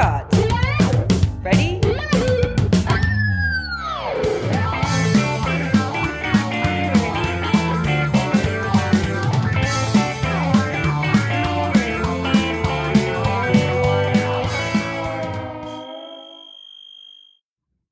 got. 0.00 0.32
Ready? 1.44 1.78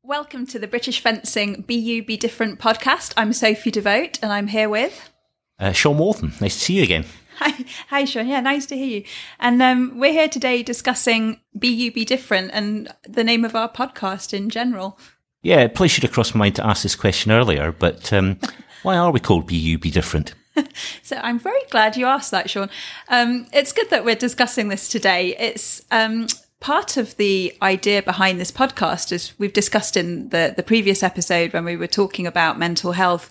Welcome 0.02 0.46
to 0.46 0.58
the 0.58 0.66
British 0.66 1.00
Fencing 1.00 1.60
Be 1.66 1.74
You 1.74 2.02
Be 2.02 2.16
Different 2.16 2.58
podcast. 2.58 3.12
I'm 3.18 3.34
Sophie 3.34 3.70
Devote 3.70 4.18
and 4.22 4.32
I'm 4.32 4.46
here 4.46 4.70
with. 4.70 5.10
Uh, 5.58 5.72
Sean 5.72 5.98
Walton, 5.98 6.32
nice 6.40 6.54
to 6.54 6.60
see 6.60 6.74
you 6.78 6.84
again. 6.84 7.04
Hi, 7.38 7.64
hi, 7.88 8.04
Sean. 8.04 8.26
Yeah, 8.26 8.40
nice 8.40 8.66
to 8.66 8.76
hear 8.76 8.98
you. 8.98 9.04
And 9.38 9.62
um, 9.62 9.92
we're 10.00 10.12
here 10.12 10.28
today 10.28 10.64
discussing 10.64 11.38
Be 11.56 11.68
You 11.68 11.92
Be 11.92 12.04
Different 12.04 12.50
and 12.52 12.92
the 13.08 13.22
name 13.22 13.44
of 13.44 13.54
our 13.54 13.68
podcast 13.68 14.34
in 14.34 14.50
general. 14.50 14.98
Yeah, 15.42 15.60
it 15.60 15.72
probably 15.72 15.88
should 15.88 16.02
have 16.02 16.10
crossed 16.10 16.34
my 16.34 16.40
mind 16.40 16.56
to 16.56 16.66
ask 16.66 16.82
this 16.82 16.96
question 16.96 17.30
earlier, 17.30 17.70
but 17.70 18.12
um, 18.12 18.40
why 18.82 18.96
are 18.96 19.12
we 19.12 19.20
called 19.20 19.46
Be 19.46 19.54
You 19.54 19.78
Be 19.78 19.90
Different? 19.90 20.34
So 21.04 21.16
I'm 21.22 21.38
very 21.38 21.62
glad 21.70 21.96
you 21.96 22.06
asked 22.06 22.32
that, 22.32 22.50
Sean. 22.50 22.68
Um, 23.08 23.46
it's 23.52 23.72
good 23.72 23.88
that 23.90 24.04
we're 24.04 24.16
discussing 24.16 24.68
this 24.68 24.88
today. 24.88 25.36
It's 25.38 25.82
um, 25.92 26.26
part 26.60 26.96
of 26.96 27.16
the 27.16 27.56
idea 27.62 28.02
behind 28.02 28.40
this 28.40 28.50
podcast, 28.50 29.12
as 29.12 29.32
we've 29.38 29.52
discussed 29.52 29.96
in 29.96 30.28
the, 30.30 30.52
the 30.56 30.62
previous 30.62 31.02
episode 31.02 31.52
when 31.52 31.64
we 31.64 31.76
were 31.76 31.86
talking 31.86 32.26
about 32.26 32.58
mental 32.58 32.92
health. 32.92 33.30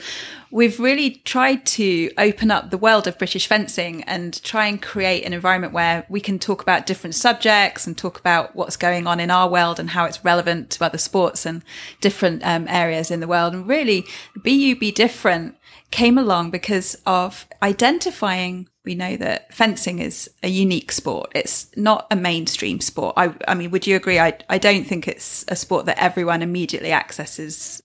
We've 0.50 0.80
really 0.80 1.22
tried 1.26 1.66
to 1.66 2.10
open 2.18 2.52
up 2.52 2.70
the 2.70 2.78
world 2.78 3.06
of 3.06 3.18
British 3.18 3.46
fencing 3.48 4.04
and 4.04 4.42
try 4.44 4.68
and 4.68 4.82
create 4.82 5.26
an 5.26 5.34
environment 5.34 5.74
where 5.74 6.06
we 6.08 6.22
can 6.22 6.40
talk 6.40 6.62
about 6.62 6.86
different 6.86 7.16
subjects 7.16 7.86
and 7.86 7.98
talk 7.98 8.18
about 8.18 8.56
what's 8.56 8.78
going 8.78 9.08
on 9.08 9.20
in 9.20 9.30
our 9.30 9.50
world 9.50 9.78
and 9.78 9.90
how 9.90 10.06
it's 10.06 10.24
relevant 10.24 10.70
to 10.72 10.86
other 10.86 10.98
sports 10.98 11.46
and 11.46 11.64
different 12.00 12.44
um, 12.46 12.66
areas 12.70 13.12
in 13.12 13.20
the 13.20 13.28
world. 13.28 13.54
And 13.54 13.68
really, 13.68 14.06
You 14.46 14.80
Be 14.80 14.92
Different 14.92 15.58
came 15.92 16.18
along 16.18 16.52
because 16.52 16.96
of 17.06 17.46
identifying 17.62 18.70
we 18.88 18.96
know 18.96 19.18
that 19.18 19.54
fencing 19.54 20.00
is 20.00 20.30
a 20.42 20.48
unique 20.48 20.94
sport. 20.94 21.30
It's 21.36 21.68
not 21.76 22.08
a 22.10 22.16
mainstream 22.16 22.80
sport. 22.80 23.16
I, 23.18 23.36
I 23.46 23.54
mean, 23.54 23.70
would 23.72 23.86
you 23.86 23.98
agree? 23.98 24.18
I, 24.18 24.38
I 24.50 24.58
don't 24.58 24.86
think 24.86 25.10
it's 25.10 25.44
a 25.50 25.58
sport 25.58 25.88
that 25.88 26.02
everyone 26.02 26.42
immediately 26.42 26.94
accesses. 26.94 27.84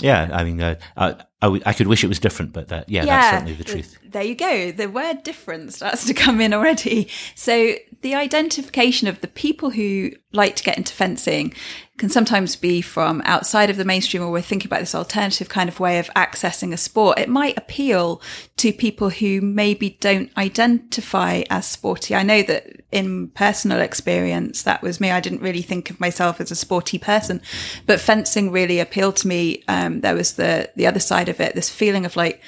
Yeah, 0.00 0.30
I 0.32 0.44
mean, 0.44 0.60
uh, 0.62 0.76
I, 0.96 1.16
I, 1.42 1.46
w- 1.46 1.62
I 1.66 1.74
could 1.74 1.86
wish 1.86 2.02
it 2.02 2.08
was 2.08 2.18
different, 2.18 2.52
but 2.54 2.68
that, 2.68 2.88
yeah, 2.88 3.04
that's 3.04 3.30
certainly 3.30 3.52
the 3.54 3.64
truth. 3.64 3.98
There 4.04 4.22
you 4.22 4.34
go. 4.34 4.72
The 4.72 4.86
word 4.86 5.22
different 5.22 5.74
starts 5.74 6.06
to 6.06 6.14
come 6.14 6.40
in 6.40 6.54
already. 6.54 7.08
So 7.34 7.74
the 8.00 8.14
identification 8.14 9.08
of 9.08 9.20
the 9.20 9.28
people 9.28 9.70
who 9.70 10.12
like 10.32 10.56
to 10.56 10.62
get 10.62 10.78
into 10.78 10.94
fencing 10.94 11.52
can 11.98 12.08
sometimes 12.10 12.56
be 12.56 12.82
from 12.82 13.22
outside 13.24 13.70
of 13.70 13.78
the 13.78 13.84
mainstream 13.84 14.22
or 14.22 14.30
we're 14.30 14.42
thinking 14.42 14.68
about 14.68 14.80
this 14.80 14.94
alternative 14.94 15.48
kind 15.48 15.68
of 15.68 15.80
way 15.80 15.98
of 15.98 16.10
accessing 16.14 16.72
a 16.72 16.76
sport. 16.76 17.18
It 17.18 17.28
might 17.28 17.56
appeal 17.56 18.20
to 18.58 18.72
people 18.72 19.08
who 19.08 19.40
maybe 19.40 19.96
don't 20.00 20.30
identify 20.36 21.42
as 21.48 21.66
sporty. 21.66 22.14
I 22.14 22.22
know 22.22 22.42
that 22.42 22.84
in 22.92 23.28
personal 23.30 23.80
experience, 23.80 24.62
that 24.64 24.82
was 24.82 25.00
me. 25.00 25.10
I 25.10 25.20
didn't 25.20 25.40
really 25.40 25.62
think 25.62 25.88
of 25.88 25.98
myself 25.98 26.38
as 26.38 26.50
a 26.50 26.56
sporty 26.56 26.98
person, 26.98 27.40
but 27.86 28.00
fencing 28.00 28.52
really 28.52 28.78
appealed 28.78 29.16
to 29.16 29.28
me. 29.28 29.64
Um, 29.66 30.02
there 30.02 30.14
was 30.14 30.34
the, 30.34 30.70
the 30.76 30.86
other 30.86 31.00
side 31.00 31.30
of 31.30 31.35
it, 31.40 31.54
this 31.54 31.70
feeling 31.70 32.06
of 32.06 32.16
like, 32.16 32.42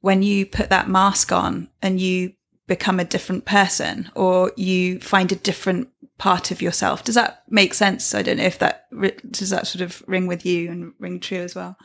when 0.00 0.22
you 0.22 0.44
put 0.44 0.70
that 0.70 0.88
mask 0.88 1.32
on 1.32 1.68
and 1.80 2.00
you 2.00 2.34
become 2.66 3.00
a 3.00 3.04
different 3.04 3.44
person 3.44 4.10
or 4.14 4.52
you 4.56 5.00
find 5.00 5.32
a 5.32 5.36
different 5.36 5.88
part 6.18 6.50
of 6.50 6.62
yourself. 6.62 7.04
Does 7.04 7.14
that 7.14 7.42
make 7.48 7.74
sense? 7.74 8.14
I 8.14 8.22
don't 8.22 8.38
know 8.38 8.44
if 8.44 8.58
that 8.58 8.86
does 9.30 9.50
that 9.50 9.66
sort 9.66 9.82
of 9.82 10.02
ring 10.06 10.26
with 10.26 10.46
you 10.46 10.70
and 10.70 10.92
ring 10.98 11.20
true 11.20 11.38
as 11.38 11.54
well. 11.54 11.76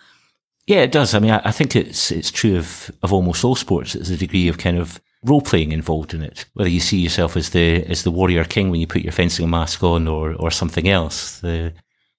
Yeah, 0.67 0.81
it 0.81 0.91
does. 0.91 1.13
I 1.13 1.19
mean, 1.19 1.31
I, 1.31 1.41
I 1.45 1.51
think 1.51 1.75
it's 1.75 2.11
it's 2.11 2.31
true 2.31 2.57
of 2.57 2.91
of 3.01 3.11
almost 3.11 3.43
all 3.43 3.55
sports. 3.55 3.93
There's 3.93 4.09
a 4.09 4.17
degree 4.17 4.47
of 4.47 4.57
kind 4.57 4.77
of 4.77 5.01
role 5.23 5.41
playing 5.41 5.71
involved 5.71 6.13
in 6.13 6.21
it. 6.21 6.45
Whether 6.53 6.69
you 6.69 6.79
see 6.79 6.99
yourself 6.99 7.35
as 7.35 7.49
the 7.49 7.83
as 7.85 8.03
the 8.03 8.11
warrior 8.11 8.45
king 8.45 8.69
when 8.69 8.79
you 8.79 8.87
put 8.87 9.01
your 9.01 9.11
fencing 9.11 9.49
mask 9.49 9.83
on, 9.83 10.07
or 10.07 10.33
or 10.33 10.51
something 10.51 10.87
else. 10.87 11.39
The 11.39 11.73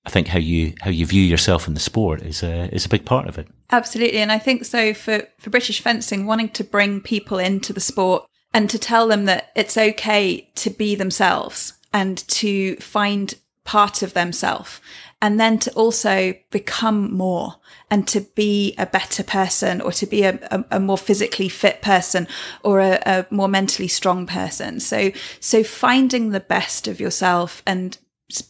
I 0.05 0.11
think 0.11 0.29
how 0.29 0.39
you 0.39 0.75
how 0.81 0.91
you 0.91 1.07
view 1.07 1.23
yourself 1.23 1.69
in 1.69 1.75
the 1.75 1.81
sport 1.81 2.23
is 2.23 2.43
a 2.43 2.75
is 2.75 2.87
a 2.87 2.89
big 2.89 3.05
part 3.05 3.29
of 3.29 3.39
it. 3.39 3.49
Absolutely, 3.71 4.19
and 4.19 4.33
I 4.33 4.39
think 4.39 4.65
so 4.65 4.95
for 4.95 5.27
for 5.39 5.51
British 5.51 5.81
fencing, 5.81 6.27
wanting 6.27 6.49
to 6.51 6.65
bring 6.65 7.01
people 7.01 7.39
into 7.39 7.73
the 7.73 7.81
sport 7.81 8.27
and 8.53 8.69
to 8.71 8.79
tell 8.79 9.07
them 9.07 9.27
that 9.27 9.51
it's 9.55 9.77
okay 9.77 10.51
to 10.57 10.71
be 10.71 10.95
themselves 10.95 11.75
and 11.93 12.19
to 12.29 12.77
find 12.77 13.35
part 13.65 14.03
of 14.03 14.15
themselves 14.15 14.81
and 15.23 15.39
then 15.39 15.59
to 15.59 15.71
also 15.73 16.35
become 16.51 17.13
more 17.13 17.57
and 17.91 18.09
to 18.09 18.21
be 18.21 18.75
a 18.79 18.87
better 18.87 19.23
person 19.23 19.81
or 19.81 19.93
to 19.93 20.07
be 20.07 20.23
a, 20.23 20.39
a, 20.51 20.65
a 20.73 20.81
more 20.81 20.97
physically 20.97 21.49
fit 21.49 21.83
person 21.83 22.27
or 22.65 22.81
a, 22.81 23.01
a, 23.05 23.27
more 23.31 23.49
mentally 23.49 23.89
strong 23.89 24.27
person. 24.27 24.81
So, 24.81 25.13
so 25.39 25.63
finding 25.63 26.31
the 26.31 26.41
best 26.41 26.89
of 26.89 27.01
yourself 27.01 27.63
and 27.67 27.99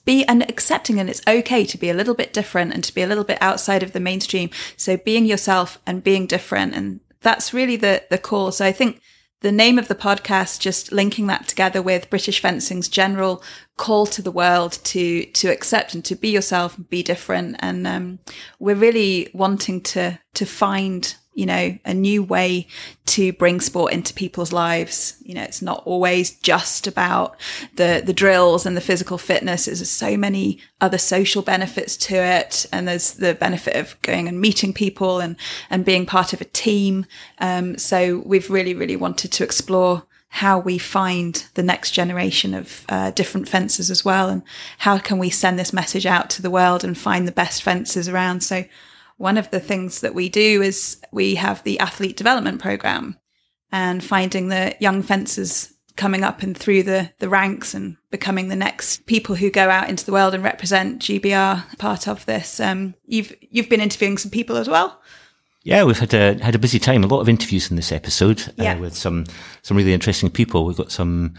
be 0.04 0.24
and 0.26 0.48
accepting 0.48 1.00
and 1.00 1.08
it's 1.08 1.22
okay 1.26 1.64
to 1.64 1.78
be 1.78 1.91
a 1.91 1.94
little 1.94 2.14
bit 2.14 2.32
different 2.32 2.72
and 2.72 2.84
to 2.84 2.94
be 2.94 3.02
a 3.02 3.06
little 3.06 3.24
bit 3.24 3.38
outside 3.41 3.82
of 3.82 3.92
the 3.92 4.00
mainstream. 4.00 4.50
So 4.76 4.96
being 4.96 5.24
yourself 5.24 5.78
and 5.86 6.04
being 6.04 6.26
different. 6.26 6.74
And 6.74 7.00
that's 7.20 7.54
really 7.54 7.76
the, 7.76 8.04
the 8.10 8.19
call. 8.19 8.52
So 8.52 8.64
I 8.64 8.72
think 8.72 9.00
the 9.40 9.52
name 9.52 9.78
of 9.78 9.88
the 9.88 9.94
podcast, 9.94 10.60
just 10.60 10.92
linking 10.92 11.26
that 11.28 11.48
together 11.48 11.80
with 11.80 12.10
British 12.10 12.40
fencing's 12.40 12.88
general 12.88 13.42
call 13.76 14.06
to 14.06 14.20
the 14.20 14.30
world 14.30 14.72
to 14.84 15.24
to 15.24 15.48
accept 15.48 15.94
and 15.94 16.04
to 16.04 16.14
be 16.14 16.28
yourself 16.28 16.76
and 16.76 16.88
be 16.90 17.02
different. 17.02 17.56
And 17.60 17.86
um, 17.86 18.19
we're 18.58 18.74
really 18.74 19.30
wanting 19.32 19.80
to 19.82 20.19
to 20.34 20.44
find 20.44 21.14
you 21.40 21.46
know, 21.46 21.78
a 21.86 21.94
new 21.94 22.22
way 22.22 22.66
to 23.06 23.32
bring 23.32 23.62
sport 23.62 23.94
into 23.94 24.12
people's 24.12 24.52
lives. 24.52 25.16
You 25.22 25.32
know, 25.32 25.42
it's 25.42 25.62
not 25.62 25.82
always 25.86 26.32
just 26.32 26.86
about 26.86 27.40
the, 27.76 28.02
the 28.04 28.12
drills 28.12 28.66
and 28.66 28.76
the 28.76 28.82
physical 28.82 29.16
fitness. 29.16 29.64
There's 29.64 29.88
so 29.88 30.18
many 30.18 30.58
other 30.82 30.98
social 30.98 31.40
benefits 31.40 31.96
to 31.96 32.16
it. 32.16 32.66
And 32.72 32.86
there's 32.86 33.14
the 33.14 33.32
benefit 33.32 33.74
of 33.74 33.96
going 34.02 34.28
and 34.28 34.38
meeting 34.38 34.74
people 34.74 35.20
and, 35.20 35.34
and 35.70 35.82
being 35.82 36.04
part 36.04 36.34
of 36.34 36.42
a 36.42 36.44
team. 36.44 37.06
Um, 37.38 37.78
so 37.78 38.18
we've 38.26 38.50
really, 38.50 38.74
really 38.74 38.96
wanted 38.96 39.32
to 39.32 39.42
explore 39.42 40.02
how 40.28 40.58
we 40.58 40.76
find 40.76 41.46
the 41.54 41.62
next 41.62 41.92
generation 41.92 42.52
of 42.52 42.84
uh, 42.90 43.12
different 43.12 43.48
fencers 43.48 43.90
as 43.90 44.04
well 44.04 44.28
and 44.28 44.42
how 44.78 44.98
can 44.98 45.18
we 45.18 45.30
send 45.30 45.58
this 45.58 45.72
message 45.72 46.04
out 46.04 46.28
to 46.28 46.42
the 46.42 46.50
world 46.50 46.84
and 46.84 46.98
find 46.98 47.26
the 47.26 47.32
best 47.32 47.62
fencers 47.62 48.08
around 48.08 48.40
so 48.40 48.64
one 49.20 49.36
of 49.36 49.50
the 49.50 49.60
things 49.60 50.00
that 50.00 50.14
we 50.14 50.31
do 50.31 50.62
is 50.62 50.98
we 51.12 51.34
have 51.34 51.62
the 51.62 51.78
athlete 51.78 52.16
development 52.16 52.58
program 52.58 53.19
and 53.70 54.03
finding 54.03 54.48
the 54.48 54.75
young 54.81 55.03
fencers 55.03 55.75
coming 55.94 56.25
up 56.25 56.42
and 56.42 56.56
through 56.56 56.82
the, 56.82 57.12
the 57.19 57.28
ranks 57.28 57.75
and 57.75 57.98
becoming 58.10 58.48
the 58.48 58.56
next 58.56 59.04
people 59.04 59.34
who 59.34 59.50
go 59.50 59.69
out 59.69 59.91
into 59.91 60.06
the 60.06 60.12
world 60.12 60.32
and 60.32 60.42
represent 60.42 61.03
GBR 61.03 61.76
part 61.76 62.08
of 62.08 62.25
this. 62.25 62.60
Um, 62.60 62.94
you've, 63.04 63.34
you've 63.42 63.69
been 63.69 63.82
interviewing 63.82 64.16
some 64.16 64.31
people 64.31 64.56
as 64.56 64.70
well. 64.70 64.98
Yeah, 65.64 65.84
we've 65.84 65.98
had 65.98 66.14
a 66.14 66.42
had 66.42 66.54
a 66.54 66.58
busy 66.58 66.78
time. 66.78 67.04
A 67.04 67.06
lot 67.06 67.20
of 67.20 67.28
interviews 67.28 67.70
in 67.70 67.76
this 67.76 67.92
episode 67.92 68.41
uh, 68.48 68.62
yeah. 68.62 68.78
with 68.78 68.97
some 68.97 69.26
some 69.60 69.76
really 69.76 69.92
interesting 69.92 70.31
people. 70.31 70.64
We've 70.64 70.75
got 70.75 70.91
some 70.91 71.34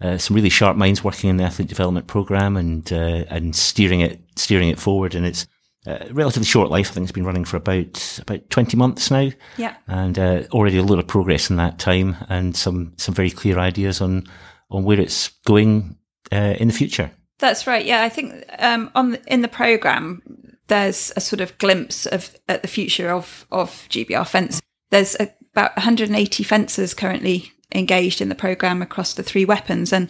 uh, 0.00 0.18
some 0.18 0.36
really 0.36 0.48
sharp 0.48 0.76
minds 0.76 1.02
working 1.02 1.28
in 1.28 1.38
the 1.38 1.42
athlete 1.42 1.66
development 1.66 2.06
program 2.06 2.56
and 2.56 2.92
uh, 2.92 3.24
and 3.28 3.56
steering 3.56 3.98
it 3.98 4.20
steering 4.36 4.68
it 4.68 4.78
forward. 4.78 5.16
And 5.16 5.26
it's 5.26 5.48
uh, 5.86 6.06
relatively 6.10 6.46
short 6.46 6.70
life. 6.70 6.90
I 6.90 6.94
think 6.94 7.04
it's 7.04 7.12
been 7.12 7.26
running 7.26 7.44
for 7.44 7.56
about 7.56 8.18
about 8.20 8.48
twenty 8.50 8.76
months 8.76 9.10
now. 9.10 9.30
Yeah, 9.56 9.76
and 9.86 10.18
uh, 10.18 10.42
already 10.52 10.78
a 10.78 10.82
lot 10.82 10.98
of 10.98 11.06
progress 11.06 11.50
in 11.50 11.56
that 11.56 11.78
time, 11.78 12.16
and 12.28 12.56
some 12.56 12.92
some 12.96 13.14
very 13.14 13.30
clear 13.30 13.58
ideas 13.58 14.00
on 14.00 14.26
on 14.70 14.84
where 14.84 15.00
it's 15.00 15.28
going 15.46 15.96
uh, 16.32 16.54
in 16.58 16.68
the 16.68 16.74
future. 16.74 17.10
That's 17.38 17.66
right. 17.66 17.84
Yeah, 17.84 18.02
I 18.02 18.08
think 18.08 18.44
um, 18.58 18.90
on 18.94 19.12
the, 19.12 19.22
in 19.26 19.42
the 19.42 19.48
program 19.48 20.22
there's 20.68 21.12
a 21.16 21.20
sort 21.20 21.40
of 21.40 21.56
glimpse 21.58 22.06
of 22.06 22.34
at 22.48 22.62
the 22.62 22.68
future 22.68 23.10
of 23.10 23.46
of 23.50 23.70
GBR 23.90 24.26
fence. 24.26 24.60
There's 24.90 25.16
a, 25.16 25.32
about 25.52 25.76
180 25.76 26.42
fencers 26.44 26.94
currently 26.94 27.52
engaged 27.74 28.20
in 28.20 28.28
the 28.28 28.34
program 28.34 28.82
across 28.82 29.14
the 29.14 29.22
three 29.22 29.44
weapons, 29.44 29.92
and 29.92 30.08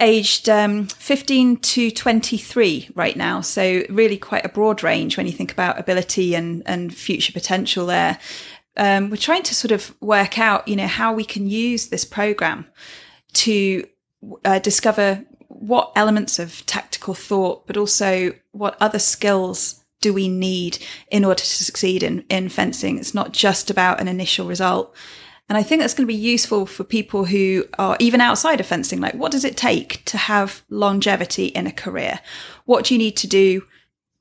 aged 0.00 0.48
um, 0.48 0.86
15 0.86 1.58
to 1.58 1.90
23 1.90 2.90
right 2.94 3.16
now. 3.16 3.40
So 3.40 3.82
really 3.88 4.18
quite 4.18 4.44
a 4.44 4.48
broad 4.48 4.82
range 4.82 5.16
when 5.16 5.26
you 5.26 5.32
think 5.32 5.52
about 5.52 5.78
ability 5.78 6.34
and, 6.34 6.62
and 6.66 6.94
future 6.94 7.32
potential 7.32 7.86
there. 7.86 8.18
Um, 8.76 9.10
we're 9.10 9.16
trying 9.16 9.44
to 9.44 9.54
sort 9.54 9.70
of 9.70 9.94
work 10.00 10.38
out, 10.38 10.66
you 10.66 10.74
know, 10.74 10.88
how 10.88 11.12
we 11.12 11.24
can 11.24 11.46
use 11.46 11.88
this 11.88 12.04
program 12.04 12.66
to 13.34 13.86
uh, 14.44 14.58
discover 14.58 15.24
what 15.48 15.92
elements 15.94 16.38
of 16.38 16.66
tactical 16.66 17.14
thought, 17.14 17.66
but 17.66 17.76
also 17.76 18.32
what 18.50 18.76
other 18.80 18.98
skills 18.98 19.84
do 20.00 20.12
we 20.12 20.28
need 20.28 20.78
in 21.10 21.24
order 21.24 21.40
to 21.40 21.64
succeed 21.64 22.02
in, 22.02 22.24
in 22.28 22.48
fencing. 22.48 22.98
It's 22.98 23.14
not 23.14 23.32
just 23.32 23.70
about 23.70 24.00
an 24.00 24.08
initial 24.08 24.46
result. 24.46 24.94
And 25.48 25.58
I 25.58 25.62
think 25.62 25.80
that's 25.80 25.94
going 25.94 26.06
to 26.06 26.12
be 26.12 26.18
useful 26.18 26.64
for 26.64 26.84
people 26.84 27.26
who 27.26 27.66
are 27.78 27.96
even 28.00 28.20
outside 28.20 28.60
of 28.60 28.66
fencing. 28.66 29.00
Like, 29.00 29.14
what 29.14 29.30
does 29.30 29.44
it 29.44 29.56
take 29.56 30.04
to 30.06 30.16
have 30.16 30.62
longevity 30.70 31.46
in 31.46 31.66
a 31.66 31.72
career? 31.72 32.20
What 32.64 32.86
do 32.86 32.94
you 32.94 32.98
need 32.98 33.16
to 33.18 33.26
do? 33.26 33.62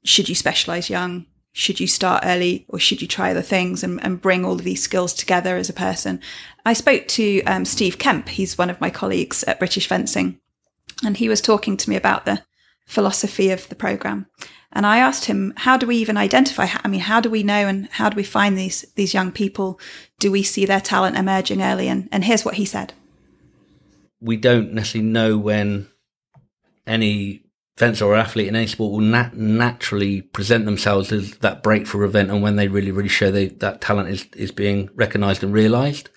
Should 0.04 0.28
you 0.28 0.36
specialize 0.36 0.90
young? 0.90 1.26
Should 1.54 1.80
you 1.80 1.88
start 1.88 2.24
early 2.26 2.66
or 2.68 2.80
should 2.80 3.02
you 3.02 3.08
try 3.08 3.32
other 3.32 3.42
things 3.42 3.84
and, 3.84 4.04
and 4.04 4.22
bring 4.22 4.44
all 4.44 4.54
of 4.54 4.64
these 4.64 4.82
skills 4.82 5.14
together 5.14 5.56
as 5.56 5.70
a 5.70 5.74
person? 5.74 6.20
I 6.66 6.74
spoke 6.74 7.08
to 7.10 7.42
um, 7.44 7.64
Steve 7.64 8.00
Kemp. 8.00 8.28
He's 8.28 8.58
one 8.58 8.70
of 8.70 8.82
my 8.82 8.90
colleagues 8.90 9.44
at 9.44 9.60
British 9.60 9.88
Fencing 9.88 10.40
and 11.06 11.18
he 11.18 11.30
was 11.30 11.42
talking 11.42 11.78
to 11.78 11.90
me 11.90 11.96
about 11.96 12.26
the 12.26 12.42
philosophy 12.86 13.50
of 13.50 13.68
the 13.70 13.76
program. 13.76 14.28
And 14.72 14.86
I 14.86 14.98
asked 14.98 15.26
him, 15.26 15.54
how 15.56 15.78
do 15.78 15.86
we 15.86 15.98
even 15.98 16.18
identify? 16.18 16.68
I 16.84 16.88
mean, 16.88 17.02
how 17.02 17.22
do 17.22 17.30
we 17.30 17.44
know 17.44 17.68
and 17.68 17.88
how 17.90 18.10
do 18.10 18.16
we 18.16 18.24
find 18.24 18.58
these, 18.58 18.86
these 18.96 19.14
young 19.14 19.32
people? 19.32 19.80
Do 20.20 20.32
we 20.32 20.42
see 20.42 20.66
their 20.66 20.82
talent 20.82 21.16
emerging 21.16 21.62
early? 21.62 21.88
And, 21.88 22.10
and 22.12 22.24
here's 22.24 22.44
what 22.44 22.56
he 22.56 22.66
said. 22.66 22.94
We 24.20 24.36
don't 24.36 24.74
necessarily 24.74 25.10
know 25.10 25.38
when 25.38 25.90
any 26.88 27.44
fencer 27.78 28.06
or 28.06 28.16
athlete 28.16 28.48
in 28.48 28.56
any 28.56 28.68
sport 28.68 28.92
will 28.92 29.00
nat- 29.00 29.36
naturally 29.36 30.22
present 30.22 30.66
themselves 30.66 31.12
as 31.12 31.38
that 31.38 31.62
breakthrough 31.62 32.06
event 32.06 32.32
and 32.32 32.42
when 32.42 32.56
they 32.56 32.68
really, 32.68 32.92
really 32.92 33.10
show 33.10 33.32
they, 33.32 33.48
that 33.48 33.82
talent 33.82 34.10
is, 34.10 34.26
is 34.36 34.52
being 34.52 34.90
recognized 34.96 35.44
and 35.44 35.54
realized. 35.54 36.10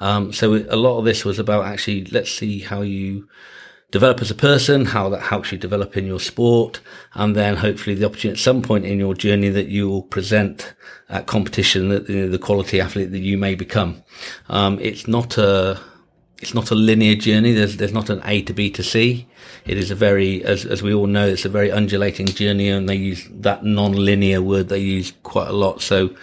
Um, 0.00 0.32
so 0.32 0.54
a 0.54 0.76
lot 0.76 0.98
of 0.98 1.04
this 1.04 1.24
was 1.24 1.38
about 1.38 1.66
actually, 1.66 2.04
let's 2.06 2.30
see 2.30 2.60
how 2.60 2.82
you 2.82 3.28
develop 3.90 4.20
as 4.20 4.30
a 4.30 4.34
person, 4.34 4.84
how 4.84 5.08
that 5.08 5.22
helps 5.22 5.50
you 5.50 5.58
develop 5.58 5.96
in 5.96 6.06
your 6.06 6.20
sport, 6.20 6.80
and 7.14 7.34
then 7.34 7.56
hopefully 7.56 7.96
the 7.96 8.04
opportunity 8.04 8.38
at 8.38 8.42
some 8.42 8.62
point 8.62 8.84
in 8.84 8.98
your 8.98 9.14
journey 9.14 9.48
that 9.48 9.68
you 9.68 9.88
will 9.88 10.02
present 10.02 10.74
at 11.08 11.26
competition 11.26 11.88
that 11.88 12.08
you 12.08 12.22
know, 12.22 12.28
the 12.28 12.38
quality 12.38 12.80
athlete 12.80 13.10
that 13.12 13.20
you 13.20 13.38
may 13.38 13.54
become. 13.54 14.02
Um, 14.48 14.78
it's 14.80 15.08
not 15.08 15.38
a 15.38 15.80
it's 16.40 16.54
not 16.54 16.70
a 16.70 16.74
linear 16.74 17.16
journey. 17.16 17.52
There's 17.52 17.78
there's 17.78 17.92
not 17.92 18.10
an 18.10 18.20
A 18.24 18.42
to 18.42 18.52
B 18.52 18.70
to 18.70 18.82
C. 18.82 19.26
It 19.66 19.76
is 19.76 19.90
a 19.90 19.94
very, 19.94 20.44
as 20.44 20.64
as 20.64 20.82
we 20.82 20.94
all 20.94 21.06
know, 21.06 21.26
it's 21.26 21.44
a 21.44 21.48
very 21.48 21.72
undulating 21.72 22.26
journey, 22.26 22.68
and 22.68 22.88
they 22.88 22.94
use 22.94 23.26
that 23.30 23.64
non-linear 23.64 24.40
word 24.42 24.68
they 24.68 24.78
use 24.78 25.12
quite 25.22 25.48
a 25.48 25.52
lot. 25.52 25.80
So, 25.82 26.14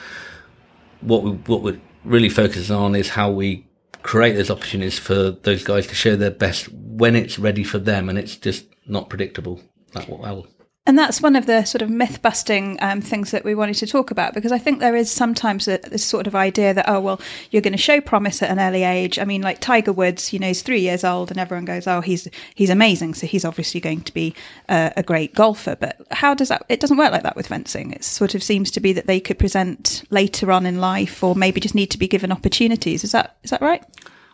what 1.02 1.24
we 1.24 1.32
what 1.32 1.64
we're 1.64 1.82
really 2.04 2.30
focusing 2.30 2.76
on 2.76 2.96
is 2.96 3.10
how 3.10 3.32
we 3.32 3.66
create 4.06 4.34
those 4.34 4.52
opportunities 4.52 5.00
for 5.00 5.31
those 5.31 5.63
guys 5.63 5.88
to 5.88 5.96
show 5.96 6.16
their 6.16 6.30
best 6.30 6.72
when 6.72 7.16
it's 7.16 7.40
ready 7.40 7.63
for 7.63 7.80
them 7.80 8.07
and 8.07 8.19
it's 8.19 8.36
just 8.36 8.66
not 8.86 9.10
predictable 9.10 9.60
that 9.94 10.07
well. 10.07 10.46
And 10.88 11.00
that's 11.00 11.20
one 11.20 11.36
of 11.36 11.48
the 11.48 11.64
sort 11.64 11.82
of 11.82 11.90
myth 11.90 12.22
busting 12.22 12.78
um, 12.80 13.02
things 13.02 13.32
that 13.32 13.44
we 13.44 13.56
wanted 13.56 13.74
to 13.78 13.88
talk 13.88 14.12
about 14.12 14.36
because 14.36 14.52
I 14.52 14.60
think 14.60 14.80
there 14.80 14.96
is 14.96 15.10
sometimes 15.10 15.68
a, 15.68 15.80
this 15.80 16.06
sort 16.06 16.28
of 16.28 16.36
idea 16.36 16.76
that, 16.76 16.86
oh, 16.88 17.00
well, 17.00 17.20
you're 17.50 17.64
going 17.64 17.74
to 17.74 17.78
show 17.78 18.00
promise 18.00 18.44
at 18.44 18.52
an 18.52 18.60
early 18.60 18.84
age. 18.84 19.18
I 19.18 19.26
mean, 19.26 19.42
like 19.42 19.60
Tiger 19.60 19.92
Woods, 19.92 20.32
you 20.32 20.38
know, 20.38 20.48
he's 20.48 20.62
three 20.62 20.82
years 20.82 21.04
old 21.04 21.32
and 21.32 21.40
everyone 21.40 21.66
goes, 21.66 21.88
oh, 21.88 22.02
he's, 22.02 22.28
he's 22.54 22.70
amazing. 22.70 23.16
So 23.16 23.26
he's 23.26 23.44
obviously 23.44 23.80
going 23.80 24.02
to 24.02 24.14
be 24.14 24.36
uh, 24.70 24.92
a 24.96 25.02
great 25.02 25.34
golfer. 25.34 25.76
But 25.76 26.00
how 26.12 26.36
does 26.36 26.50
that, 26.50 26.64
it 26.70 26.82
doesn't 26.82 26.98
work 26.98 27.12
like 27.12 27.24
that 27.24 27.36
with 27.36 27.48
fencing. 27.48 27.92
It 27.92 28.04
sort 28.04 28.36
of 28.36 28.44
seems 28.44 28.70
to 28.72 28.80
be 28.80 28.94
that 28.94 29.08
they 29.08 29.20
could 29.20 29.40
present 29.40 30.04
later 30.12 30.52
on 30.52 30.68
in 30.68 30.80
life 30.80 31.24
or 31.24 31.34
maybe 31.34 31.60
just 31.60 31.74
need 31.74 31.90
to 31.92 31.98
be 31.98 32.08
given 32.08 32.32
opportunities. 32.32 33.04
Is 33.04 33.12
that, 33.12 33.38
is 33.42 33.50
that 33.50 33.62
right? 33.62 33.84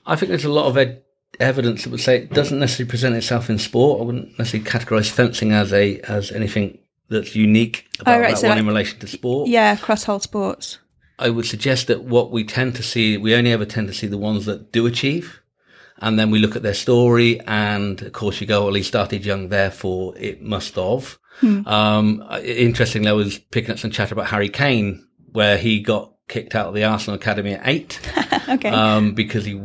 I 0.06 0.18
think 0.18 0.28
there's 0.28 0.44
a 0.44 0.52
lot 0.52 0.66
of 0.66 0.76
ed- 0.76 1.02
evidence 1.40 1.84
that 1.84 1.90
would 1.90 2.00
say 2.02 2.18
it 2.18 2.34
doesn't 2.34 2.60
necessarily 2.60 2.90
present 2.90 3.16
itself 3.16 3.50
in 3.50 3.58
sport. 3.58 4.02
I 4.02 4.04
wouldn't 4.06 4.38
necessarily 4.40 4.70
categorise 4.70 5.10
fencing 5.10 5.52
as 5.52 5.72
a 5.74 6.00
as 6.02 6.32
anything 6.32 6.78
that's 7.10 7.36
unique 7.36 7.88
about 8.00 8.18
Oh, 8.18 8.22
right, 8.22 8.30
that 8.32 8.38
so 8.40 8.48
one 8.48 8.58
like- 8.58 8.60
in 8.62 8.68
relation 8.68 9.00
to 9.00 9.08
sport. 9.08 9.50
Yeah, 9.50 9.76
cross 9.76 10.04
hold 10.04 10.24
sports. 10.24 10.78
I 11.20 11.30
would 11.30 11.46
suggest 11.46 11.88
that 11.88 12.04
what 12.04 12.32
we 12.32 12.44
tend 12.44 12.76
to 12.78 12.84
see, 12.84 13.16
we 13.18 13.36
only 13.36 13.52
ever 13.52 13.66
tend 13.66 13.88
to 13.88 13.94
see 13.94 14.08
the 14.08 14.18
ones 14.18 14.46
that 14.46 14.72
do 14.72 14.86
achieve. 14.88 15.40
And 16.00 16.18
then 16.18 16.32
we 16.32 16.40
look 16.40 16.56
at 16.56 16.64
their 16.64 16.74
story 16.74 17.40
and 17.42 18.02
of 18.02 18.12
course 18.14 18.42
you 18.42 18.48
go, 18.48 18.64
well, 18.66 18.74
he 18.74 18.82
started 18.82 19.24
young, 19.24 19.50
therefore 19.50 20.18
it 20.18 20.42
must 20.42 20.76
have. 20.76 21.20
Um, 21.44 22.24
interestingly, 22.44 23.10
I 23.10 23.14
was 23.14 23.38
picking 23.38 23.72
up 23.72 23.78
some 23.80 23.92
chat 23.92 24.12
about 24.12 24.28
Harry 24.28 24.50
Kane, 24.50 25.08
where 25.32 25.58
he 25.58 25.80
got 25.80 26.14
kicked 26.28 26.56
out 26.56 26.68
of 26.68 26.74
the 26.74 26.84
Arsenal 26.86 27.16
Academy 27.18 27.54
at 27.54 27.68
eight, 27.68 28.00
Okay. 28.50 28.70
um, 28.70 29.14
because 29.14 29.46
he 29.46 29.62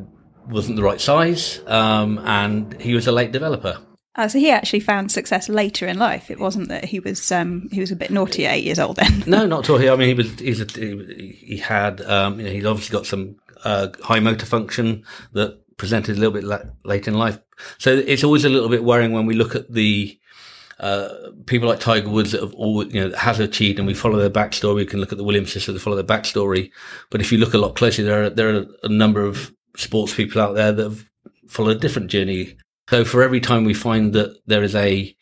wasn't 0.49 0.77
the 0.77 0.83
right 0.83 1.01
size. 1.01 1.61
Um, 1.67 2.19
and 2.19 2.81
he 2.81 2.95
was 2.95 3.07
a 3.07 3.13
late 3.13 3.33
developer. 3.33 3.79
Uh, 4.15 4.27
so 4.29 4.39
he 4.39 4.51
actually 4.51 4.81
found 4.81 5.13
success 5.13 5.49
later 5.49 5.87
in 5.87 5.99
life. 5.99 6.31
It 6.31 6.41
wasn't 6.41 6.69
that 6.69 6.87
he 6.87 7.01
was 7.01 7.31
um, 7.31 7.69
he 7.71 7.81
was 7.81 7.91
a 7.91 7.97
bit 7.97 8.11
naughty 8.11 8.47
at 8.47 8.55
eight 8.55 8.65
years 8.65 8.79
old 8.79 8.97
then. 8.97 9.25
No, 9.27 9.47
not 9.47 9.65
at 9.65 9.71
all. 9.71 9.79
He- 9.79 9.91
I 9.91 9.97
mean, 9.97 10.09
he 10.09 10.15
was, 10.15 10.39
he's 10.39 10.61
a, 10.61 10.65
he, 10.65 11.39
he 11.39 11.57
had, 11.59 12.01
um, 12.01 12.41
you 12.41 12.47
know, 12.47 12.53
he's 12.53 12.65
obviously 12.65 12.97
got 12.97 13.05
some, 13.07 13.37
uh, 13.65 13.89
high 14.03 14.21
motor 14.21 14.47
function 14.47 15.05
that 15.33 15.61
presented 15.77 16.17
a 16.17 16.19
little 16.19 16.33
bit 16.33 16.45
la- 16.45 16.71
late 16.85 17.07
in 17.07 17.15
life. 17.15 17.39
So 17.77 17.95
it's 17.95 18.25
always 18.25 18.45
a 18.47 18.49
little 18.49 18.71
bit 18.71 18.85
worrying 18.85 19.13
when 19.13 19.27
we 19.27 19.35
look 19.35 19.55
at 19.55 19.71
the, 19.71 20.19
uh, 20.81 21.09
people 21.47 21.69
like 21.69 21.81
Tiger 21.81 22.09
Woods 22.09 22.33
that 22.33 22.41
have 22.43 22.55
always, 22.55 22.95
you 22.95 23.01
know, 23.07 23.17
has 23.17 23.39
achieved 23.39 23.79
and 23.79 23.87
we 23.87 23.95
follow 23.95 24.17
their 24.19 24.31
backstory. 24.31 24.77
We 24.77 24.87
can 24.87 25.01
look 25.01 25.13
at 25.13 25.19
the 25.19 25.25
Williams 25.25 25.53
sisters 25.53 25.75
that 25.75 25.81
follow 25.81 25.97
their 25.97 26.05
backstory. 26.19 26.71
But 27.11 27.21
if 27.21 27.33
you 27.33 27.37
look 27.39 27.53
a 27.55 27.59
lot 27.59 27.77
closer, 27.77 28.03
there 28.03 28.25
are, 28.25 28.31
there 28.31 28.57
are 28.57 28.67
a 28.83 28.89
number 28.89 29.23
of 29.23 29.53
sports 29.77 30.15
people 30.15 30.41
out 30.41 30.55
there 30.55 30.73
that 30.73 30.83
have 30.83 31.11
followed 31.49 31.77
a 31.77 31.81
different 31.81 32.11
journey. 32.11 32.57
So 32.89 33.05
for 33.05 33.23
every 33.23 33.41
time 33.41 33.65
we 33.65 33.75
find 33.75 34.13
that 34.13 34.39
there 34.47 34.63
is 34.63 34.75
a 34.75 35.15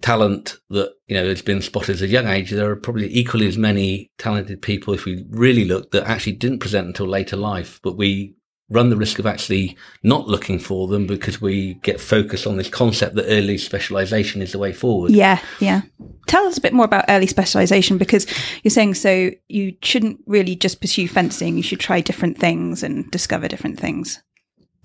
talent 0.00 0.56
that, 0.70 0.92
you 1.08 1.14
know, 1.14 1.26
has 1.26 1.42
been 1.42 1.60
spotted 1.60 1.96
at 1.96 2.02
a 2.02 2.06
young 2.06 2.26
age, 2.26 2.50
there 2.50 2.70
are 2.70 2.76
probably 2.76 3.14
equally 3.14 3.46
as 3.46 3.58
many 3.58 4.10
talented 4.18 4.62
people, 4.62 4.94
if 4.94 5.04
we 5.04 5.24
really 5.28 5.64
look, 5.66 5.90
that 5.90 6.08
actually 6.08 6.32
didn't 6.32 6.60
present 6.60 6.86
until 6.86 7.06
later 7.06 7.36
life, 7.36 7.80
but 7.82 7.96
we 7.96 8.34
run 8.72 8.90
the 8.90 8.96
risk 8.96 9.18
of 9.18 9.26
actually 9.26 9.76
not 10.02 10.26
looking 10.28 10.58
for 10.58 10.88
them 10.88 11.06
because 11.06 11.40
we 11.40 11.74
get 11.82 12.00
focused 12.00 12.46
on 12.46 12.56
this 12.56 12.68
concept 12.68 13.14
that 13.14 13.26
early 13.26 13.58
specialization 13.58 14.42
is 14.42 14.52
the 14.52 14.58
way 14.58 14.72
forward. 14.72 15.12
Yeah, 15.12 15.38
yeah. 15.60 15.82
Tell 16.26 16.44
us 16.46 16.56
a 16.58 16.60
bit 16.60 16.72
more 16.72 16.84
about 16.86 17.04
early 17.08 17.26
specialization 17.26 17.98
because 17.98 18.26
you're 18.62 18.70
saying 18.70 18.94
so 18.94 19.30
you 19.48 19.76
shouldn't 19.82 20.20
really 20.26 20.56
just 20.56 20.80
pursue 20.80 21.06
fencing. 21.08 21.56
You 21.56 21.62
should 21.62 21.80
try 21.80 22.00
different 22.00 22.38
things 22.38 22.82
and 22.82 23.10
discover 23.10 23.48
different 23.48 23.78
things. 23.78 24.22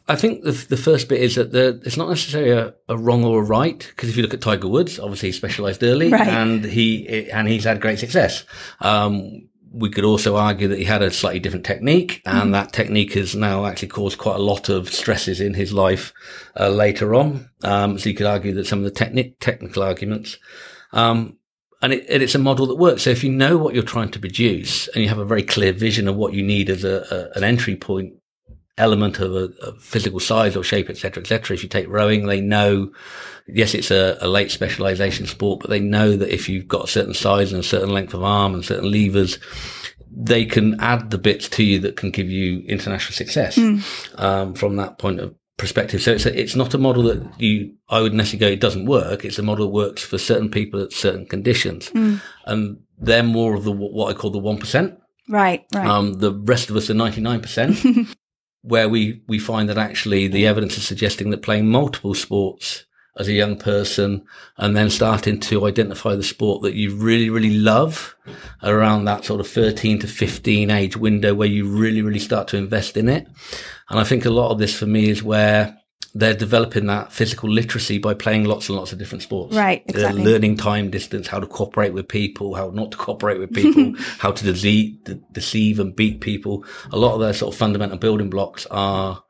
I 0.10 0.16
think 0.16 0.44
the, 0.44 0.52
the 0.54 0.78
first 0.78 1.10
bit 1.10 1.20
is 1.22 1.36
that 1.36 1.52
the, 1.52 1.82
it's 1.86 1.98
not 1.98 2.08
necessarily 2.08 2.52
a, 2.52 2.74
a 2.88 2.98
wrong 2.98 3.26
or 3.26 3.42
a 3.42 3.46
right 3.46 3.78
because 3.78 4.08
if 4.10 4.16
you 4.16 4.24
look 4.24 4.34
at 4.34 4.40
Tiger 4.42 4.68
Woods, 4.70 5.00
obviously 5.00 5.30
he 5.30 5.34
specialised 5.34 5.84
early 5.84 6.10
Right. 6.10 6.28
and 6.28 6.64
he 6.64 7.30
and 7.30 7.48
he's 7.48 7.66
had 7.66 7.82
great 7.82 8.00
success. 8.00 8.46
Um, 8.80 9.50
we 9.78 9.90
could 9.90 10.04
also 10.04 10.36
argue 10.38 10.68
that 10.68 10.80
he 10.80 10.86
had 10.86 11.02
a 11.02 11.12
slightly 11.12 11.40
different 11.40 11.66
technique, 11.66 12.22
and 12.26 12.54
that 12.54 12.74
technique 12.74 13.14
has 13.14 13.36
now 13.36 13.66
actually 13.66 13.90
caused 13.90 14.18
quite 14.18 14.36
a 14.36 14.44
lot 14.44 14.70
of 14.70 14.92
stresses 14.92 15.40
in 15.40 15.54
his 15.54 15.72
life 15.72 16.14
uh, 16.60 16.70
later 16.70 17.14
on. 17.14 17.50
Um, 17.64 17.98
so 17.98 18.10
you 18.10 18.16
could 18.16 18.26
argue 18.26 18.54
that 18.56 18.68
some 18.68 18.84
of 18.84 18.86
the 18.86 18.92
techni- 18.92 19.36
technical 19.40 19.84
arguments. 19.84 20.38
Um, 20.94 21.38
and, 21.82 21.94
it, 21.94 22.10
and 22.10 22.24
it's 22.24 22.36
a 22.36 22.40
model 22.40 22.66
that 22.68 22.76
works. 22.76 23.04
So 23.04 23.12
if 23.12 23.24
you 23.24 23.32
know 23.32 23.58
what 23.58 23.76
you're 23.76 23.84
trying 23.84 24.10
to 24.12 24.20
produce 24.20 24.88
and 24.90 25.04
you 25.04 25.10
have 25.10 25.20
a 25.20 25.26
very 25.26 25.44
clear 25.44 25.74
vision 25.74 26.08
of 26.08 26.16
what 26.16 26.34
you 26.34 26.42
need 26.42 26.70
as 26.70 26.84
a, 26.84 27.06
a 27.12 27.38
an 27.38 27.44
entry 27.44 27.76
point 27.76 28.14
element 28.78 29.20
of 29.20 29.34
a, 29.34 29.50
a 29.62 29.74
physical 29.80 30.20
size 30.20 30.56
or 30.56 30.64
shape, 30.64 30.90
etc., 30.90 31.22
etc. 31.22 31.56
If 31.56 31.64
you 31.64 31.70
take 31.70 31.88
rowing, 31.88 32.28
they 32.28 32.42
know, 32.42 32.92
yes, 33.48 33.74
it's 33.74 33.92
a, 33.92 34.18
a 34.22 34.28
late 34.28 34.52
specialization 34.52 35.26
sport, 35.26 35.62
but 35.62 35.70
they 35.70 35.80
know 35.80 36.16
that 36.16 36.34
if 36.34 36.48
you've 36.48 36.68
got 36.68 36.86
a 36.86 36.88
certain 36.88 37.14
size 37.14 37.52
and 37.52 37.60
a 37.60 37.64
certain 37.64 37.90
length 37.90 38.14
of 38.14 38.24
arm 38.24 38.54
and 38.54 38.64
certain 38.64 38.92
levers, 38.92 39.40
they 40.12 40.46
can 40.46 40.80
add 40.80 41.12
the 41.12 41.18
bits 41.18 41.50
to 41.50 41.64
you 41.64 41.80
that 41.80 41.96
can 41.96 42.12
give 42.12 42.30
you 42.30 42.62
international 42.68 43.14
success 43.14 43.58
um, 44.16 44.54
from 44.54 44.76
that 44.78 44.98
point 44.98 45.20
of 45.20 45.36
perspective. 45.58 46.02
So 46.02 46.14
it's 46.14 46.26
a, 46.26 46.40
it's 46.40 46.56
not 46.56 46.74
a 46.74 46.78
model 46.78 47.04
that 47.04 47.40
you 47.40 47.74
I 47.90 48.02
would 48.02 48.14
necessarily 48.14 48.40
go 48.40 48.54
it 48.54 48.62
doesn't 48.62 48.86
work. 48.86 49.26
It's 49.26 49.40
a 49.40 49.44
model 49.44 49.66
that 49.66 49.74
works 49.74 50.04
for 50.04 50.18
certain 50.18 50.50
people 50.50 50.82
at 50.82 50.94
certain 50.94 51.26
conditions, 51.26 51.92
and 52.46 52.80
they're 52.98 53.24
more 53.24 53.56
of 53.56 53.64
the 53.64 53.72
what 53.72 54.16
I 54.16 54.18
call 54.18 54.32
the 54.32 54.40
one 54.40 54.58
percent. 54.58 55.00
Right, 55.30 55.66
right. 55.74 55.88
Um, 55.88 56.14
the 56.14 56.34
rest 56.34 56.70
of 56.70 56.78
us 56.78 56.90
are 56.90 56.94
99%, 56.94 58.16
where 58.68 58.90
we, 58.90 59.22
we 59.28 59.40
find 59.40 59.70
that 59.70 59.78
actually 59.78 60.28
the 60.28 60.46
evidence 60.46 60.78
is 60.78 60.86
suggesting 60.86 61.30
that 61.30 61.42
playing 61.42 61.68
multiple 61.68 62.14
sports 62.14 62.86
as 63.18 63.28
a 63.28 63.34
young 63.34 63.58
person 63.58 64.26
and 64.58 64.76
then 64.76 64.90
starting 64.90 65.40
to 65.40 65.66
identify 65.66 66.16
the 66.16 66.24
sport 66.24 66.62
that 66.62 66.76
you 66.76 66.96
really, 66.96 67.30
really 67.30 67.58
love 67.58 68.16
around 68.62 69.06
that 69.06 69.26
sort 69.26 69.40
of 69.40 69.48
13 69.48 70.00
to 70.00 70.08
15 70.08 70.70
age 70.70 70.98
window 70.98 71.34
where 71.34 71.48
you 71.48 71.68
really, 71.68 72.02
really 72.02 72.20
start 72.20 72.48
to 72.50 72.58
invest 72.58 72.96
in 72.96 73.10
it. 73.10 73.28
And 73.90 74.00
I 74.00 74.04
think 74.04 74.26
a 74.26 74.30
lot 74.30 74.52
of 74.52 74.60
this 74.60 74.78
for 74.78 74.86
me 74.86 75.10
is 75.10 75.24
where 75.24 75.78
they're 76.18 76.34
developing 76.34 76.88
that 76.88 77.14
physical 77.14 77.48
literacy 77.48 78.00
by 78.00 78.14
playing 78.14 78.46
lots 78.46 78.70
and 78.70 78.78
lots 78.78 78.92
of 78.92 78.98
different 78.98 79.22
sports. 79.22 79.56
Right, 79.56 79.86
They're 79.88 79.98
exactly. 79.98 80.24
learning 80.24 80.58
time, 80.58 80.90
distance, 80.90 81.28
how 81.28 81.40
to 81.40 81.46
cooperate 81.46 81.94
with 81.94 82.08
people, 82.08 82.56
how 82.56 82.72
not 82.72 82.92
to 82.92 82.98
cooperate 82.98 83.40
with 83.40 83.54
people, 83.54 83.94
how 84.18 84.32
to 84.32 84.44
deceive, 84.44 85.04
de- 85.04 85.22
deceive 85.32 85.80
and 85.80 85.96
beat 85.96 86.22
people. 86.22 86.66
A 86.92 86.98
lot 86.98 87.14
of 87.14 87.20
their 87.20 87.34
sort 87.34 87.54
of 87.54 87.60
fundamental 87.60 88.00
building 88.00 88.32
blocks 88.32 88.66
are 88.72 89.24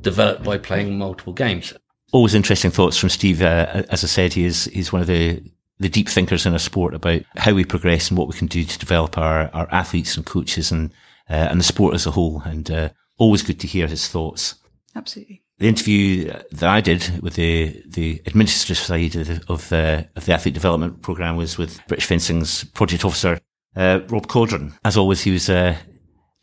developed 0.00 0.42
by 0.42 0.58
playing 0.58 0.98
multiple 0.98 1.32
games. 1.32 1.72
Always 2.10 2.34
interesting 2.34 2.72
thoughts 2.72 2.96
from 2.96 3.10
Steve. 3.10 3.40
Uh, 3.40 3.84
as 3.90 4.02
I 4.02 4.08
said, 4.08 4.32
he 4.32 4.44
is 4.44 4.64
he's 4.66 4.92
one 4.92 5.02
of 5.02 5.06
the 5.06 5.40
the 5.78 5.88
deep 5.88 6.08
thinkers 6.08 6.46
in 6.46 6.52
our 6.52 6.58
sport 6.58 6.94
about 6.94 7.22
how 7.36 7.52
we 7.52 7.64
progress 7.64 8.08
and 8.08 8.18
what 8.18 8.28
we 8.28 8.36
can 8.36 8.46
do 8.46 8.64
to 8.64 8.78
develop 8.78 9.18
our, 9.18 9.50
our 9.52 9.68
athletes 9.72 10.16
and 10.16 10.26
coaches 10.26 10.72
and 10.72 10.92
uh, 11.30 11.48
and 11.50 11.60
the 11.60 11.64
sport 11.64 11.94
as 11.94 12.06
a 12.06 12.10
whole. 12.10 12.42
And 12.44 12.68
uh, 12.70 12.88
always 13.18 13.42
good 13.42 13.60
to 13.60 13.68
hear 13.68 13.86
his 13.86 14.08
thoughts. 14.08 14.56
Absolutely. 14.96 15.43
The 15.58 15.68
interview 15.68 16.32
that 16.50 16.68
I 16.68 16.80
did 16.80 17.22
with 17.22 17.34
the, 17.34 17.82
the 17.86 18.20
administrative 18.26 18.76
side 18.76 19.14
of 19.14 19.26
the, 19.26 19.44
of 19.48 19.72
of 20.16 20.24
the 20.26 20.32
athlete 20.32 20.54
development 20.54 21.02
program 21.02 21.36
was 21.36 21.56
with 21.56 21.80
British 21.86 22.06
Fencing's 22.06 22.64
project 22.64 23.04
officer, 23.04 23.38
uh, 23.76 24.00
Rob 24.08 24.26
Caudron. 24.26 24.74
As 24.84 24.96
always, 24.96 25.20
he 25.20 25.30
was, 25.30 25.48
uh, 25.48 25.76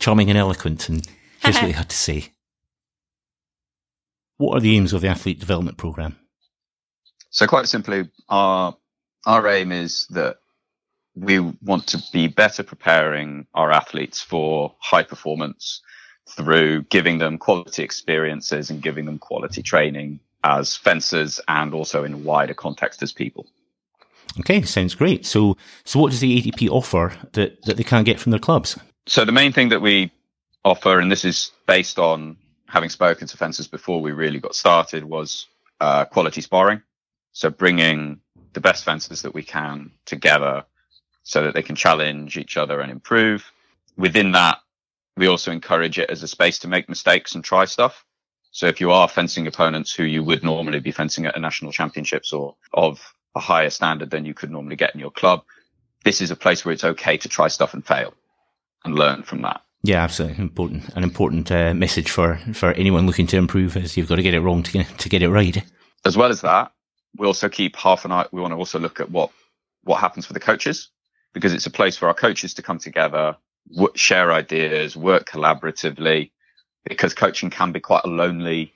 charming 0.02 0.30
and 0.30 0.38
eloquent 0.38 0.90
and 0.90 1.08
here's 1.40 1.56
what 1.58 1.68
he 1.68 1.72
had 1.72 1.90
to 1.90 1.96
say. 1.96 2.34
What 4.38 4.58
are 4.58 4.60
the 4.60 4.76
aims 4.76 4.92
of 4.92 5.02
the 5.02 5.08
athlete 5.08 5.40
development 5.40 5.78
program? 5.78 6.18
So 7.30 7.48
quite 7.48 7.70
simply, 7.70 8.10
our 8.28 8.76
our 9.26 9.48
aim 9.48 9.72
is 9.72 10.08
that 10.08 10.38
we 11.16 11.40
want 11.40 11.88
to 11.88 12.04
be 12.12 12.28
better 12.28 12.64
preparing 12.64 13.46
our 13.54 13.72
athletes 13.72 14.22
for 14.22 14.76
high 14.80 15.04
performance 15.04 15.82
through 16.30 16.84
giving 16.84 17.18
them 17.18 17.38
quality 17.38 17.84
experiences 17.84 18.70
and 18.70 18.82
giving 18.82 19.06
them 19.06 19.20
quality 19.20 19.62
training 19.62 20.20
as 20.44 20.76
fencers 20.76 21.40
and 21.48 21.74
also 21.74 22.04
in 22.04 22.24
wider 22.24 22.54
context 22.54 23.04
as 23.04 23.12
people. 23.12 23.46
Okay, 24.40 24.62
sounds 24.62 24.96
great. 24.96 25.26
So, 25.26 25.58
so 25.84 26.00
what 26.00 26.12
does 26.12 26.22
the 26.22 26.42
ADP 26.42 26.70
offer 26.70 27.14
that, 27.34 27.62
that 27.64 27.78
they 27.78 27.84
can't 27.84 28.06
get 28.06 28.20
from 28.20 28.32
their 28.32 28.40
clubs? 28.40 28.78
So 29.08 29.26
the 29.26 29.32
main 29.32 29.52
thing 29.52 29.70
that 29.70 29.82
we 29.82 30.12
offer, 30.64 31.00
and 31.00 31.12
this 31.12 31.26
is 31.26 31.52
based 31.68 32.00
on 32.00 32.38
having 32.68 32.90
spoken 32.90 33.28
to 33.28 33.38
fencers 33.38 33.68
before 33.68 34.02
we 34.02 34.12
really 34.12 34.40
got 34.40 34.56
started, 34.56 35.04
was 35.04 35.48
uh, 35.82 36.06
quality 36.06 36.42
sparring. 36.42 36.82
So 37.34 37.50
bringing 37.50 38.22
the 38.54 38.62
best 38.62 38.84
fencers 38.84 39.22
that 39.24 39.34
we 39.34 39.44
can 39.44 39.92
together 40.06 40.66
so 41.24 41.44
that 41.44 41.54
they 41.54 41.62
can 41.62 41.76
challenge 41.76 42.38
each 42.38 42.58
other 42.58 42.80
and 42.80 42.92
improve. 42.92 43.52
Within 43.98 44.32
that, 44.32 44.60
we 45.18 45.28
also 45.28 45.52
encourage 45.52 46.00
it 46.00 46.10
as 46.10 46.24
a 46.24 46.28
space 46.28 46.60
to 46.60 46.68
make 46.68 46.90
mistakes 46.90 47.36
and 47.36 47.44
try 47.44 47.66
stuff. 47.66 48.06
So 48.52 48.68
if 48.68 48.82
you 48.82 48.92
are 48.92 49.08
fencing 49.08 49.48
opponents 49.48 49.94
who 49.94 50.04
you 50.04 50.24
would 50.24 50.44
normally 50.44 50.80
be 50.80 50.92
fencing 50.92 51.26
at 51.26 51.38
a 51.38 51.40
national 51.40 51.72
championships 51.72 52.34
or 52.34 52.56
of 52.74 53.14
a 53.36 53.40
higher 53.40 53.70
standard 53.70 54.10
than 54.10 54.26
you 54.26 54.34
could 54.34 54.52
normally 54.52 54.76
get 54.76 54.94
in 54.94 55.00
your 55.00 55.12
club, 55.12 55.44
this 56.04 56.22
is 56.22 56.32
a 56.32 56.36
place 56.36 56.66
where 56.66 56.74
it's 56.74 56.84
okay 56.84 57.18
to 57.18 57.30
try 57.30 57.48
stuff 57.48 57.74
and 57.74 57.86
fail 57.86 58.14
and 58.84 58.96
learn 58.96 59.24
from 59.24 59.42
that. 59.44 59.62
Yeah, 59.84 60.04
absolutely 60.04 60.44
important. 60.44 60.90
An 60.96 61.04
important 61.04 61.52
uh, 61.52 61.74
message 61.74 62.12
for, 62.12 62.40
for 62.54 62.72
anyone 62.74 63.08
looking 63.08 63.28
to 63.28 63.38
improve 63.38 63.78
is 63.78 63.98
you've 63.98 64.10
got 64.10 64.18
to 64.18 64.24
get 64.24 64.34
it 64.34 64.42
wrong 64.42 64.64
to 64.64 64.72
get, 64.72 64.98
to 65.00 65.10
get 65.10 65.24
it 65.24 65.30
right. 65.30 65.64
As 66.06 66.18
well 66.18 66.30
as 66.30 66.42
that, 66.42 66.72
we 67.18 67.26
also 67.26 67.50
keep 67.50 67.76
half 67.76 68.06
an 68.06 68.12
eye. 68.12 68.28
We 68.32 68.42
want 68.42 68.52
to 68.52 68.58
also 68.58 68.80
look 68.80 69.00
at 69.00 69.10
what, 69.10 69.32
what 69.84 70.00
happens 70.00 70.26
for 70.26 70.34
the 70.34 70.40
coaches 70.40 70.90
because 71.34 71.54
it's 71.54 71.66
a 71.66 71.72
place 71.72 71.98
for 71.98 72.08
our 72.08 72.14
coaches 72.14 72.54
to 72.56 72.62
come 72.62 72.78
together, 72.78 73.38
w- 73.70 73.94
share 73.96 74.32
ideas, 74.32 74.96
work 74.96 75.30
collaboratively 75.30 76.32
because 76.86 77.14
coaching 77.14 77.50
can 77.50 77.72
be 77.72 77.80
quite 77.80 78.04
a 78.04 78.10
lonely, 78.10 78.74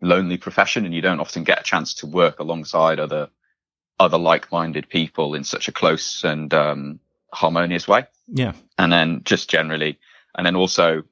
lonely 0.00 0.36
profession 0.36 0.84
and 0.84 0.94
you 0.94 1.00
don't 1.00 1.20
often 1.20 1.44
get 1.44 1.60
a 1.60 1.64
chance 1.64 1.94
to 1.94 2.06
work 2.06 2.38
alongside 2.38 3.00
other, 3.00 3.28
other 3.98 4.18
like-minded 4.18 4.88
people 4.88 5.34
in 5.34 5.44
such 5.44 5.68
a 5.68 5.72
close 5.72 6.24
and, 6.24 6.52
um, 6.54 7.00
harmonious 7.32 7.88
way. 7.88 8.06
Yeah. 8.28 8.52
And 8.78 8.92
then 8.92 9.22
just 9.24 9.50
generally, 9.50 9.98
and 10.36 10.46
then 10.46 10.56
also 10.56 11.02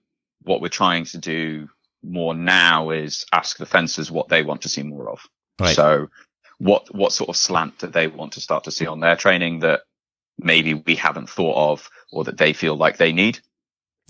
what 0.42 0.60
we're 0.60 0.68
trying 0.68 1.04
to 1.06 1.18
do 1.18 1.68
more 2.02 2.34
now 2.34 2.90
is 2.90 3.26
ask 3.32 3.56
the 3.58 3.66
fencers 3.66 4.10
what 4.10 4.28
they 4.28 4.42
want 4.42 4.62
to 4.62 4.68
see 4.68 4.82
more 4.82 5.10
of. 5.10 5.20
Right. 5.60 5.74
So 5.74 6.08
what, 6.58 6.94
what 6.94 7.12
sort 7.12 7.30
of 7.30 7.36
slant 7.36 7.78
do 7.78 7.86
they 7.88 8.06
want 8.06 8.32
to 8.32 8.40
start 8.40 8.64
to 8.64 8.70
see 8.70 8.86
on 8.86 9.00
their 9.00 9.16
training 9.16 9.60
that 9.60 9.82
maybe 10.38 10.74
we 10.74 10.94
haven't 10.94 11.30
thought 11.30 11.72
of 11.72 11.88
or 12.12 12.24
that 12.24 12.38
they 12.38 12.52
feel 12.52 12.76
like 12.76 12.96
they 12.96 13.12
need? 13.12 13.40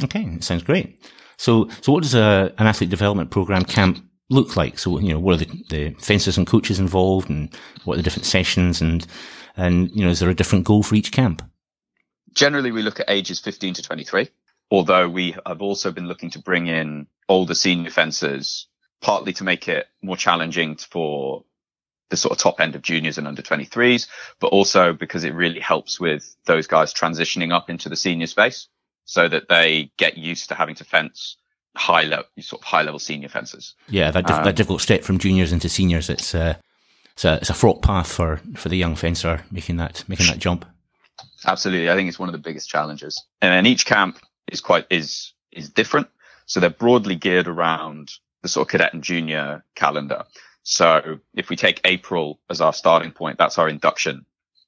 Okay, 0.02 0.38
sounds 0.41 0.62
great. 0.62 1.00
So, 1.37 1.69
so 1.81 1.93
what 1.93 2.02
does 2.02 2.14
a, 2.14 2.52
an 2.59 2.67
athlete 2.67 2.91
development 2.91 3.31
program 3.31 3.64
camp 3.64 4.05
look 4.31 4.57
like? 4.57 4.79
So, 4.79 4.99
you 4.99 5.12
know, 5.12 5.19
what 5.19 5.35
are 5.35 5.45
the, 5.45 5.64
the 5.71 5.91
fencers 5.99 6.38
and 6.38 6.47
coaches 6.47 6.79
involved 6.79 7.29
and 7.29 7.55
what 7.85 7.95
are 7.95 7.97
the 7.99 8.02
different 8.02 8.26
sessions 8.26 8.81
and, 8.81 9.07
and, 9.57 9.91
you 9.91 10.05
know, 10.05 10.11
is 10.11 10.21
there 10.21 10.31
a 10.31 10.35
different 10.35 10.64
goal 10.64 10.83
for 10.83 10.95
each 10.95 11.12
camp? 11.12 11.43
Generally, 12.35 12.73
we 12.73 12.83
look 12.83 13.00
at 13.00 13.11
ages 13.11 13.41
15 13.41 13.75
to 13.75 13.83
23, 13.83 14.29
although 14.71 15.09
we 15.09 15.37
have 15.47 15.61
also 15.61 15.91
been 15.91 16.09
looking 16.09 16.31
to 16.31 16.38
bring 16.38 16.67
in 16.67 17.07
older 17.29 17.55
senior 17.55 17.91
fencers, 17.91 18.67
partly 19.02 19.33
to 19.35 19.45
make 19.45 19.69
it 19.69 19.87
more 20.02 20.17
challenging 20.17 20.76
for 20.76 21.45
the 22.12 22.16
sort 22.19 22.33
of 22.33 22.38
top 22.38 22.61
end 22.61 22.76
of 22.76 22.83
juniors 22.83 23.16
and 23.16 23.26
under 23.26 23.40
23s, 23.40 24.07
but 24.38 24.49
also 24.49 24.92
because 24.92 25.25
it 25.25 25.35
really 25.35 25.59
helps 25.59 25.99
with 25.99 26.37
those 26.45 26.66
guys 26.66 26.92
transitioning 26.92 27.54
up 27.54 27.71
into 27.71 27.88
the 27.88 27.97
senior 27.97 28.26
space 28.26 28.69
so 29.07 29.28
that 29.28 29.49
they 29.49 29.90
get 29.97 30.19
used 30.19 30.50
to 30.50 30.54
having 30.54 30.75
to 30.75 30.85
fence 30.85 31.38
high 31.75 32.02
level, 32.02 32.26
sort 32.40 32.61
of 32.61 32.66
high 32.66 32.83
level 32.83 32.99
senior 32.99 33.31
fences. 33.31 33.75
Yeah, 33.88 34.11
that, 34.11 34.31
Um, 34.31 34.45
that 34.45 34.57
difficult 34.57 34.83
step 34.83 35.04
from 35.04 35.16
juniors 35.16 35.52
into 35.52 35.71
seniors. 35.71 36.11
It's, 36.11 36.35
uh, 36.35 36.57
it's 37.14 37.25
a, 37.25 37.37
it's 37.37 37.49
a 37.49 37.54
fraught 37.54 37.81
path 37.81 38.12
for, 38.12 38.42
for 38.57 38.69
the 38.69 38.76
young 38.76 38.95
fencer 38.95 39.45
making 39.50 39.78
that, 39.78 40.04
making 40.07 40.26
that 40.26 40.38
jump. 40.38 40.66
Absolutely. 41.47 41.90
I 41.90 41.95
think 41.95 42.11
it's 42.11 42.19
one 42.19 42.28
of 42.28 42.35
the 42.35 42.38
biggest 42.38 42.69
challenges. 42.69 43.25
And 43.40 43.52
then 43.54 43.64
each 43.64 43.87
camp 43.87 44.19
is 44.50 44.61
quite, 44.61 44.85
is, 44.90 45.33
is 45.50 45.71
different. 45.71 46.09
So 46.45 46.61
they're 46.61 46.69
broadly 46.69 47.14
geared 47.14 47.49
around 47.49 48.12
the 48.42 48.49
sort 48.49 48.69
of 48.69 48.71
cadet 48.71 48.92
and 48.92 49.02
junior 49.02 49.64
calendar. 49.75 50.25
So 50.62 51.19
if 51.35 51.49
we 51.49 51.57
take 51.57 51.81
April 51.85 52.40
as 52.49 52.61
our 52.61 52.73
starting 52.73 53.12
point, 53.12 53.38
that's 53.38 53.59
our 53.59 53.69
induction 53.69 54.26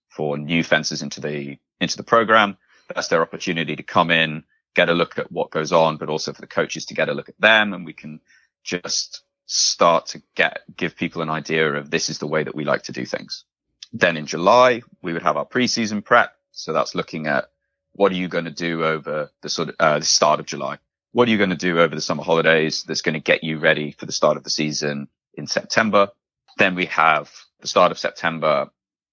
for 0.09 0.37
new 0.37 0.63
fencers 0.63 1.03
into 1.03 1.21
the, 1.21 1.59
into 1.81 1.97
the 1.97 2.03
program. 2.03 2.57
That's 2.93 3.09
their 3.09 3.23
opportunity 3.23 3.77
to 3.77 3.83
come 3.83 4.11
in, 4.11 4.45
get 4.75 4.89
a 4.89 4.95
look 4.95 5.19
at 5.19 5.31
what 5.31 5.51
goes 5.51 5.73
on, 5.73 5.97
but 5.97 6.09
also 6.09 6.33
for 6.33 6.41
the 6.41 6.47
coaches 6.47 6.87
to 6.87 6.95
get 6.95 7.09
a 7.09 7.15
look 7.15 7.29
at 7.29 7.41
them 7.41 7.73
and 7.73 7.87
we 7.87 7.93
can 7.93 8.21
just 8.63 9.23
start 9.47 10.07
to 10.07 10.23
get, 10.35 10.61
give 10.77 10.97
people 10.97 11.23
an 11.23 11.31
idea 11.31 11.75
of 11.75 11.91
this 11.91 12.09
is 12.09 12.19
the 12.19 12.27
way 12.27 12.43
that 12.43 12.55
we 12.55 12.65
like 12.65 12.83
to 12.85 12.93
do 12.93 13.05
things. 13.05 13.45
Then 13.93 14.17
in 14.17 14.27
July, 14.27 14.83
we 15.03 15.13
would 15.13 15.23
have 15.23 15.37
our 15.37 15.47
preseason 15.47 16.05
prep. 16.05 16.35
So 16.51 16.73
that's 16.73 16.95
looking 16.95 17.27
at 17.27 17.51
what 17.93 18.11
are 18.11 18.17
you 18.17 18.29
going 18.29 18.47
to 18.47 18.51
do 18.51 18.85
over 18.85 19.31
the 19.41 19.49
sort 19.49 19.69
of, 19.69 19.77
uh, 19.79 19.99
the 20.01 20.05
start 20.05 20.41
of 20.41 20.47
July? 20.47 20.79
What 21.13 21.29
are 21.29 21.31
you 21.31 21.39
going 21.39 21.51
to 21.51 21.57
do 21.57 21.79
over 21.79 21.95
the 21.95 22.01
summer 22.01 22.25
holidays 22.25 22.83
that's 22.83 23.03
going 23.03 23.15
to 23.15 23.21
get 23.21 23.45
you 23.45 23.59
ready 23.59 23.93
for 23.93 24.07
the 24.07 24.13
start 24.13 24.37
of 24.37 24.43
the 24.43 24.51
season 24.51 25.09
in 25.37 25.47
September? 25.47 26.11
Then 26.59 26.75
we 26.75 26.87
have 26.87 27.31
the 27.61 27.69
start 27.69 27.93
of 27.93 27.99
September, 27.99 28.71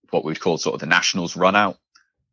what 0.10 0.24
we'd 0.24 0.40
call 0.40 0.58
sort 0.58 0.76
of 0.76 0.80
the 0.80 0.86
nationals 0.86 1.36
run 1.36 1.56
out. 1.56 1.78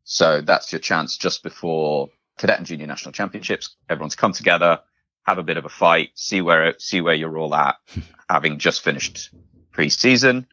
So 0.03 0.41
that's 0.41 0.71
your 0.71 0.79
chance 0.79 1.17
just 1.17 1.43
before 1.43 2.09
cadet 2.37 2.57
and 2.57 2.67
junior 2.67 2.87
national 2.87 3.11
championships. 3.11 3.75
Everyone's 3.89 4.15
come 4.15 4.33
together, 4.33 4.79
have 5.23 5.37
a 5.37 5.43
bit 5.43 5.57
of 5.57 5.65
a 5.65 5.69
fight, 5.69 6.09
see 6.15 6.41
where, 6.41 6.75
see 6.79 7.01
where 7.01 7.13
you're 7.13 7.37
all 7.37 7.53
at, 7.53 7.77
having 8.29 8.59
just 8.59 8.81
finished 8.81 9.29
pre-season. 9.71 10.47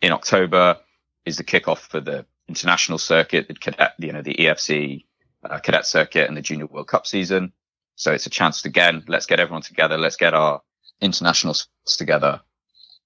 In 0.00 0.12
October 0.12 0.78
is 1.24 1.36
the 1.36 1.44
kickoff 1.44 1.78
for 1.78 2.00
the 2.00 2.26
international 2.48 2.98
circuit, 2.98 3.48
the 3.48 3.54
cadet, 3.54 3.94
you 3.98 4.12
know, 4.12 4.22
the 4.22 4.34
EFC 4.34 5.04
uh, 5.44 5.58
cadet 5.58 5.86
circuit 5.86 6.28
and 6.28 6.36
the 6.36 6.42
junior 6.42 6.66
world 6.66 6.88
cup 6.88 7.06
season. 7.06 7.52
So 7.96 8.12
it's 8.12 8.26
a 8.26 8.30
chance 8.30 8.62
to 8.62 8.68
again, 8.68 9.04
let's 9.06 9.26
get 9.26 9.40
everyone 9.40 9.62
together. 9.62 9.98
Let's 9.98 10.16
get 10.16 10.34
our 10.34 10.62
international 11.00 11.54
spots 11.54 11.96
together 11.96 12.40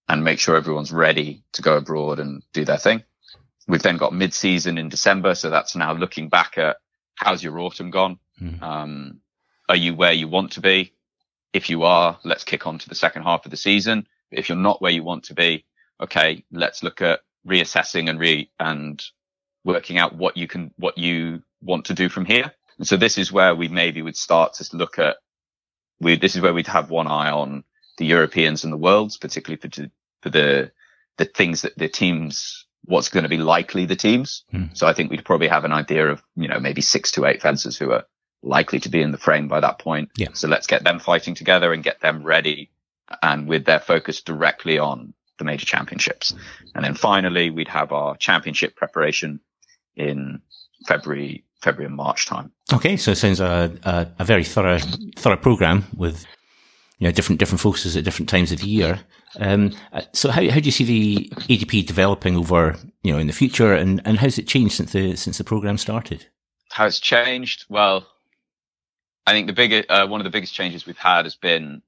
and 0.08 0.24
make 0.24 0.38
sure 0.38 0.56
everyone's 0.56 0.92
ready 0.92 1.42
to 1.52 1.62
go 1.62 1.76
abroad 1.76 2.20
and 2.20 2.42
do 2.52 2.64
their 2.64 2.78
thing. 2.78 3.02
We've 3.66 3.82
then 3.82 3.96
got 3.96 4.14
mid 4.14 4.32
season 4.32 4.78
in 4.78 4.88
December. 4.88 5.34
So 5.34 5.50
that's 5.50 5.74
now 5.74 5.92
looking 5.92 6.28
back 6.28 6.58
at 6.58 6.76
how's 7.16 7.42
your 7.42 7.58
autumn 7.58 7.90
gone? 7.90 8.18
Mhm. 8.40 8.62
Um, 8.62 9.20
are 9.68 9.76
you 9.76 9.94
where 9.94 10.12
you 10.12 10.28
want 10.28 10.52
to 10.52 10.60
be? 10.60 10.92
If 11.52 11.70
you 11.70 11.82
are, 11.84 12.18
let's 12.22 12.44
kick 12.44 12.66
on 12.66 12.78
to 12.78 12.88
the 12.88 12.94
second 12.94 13.22
half 13.22 13.44
of 13.44 13.50
the 13.50 13.56
season. 13.56 14.06
If 14.30 14.48
you're 14.48 14.58
not 14.58 14.80
where 14.80 14.92
you 14.92 15.02
want 15.02 15.24
to 15.24 15.34
be, 15.34 15.64
okay, 16.00 16.44
let's 16.52 16.82
look 16.82 17.00
at 17.02 17.20
reassessing 17.46 18.10
and 18.10 18.20
re 18.20 18.50
and 18.60 19.02
working 19.64 19.98
out 19.98 20.14
what 20.14 20.36
you 20.36 20.46
can, 20.46 20.72
what 20.76 20.98
you 20.98 21.42
want 21.60 21.86
to 21.86 21.94
do 21.94 22.08
from 22.08 22.24
here. 22.24 22.52
And 22.78 22.86
so 22.86 22.96
this 22.96 23.18
is 23.18 23.32
where 23.32 23.54
we 23.54 23.68
maybe 23.68 24.02
would 24.02 24.16
start 24.16 24.54
to 24.54 24.76
look 24.76 24.98
at, 24.98 25.16
we, 25.98 26.16
this 26.16 26.36
is 26.36 26.42
where 26.42 26.52
we'd 26.54 26.66
have 26.66 26.90
one 26.90 27.06
eye 27.06 27.30
on 27.30 27.64
the 27.96 28.04
Europeans 28.04 28.64
and 28.64 28.72
the 28.72 28.76
worlds, 28.76 29.16
particularly 29.16 29.60
for, 29.60 29.90
for 30.26 30.30
the, 30.30 30.72
the 31.18 31.24
things 31.24 31.62
that 31.62 31.78
the 31.78 31.88
teams, 31.88 32.66
what's 32.84 33.10
going 33.10 33.22
to 33.22 33.28
be 33.28 33.38
likely 33.38 33.86
the 33.86 33.94
teams. 33.94 34.42
Hmm. 34.50 34.64
So 34.74 34.88
I 34.88 34.92
think 34.92 35.08
we'd 35.08 35.24
probably 35.24 35.46
have 35.46 35.64
an 35.64 35.72
idea 35.72 36.08
of, 36.08 36.20
you 36.34 36.48
know, 36.48 36.58
maybe 36.58 36.80
six 36.80 37.12
to 37.12 37.26
eight 37.26 37.40
fencers 37.40 37.78
who 37.78 37.92
are 37.92 38.06
likely 38.42 38.80
to 38.80 38.88
be 38.88 39.00
in 39.00 39.12
the 39.12 39.18
frame 39.18 39.46
by 39.46 39.60
that 39.60 39.78
point. 39.78 40.10
Yeah. 40.16 40.30
So 40.32 40.48
let's 40.48 40.66
get 40.66 40.82
them 40.82 40.98
fighting 40.98 41.36
together 41.36 41.72
and 41.72 41.84
get 41.84 42.00
them 42.00 42.24
ready 42.24 42.72
and 43.22 43.46
with 43.46 43.66
their 43.66 43.78
focus 43.78 44.20
directly 44.20 44.80
on 44.80 45.14
the 45.38 45.44
major 45.44 45.64
championships. 45.64 46.34
And 46.74 46.84
then 46.84 46.94
finally, 46.94 47.50
we'd 47.50 47.68
have 47.68 47.92
our 47.92 48.16
championship 48.16 48.74
preparation 48.74 49.38
in 49.94 50.42
February, 50.88 51.44
February 51.62 51.86
and 51.86 51.94
March 51.94 52.26
time. 52.26 52.50
Okay, 52.72 52.96
so 52.96 53.12
it 53.12 53.16
sounds 53.16 53.38
a, 53.38 53.72
a, 53.84 54.08
a 54.18 54.24
very 54.24 54.42
thorough 54.42 54.80
thorough 55.16 55.36
program 55.36 55.84
with 55.96 56.26
you 56.98 57.06
know 57.06 57.12
different 57.12 57.38
different 57.38 57.60
focuses 57.60 57.96
at 57.96 58.04
different 58.04 58.28
times 58.28 58.52
of 58.52 58.60
the 58.60 58.66
year. 58.66 59.00
Um, 59.38 59.72
uh, 59.92 60.02
so 60.12 60.30
how 60.30 60.48
how 60.48 60.60
do 60.60 60.64
you 60.66 60.72
see 60.72 60.84
the 60.84 61.28
ADP 61.48 61.86
developing 61.86 62.36
over 62.36 62.76
you 63.02 63.12
know 63.12 63.18
in 63.18 63.26
the 63.26 63.32
future, 63.32 63.74
and, 63.74 64.00
and 64.04 64.18
how's 64.18 64.38
it 64.38 64.46
changed 64.46 64.74
since 64.74 64.92
the 64.92 65.16
since 65.16 65.38
the 65.38 65.44
program 65.44 65.78
started? 65.78 66.26
How 66.70 66.86
it's 66.86 67.00
changed? 67.00 67.64
Well, 67.68 68.06
I 69.26 69.32
think 69.32 69.46
the 69.46 69.52
bigger, 69.52 69.84
uh, 69.88 70.06
one 70.06 70.20
of 70.20 70.24
the 70.24 70.30
biggest 70.30 70.54
changes 70.54 70.86
we've 70.86 70.96
had 70.96 71.24
has 71.24 71.34
been 71.34 71.82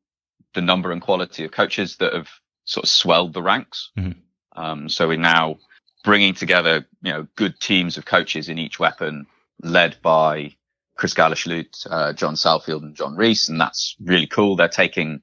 the 0.55 0.61
number 0.63 0.93
and 0.93 1.01
quality 1.01 1.45
of 1.45 1.53
coaches 1.53 1.97
that 1.97 2.13
have 2.13 2.29
sort 2.65 2.85
of 2.85 2.91
swelled 2.91 3.33
the 3.33 3.43
ranks. 3.43 3.91
Mhm. 3.97 4.17
Um, 4.57 4.89
so 4.89 5.09
we're 5.09 5.19
now 5.19 5.59
bringing 6.05 6.35
together, 6.35 6.87
you 7.03 7.13
know, 7.13 7.27
good 7.37 7.61
teams 7.61 7.97
of 7.97 8.05
coaches 8.05 8.49
in 8.49 8.59
each 8.59 8.79
weapon 8.79 9.27
led 9.63 9.97
by 10.03 10.55
Chris 10.99 11.15
Galashlut, 11.15 11.87
uh, 11.91 12.13
John 12.13 12.35
Salfield 12.35 12.83
and 12.83 12.95
John 12.95 13.17
Reese. 13.17 13.49
And 13.49 13.59
that's 13.59 13.97
really 14.01 14.27
cool. 14.27 14.57
They're 14.57 14.69
taking 14.69 15.23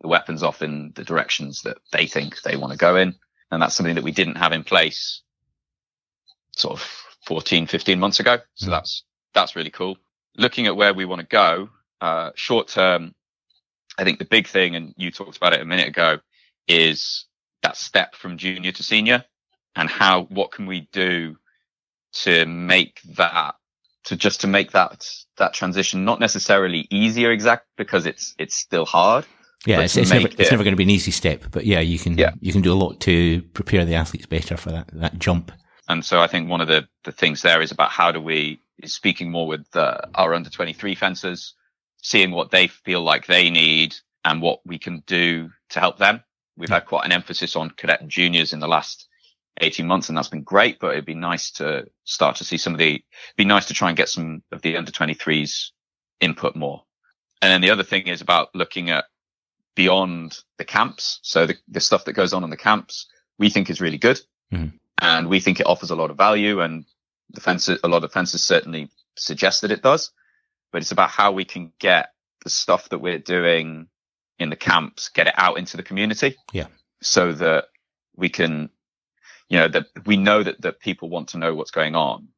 the 0.00 0.08
weapons 0.08 0.42
off 0.42 0.62
in 0.62 0.92
the 0.94 1.04
directions 1.04 1.62
that 1.62 1.78
they 1.92 2.06
think 2.06 2.40
they 2.42 2.56
want 2.56 2.72
to 2.72 2.78
go 2.78 2.96
in. 2.96 3.14
And 3.50 3.60
that's 3.60 3.74
something 3.74 3.96
that 3.96 4.04
we 4.04 4.12
didn't 4.12 4.36
have 4.36 4.52
in 4.52 4.64
place 4.64 5.20
sort 6.56 6.74
of 6.80 6.80
14, 7.26 7.66
15 7.66 7.98
months 8.00 8.20
ago. 8.20 8.38
So 8.54 8.68
Mhm. 8.68 8.70
that's, 8.70 9.02
that's 9.34 9.56
really 9.56 9.70
cool. 9.70 9.98
Looking 10.36 10.66
at 10.66 10.76
where 10.76 10.94
we 10.94 11.04
want 11.04 11.20
to 11.20 11.26
go, 11.26 11.70
uh, 12.00 12.30
short 12.36 12.68
term, 12.68 13.14
I 13.98 14.04
think 14.04 14.18
the 14.18 14.24
big 14.26 14.46
thing, 14.46 14.76
and 14.76 14.94
you 14.96 15.10
talked 15.10 15.36
about 15.36 15.54
it 15.54 15.60
a 15.60 15.64
minute 15.64 15.88
ago, 15.88 16.20
is 16.68 17.26
that 17.62 17.76
step 17.76 18.14
from 18.14 18.38
junior 18.38 18.72
to 18.72 18.82
senior 18.82 19.24
and 19.74 19.88
how, 19.90 20.22
what 20.24 20.52
can 20.52 20.66
we 20.66 20.82
do 20.92 21.36
to 22.12 22.46
make 22.46 23.00
that, 23.16 23.56
to 24.06 24.16
just 24.16 24.40
to 24.40 24.46
make 24.46 24.72
that, 24.72 25.08
that 25.36 25.52
transition 25.52 26.04
not 26.04 26.20
necessarily 26.20 26.86
easier 26.90 27.30
exact 27.30 27.66
because 27.76 28.06
it's, 28.06 28.34
it's 28.38 28.54
still 28.54 28.86
hard. 28.86 29.26
Yeah, 29.64 29.80
it's, 29.80 29.96
it's 29.96 30.10
never 30.10 30.24
make 30.24 30.38
it's 30.38 30.50
never 30.50 30.62
going 30.62 30.72
to 30.74 30.76
be 30.76 30.84
an 30.84 30.90
easy 30.90 31.10
step, 31.10 31.44
but 31.50 31.66
yeah, 31.66 31.80
you 31.80 31.98
can 31.98 32.16
Yeah. 32.16 32.32
you 32.40 32.52
can 32.52 32.62
do 32.62 32.72
a 32.72 32.78
lot 32.78 33.00
to 33.00 33.42
prepare 33.52 33.84
the 33.84 33.96
athletes 33.96 34.26
better 34.26 34.56
for 34.56 34.70
that 34.70 34.88
that 34.92 35.18
jump. 35.18 35.50
And 35.88 36.04
so 36.04 36.20
I 36.20 36.28
think 36.28 36.48
one 36.48 36.60
of 36.60 36.68
the, 36.68 36.86
the 37.04 37.12
things 37.12 37.42
there 37.42 37.60
is 37.60 37.72
about 37.72 37.90
how 37.90 38.12
do 38.12 38.20
we, 38.20 38.60
is 38.78 38.94
speaking 38.94 39.30
more 39.30 39.46
with 39.46 39.64
uh, 39.74 39.98
our 40.14 40.34
under 40.34 40.50
23 40.50 40.94
fencers, 40.94 41.54
seeing 42.02 42.30
what 42.30 42.50
they 42.50 42.68
feel 42.68 43.02
like 43.02 43.26
they 43.26 43.50
need 43.50 43.94
and 44.24 44.42
what 44.42 44.60
we 44.64 44.78
can 44.78 45.02
do 45.06 45.50
to 45.70 45.80
help 45.80 45.98
them. 45.98 46.22
We've 46.56 46.68
had 46.68 46.86
quite 46.86 47.04
an 47.04 47.12
emphasis 47.12 47.54
on 47.56 47.70
cadet 47.70 48.00
and 48.00 48.10
juniors 48.10 48.52
in 48.52 48.60
the 48.60 48.68
last 48.68 49.08
18 49.60 49.86
months 49.86 50.08
and 50.08 50.16
that's 50.16 50.28
been 50.28 50.42
great, 50.42 50.78
but 50.78 50.92
it'd 50.92 51.06
be 51.06 51.14
nice 51.14 51.50
to 51.52 51.86
start 52.04 52.36
to 52.36 52.44
see 52.44 52.58
some 52.58 52.72
of 52.72 52.78
the, 52.78 53.02
be 53.36 53.44
nice 53.44 53.66
to 53.66 53.74
try 53.74 53.88
and 53.88 53.96
get 53.96 54.08
some 54.08 54.42
of 54.52 54.62
the 54.62 54.76
under 54.76 54.92
23s 54.92 55.70
input 56.20 56.56
more. 56.56 56.84
And 57.42 57.50
then 57.50 57.60
the 57.60 57.70
other 57.70 57.82
thing 57.82 58.06
is 58.06 58.20
about 58.20 58.54
looking 58.54 58.90
at 58.90 59.04
beyond 59.74 60.38
the 60.58 60.64
camps. 60.64 61.20
So 61.22 61.46
the, 61.46 61.56
the 61.68 61.80
stuff 61.80 62.04
that 62.06 62.14
goes 62.14 62.32
on 62.32 62.44
in 62.44 62.50
the 62.50 62.56
camps 62.56 63.06
we 63.38 63.50
think 63.50 63.70
is 63.70 63.80
really 63.80 63.98
good 63.98 64.20
mm-hmm. 64.52 64.76
and 65.00 65.28
we 65.28 65.40
think 65.40 65.60
it 65.60 65.66
offers 65.66 65.90
a 65.90 65.96
lot 65.96 66.10
of 66.10 66.16
value 66.16 66.60
and 66.60 66.84
the 67.30 67.40
fences, 67.40 67.78
a 67.82 67.88
lot 67.88 68.04
of 68.04 68.12
fences 68.12 68.42
certainly 68.42 68.90
suggest 69.16 69.62
that 69.62 69.70
it 69.70 69.82
does, 69.82 70.10
but 70.72 70.80
it's 70.80 70.92
about 70.92 71.10
how 71.10 71.32
we 71.32 71.44
can 71.44 71.72
get 71.78 72.12
the 72.44 72.50
stuff 72.50 72.88
that 72.90 72.98
we're 72.98 73.18
doing 73.18 73.88
in 74.38 74.50
the 74.50 74.56
camps, 74.56 75.08
get 75.08 75.26
it 75.26 75.34
out 75.36 75.58
into 75.58 75.76
the 75.76 75.82
community. 75.82 76.36
Yeah. 76.52 76.66
So 77.02 77.32
that 77.32 77.66
we 78.14 78.28
can, 78.28 78.70
you 79.48 79.58
know, 79.58 79.68
that 79.68 79.86
we 80.06 80.16
know 80.16 80.42
that, 80.42 80.60
that 80.62 80.80
people 80.80 81.08
want 81.08 81.28
to 81.28 81.38
know 81.38 81.54
what's 81.54 81.70
going 81.70 81.94
on 81.94 82.28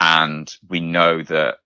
and 0.00 0.54
we 0.68 0.80
know 0.80 1.22
that 1.22 1.56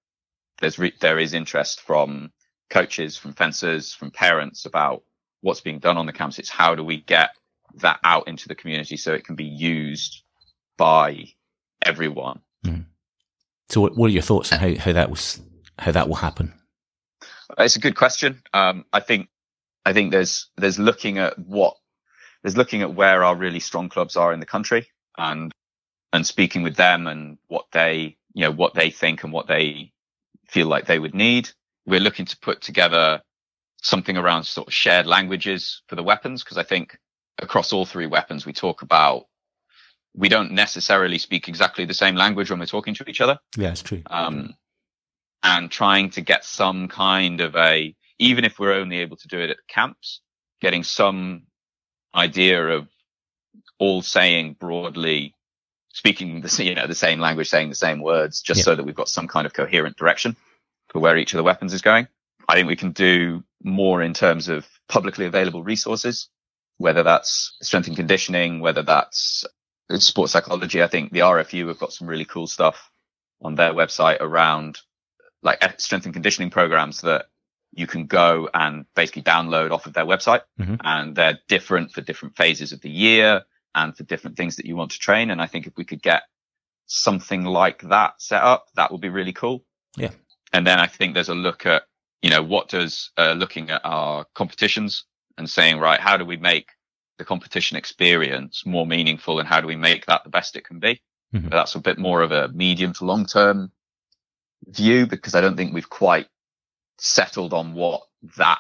there's, 0.61 0.79
re- 0.79 0.95
there 1.01 1.19
is 1.19 1.35
interest 1.35 1.81
from 1.81 2.33
coaches, 2.71 3.17
from 3.17 3.33
fencers, 3.33 3.95
from 3.95 4.11
parents 4.11 4.67
about 4.67 5.03
what's 5.41 5.61
being 5.61 5.79
done 5.79 5.97
on 5.97 6.07
the 6.07 6.13
camps. 6.13 6.39
It's 6.39 6.51
how 6.51 6.75
do 6.75 6.85
we 6.85 7.01
get 7.01 7.31
that 7.77 8.01
out 8.05 8.29
into 8.29 8.49
the 8.49 8.55
community 8.55 8.97
so 8.97 9.15
it 9.15 9.25
can 9.25 9.37
be 9.37 9.45
used 9.45 10.23
by 10.77 11.27
everyone. 11.83 12.41
So, 13.69 13.83
what, 13.83 13.97
what 13.97 14.07
are 14.07 14.13
your 14.13 14.23
thoughts 14.23 14.53
on 14.53 14.61
how, 14.61 14.75
how 14.77 14.93
that 14.93 15.11
was 15.11 15.41
how 15.79 15.93
that 15.93 16.09
will 16.09 16.17
happen? 16.17 16.55
It's 17.59 17.77
a 17.77 17.81
good 17.81 17.97
question. 17.97 18.43
Um, 18.53 18.85
I 18.93 19.01
think, 19.01 19.29
I 19.85 19.93
think 19.93 20.13
there's, 20.13 20.49
there's 20.57 20.79
looking 20.79 21.19
at 21.19 21.39
what, 21.39 21.77
there's 22.43 22.57
looking 22.57 22.83
at 22.83 22.95
where 22.95 23.25
our 23.25 23.35
really 23.35 23.61
strong 23.61 23.89
clubs 23.89 24.17
are 24.17 24.33
in 24.33 24.41
the 24.41 24.47
country 24.47 24.89
and, 25.17 25.53
and 26.13 26.27
speaking 26.27 26.63
with 26.63 26.77
them 26.77 27.07
and 27.07 27.39
what 27.49 27.67
they, 27.73 28.17
you 28.35 28.43
know, 28.43 28.53
what 28.53 28.75
they 28.75 28.91
think 28.91 29.25
and 29.25 29.33
what 29.33 29.47
they 29.49 29.93
feel 30.47 30.67
like 30.67 30.87
they 30.87 30.99
would 30.99 31.15
need. 31.15 31.51
We're 31.87 32.01
looking 32.01 32.27
to 32.27 32.39
put 32.39 32.61
together 32.61 33.23
something 33.83 34.17
around 34.17 34.45
sort 34.45 34.69
of 34.69 34.75
shared 34.75 35.07
languages 35.07 35.83
for 35.89 35.97
the 35.97 36.03
weapons. 36.03 36.45
Cause 36.45 36.59
I 36.59 36.63
think 36.63 36.99
across 37.39 37.73
all 37.73 37.87
three 37.87 38.07
weapons, 38.07 38.47
we 38.47 38.53
talk 38.53 38.83
about, 38.83 39.27
we 40.15 40.29
don't 40.29 40.53
necessarily 40.53 41.19
speak 41.19 41.49
exactly 41.49 41.85
the 41.85 41.95
same 41.95 42.17
language 42.17 42.51
when 42.51 42.59
we're 42.59 42.67
talking 42.67 42.95
to 42.95 43.05
each 43.09 43.21
other 43.21 43.39
Yeah, 43.57 43.71
it's 43.71 43.83
true. 43.83 44.03
um, 44.11 44.55
and 45.43 45.71
trying 45.71 46.11
to 46.11 46.21
get 46.21 46.45
some 46.45 46.89
kind 46.89 47.41
of 47.41 47.55
a, 47.55 47.95
even 48.19 48.45
if 48.45 48.59
we're 48.59 48.73
only 48.73 48.99
able 48.99 49.17
to 49.17 49.29
do 49.29 49.39
it 49.39 49.51
at 49.51 49.59
camps, 49.69 50.21
getting 50.61 50.83
some 50.83 51.43
idea 52.15 52.67
of 52.69 52.89
all 53.79 54.03
saying 54.03 54.57
broadly, 54.59 55.35
speaking 55.93 56.41
the, 56.41 56.65
you 56.65 56.75
know, 56.75 56.87
the 56.87 56.95
same 56.95 57.21
language, 57.21 57.49
saying 57.49 57.69
the 57.69 57.75
same 57.75 58.01
words, 58.01 58.41
just 58.43 58.59
Yeah. 58.59 58.65
so 58.65 58.75
that 58.75 58.85
we've 58.85 58.95
got 58.95 59.09
some 59.09 59.29
kind 59.29 59.47
of 59.47 59.53
coherent 59.53 59.97
direction 59.97 60.37
for 60.89 61.01
where 61.01 61.17
each 61.17 61.33
of 61.33 61.39
the 61.39 61.43
weapons 61.45 61.73
is 61.73 61.83
going. 61.83 62.09
I 62.49 62.55
think 62.55 62.69
we 62.69 62.77
can 62.77 62.93
do 62.93 63.45
more 63.63 64.03
in 64.03 64.15
terms 64.15 64.49
of 64.49 64.67
publicly 64.89 65.27
available 65.27 65.63
resources, 65.63 66.29
whether 66.79 67.03
that's 67.03 67.57
strength 67.63 67.89
and 67.89 67.97
conditioning, 67.97 68.61
whether 68.61 68.83
that's 68.83 69.45
sports 69.99 70.33
psychology. 70.33 70.83
I 70.83 70.87
think 70.87 71.13
the 71.13 71.21
RFU 71.21 71.69
have 71.69 71.79
got 71.79 71.93
some 71.93 72.07
really 72.09 72.25
cool 72.25 72.47
stuff 72.47 72.91
on 73.43 73.55
their 73.55 73.73
website 73.73 74.19
around 74.21 74.79
like 75.43 75.63
strength 75.81 76.07
and 76.07 76.15
conditioning 76.15 76.51
programs 76.51 77.03
that 77.03 77.27
you 77.73 77.87
can 77.87 78.07
go 78.07 78.49
and 78.55 78.87
basically 78.95 79.23
download 79.23 79.71
off 79.71 79.87
of 79.87 79.93
their 79.93 80.07
website 80.07 80.43
Mhm. 80.59 80.81
and 80.83 81.15
they're 81.15 81.39
different 81.49 81.93
for 81.93 82.01
different 82.01 82.37
phases 82.37 82.73
of 82.73 82.81
the 82.81 82.91
year 82.91 83.43
and 83.75 83.97
for 83.97 84.05
different 84.05 84.37
things 84.37 84.57
that 84.57 84.67
you 84.67 84.75
want 84.77 84.91
to 84.93 84.99
train. 84.99 85.31
And 85.31 85.41
I 85.41 85.47
think 85.47 85.67
if 85.67 85.77
we 85.77 85.85
could 85.85 86.03
get 86.03 86.23
something 86.87 87.45
like 87.45 87.83
that 87.83 88.21
set 88.21 88.43
up, 88.43 88.67
that 88.75 88.91
would 88.91 89.01
be 89.01 89.11
really 89.11 89.33
cool. 89.33 89.65
Yeah. 89.97 90.11
And 90.53 90.67
then 90.67 90.79
I 90.79 90.87
think 90.87 91.15
there's 91.15 91.29
a 91.29 91.35
look 91.35 91.67
at, 91.67 91.83
you 92.23 92.31
know, 92.31 92.43
what 92.43 92.69
does, 92.69 93.11
uh, 93.19 93.33
looking 93.33 93.71
at 93.71 93.83
our 93.85 94.25
competitions 94.35 95.05
and 95.37 95.49
saying, 95.49 95.79
right, 95.79 96.01
how 96.01 96.17
do 96.17 96.25
we 96.25 96.37
make 96.39 96.71
the 97.19 97.25
competition 97.25 97.77
experience 97.77 98.65
more 98.65 98.87
meaningful 98.87 99.39
and 99.39 99.49
how 99.49 99.61
do 99.61 99.67
we 99.67 99.77
make 99.77 100.07
that 100.07 100.25
the 100.25 100.31
best 100.31 100.57
it 100.57 100.65
can 100.65 100.79
be? 100.79 101.03
Mhm. 101.35 101.51
That's 101.51 101.75
a 101.75 101.81
bit 101.81 101.99
more 101.99 102.23
of 102.23 102.33
a 102.33 102.49
medium 102.49 102.95
to 102.95 103.05
long 103.05 103.27
term 103.27 103.71
view 104.67 105.07
because 105.07 105.35
I 105.35 105.41
don't 105.41 105.57
think 105.57 105.75
we've 105.75 105.89
quite 105.91 106.29
settled 107.01 107.53
on 107.53 107.75
what 107.75 108.03
that 108.37 108.59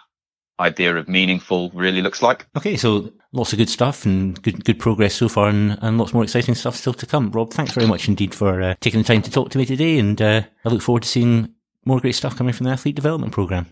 idea 0.61 0.96
of 0.96 1.09
meaningful 1.09 1.70
really 1.70 2.03
looks 2.03 2.22
like. 2.22 2.46
Okay, 2.57 2.77
so 2.77 3.12
lots 3.33 3.53
of 3.53 3.59
good 3.59 3.68
stuff 3.68 4.05
and 4.05 4.40
good 4.42 4.64
good 4.64 4.79
progress 4.79 5.14
so 5.14 5.29
far, 5.29 5.48
and, 5.48 5.79
and 5.83 5.98
lots 5.98 6.12
more 6.12 6.24
exciting 6.24 6.55
stuff 6.55 6.77
still 6.77 6.94
to 6.94 7.07
come. 7.07 7.31
Rob, 7.31 7.53
thanks 7.53 7.72
very 7.72 7.87
much 7.87 8.09
indeed 8.09 8.35
for 8.35 8.61
uh, 8.61 8.74
taking 8.81 9.01
the 9.01 9.07
time 9.07 9.22
to 9.22 9.31
talk 9.31 9.51
to 9.51 9.59
me 9.59 9.64
today, 9.64 9.98
and 9.98 10.20
uh, 10.20 10.42
I 10.64 10.68
look 10.68 10.83
forward 10.83 11.03
to 11.05 11.09
seeing 11.09 11.55
more 11.85 12.01
great 12.01 12.14
stuff 12.14 12.37
coming 12.37 12.53
from 12.53 12.64
the 12.64 12.72
athlete 12.72 12.96
development 12.96 13.33
program. 13.33 13.66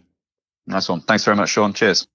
Nice 0.66 0.88
one. 0.88 1.00
Thanks 1.00 1.24
very 1.24 1.36
much, 1.36 1.50
Sean. 1.50 1.72
Cheers. 1.72 2.06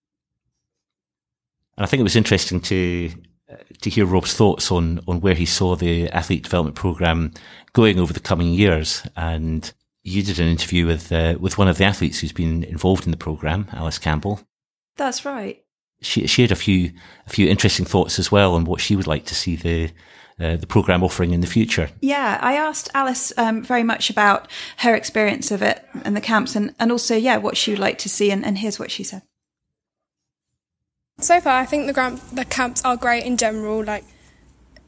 And 1.78 1.86
I 1.86 1.88
think 1.88 2.00
it 2.00 2.04
was 2.04 2.16
interesting 2.16 2.62
to 2.62 3.12
uh, 3.52 3.56
to 3.82 3.90
hear 3.90 4.06
Rob's 4.06 4.34
thoughts 4.34 4.72
on 4.72 5.02
on 5.08 5.22
where 5.22 5.36
he 5.36 5.46
saw 5.46 5.76
the 5.76 6.10
athlete 6.10 6.44
development 6.44 6.76
program 6.76 7.34
going 7.74 8.00
over 8.00 8.14
the 8.14 8.20
coming 8.20 8.54
years. 8.54 9.04
And 9.16 9.72
you 10.04 10.24
did 10.24 10.40
an 10.40 10.48
interview 10.48 10.86
with 10.86 11.12
uh, 11.12 11.36
with 11.40 11.58
one 11.58 11.68
of 11.68 11.78
the 11.78 11.86
athletes 11.86 12.20
who's 12.20 12.32
been 12.32 12.64
involved 12.64 13.06
in 13.06 13.12
the 13.12 13.18
program, 13.18 13.68
Alice 13.74 14.00
Campbell. 14.00 14.42
That's 14.98 15.26
right. 15.26 15.64
She 16.02 16.28
she 16.28 16.42
had 16.42 16.52
a 16.52 16.56
few 16.56 16.92
a 17.28 17.30
few 17.30 17.48
interesting 17.48 17.86
thoughts 17.86 18.20
as 18.20 18.32
well 18.32 18.56
on 18.56 18.66
what 18.66 18.82
she 18.82 18.96
would 18.96 19.08
like 19.08 19.26
to 19.26 19.36
see 19.36 19.56
the 19.56 19.92
uh, 20.40 20.58
the 20.58 20.68
program 20.68 21.04
offering 21.04 21.34
in 21.34 21.42
the 21.42 21.48
future. 21.48 21.90
Yeah, 22.02 22.40
I 22.42 22.54
asked 22.54 22.90
Alice 22.96 23.32
um, 23.38 23.62
very 23.62 23.84
much 23.84 24.10
about 24.10 24.50
her 24.78 24.96
experience 24.96 25.52
of 25.52 25.62
it 25.62 25.86
and 26.04 26.16
the 26.16 26.22
camps, 26.22 26.56
and, 26.56 26.74
and 26.80 26.92
also, 26.92 27.16
yeah, 27.16 27.38
what 27.38 27.58
she 27.58 27.72
would 27.72 27.80
like 27.80 28.00
to 28.00 28.10
see. 28.10 28.32
And, 28.32 28.44
and 28.44 28.58
here's 28.58 28.80
what 28.80 28.90
she 28.90 29.04
said. 29.04 29.22
So 31.20 31.40
far, 31.40 31.60
I 31.60 31.66
think 31.66 31.86
the 31.86 31.94
gram- 31.94 32.20
the 32.34 32.46
camps 32.46 32.82
are 32.84 32.98
great 32.98 33.24
in 33.24 33.38
general. 33.38 33.84
Like 33.84 34.04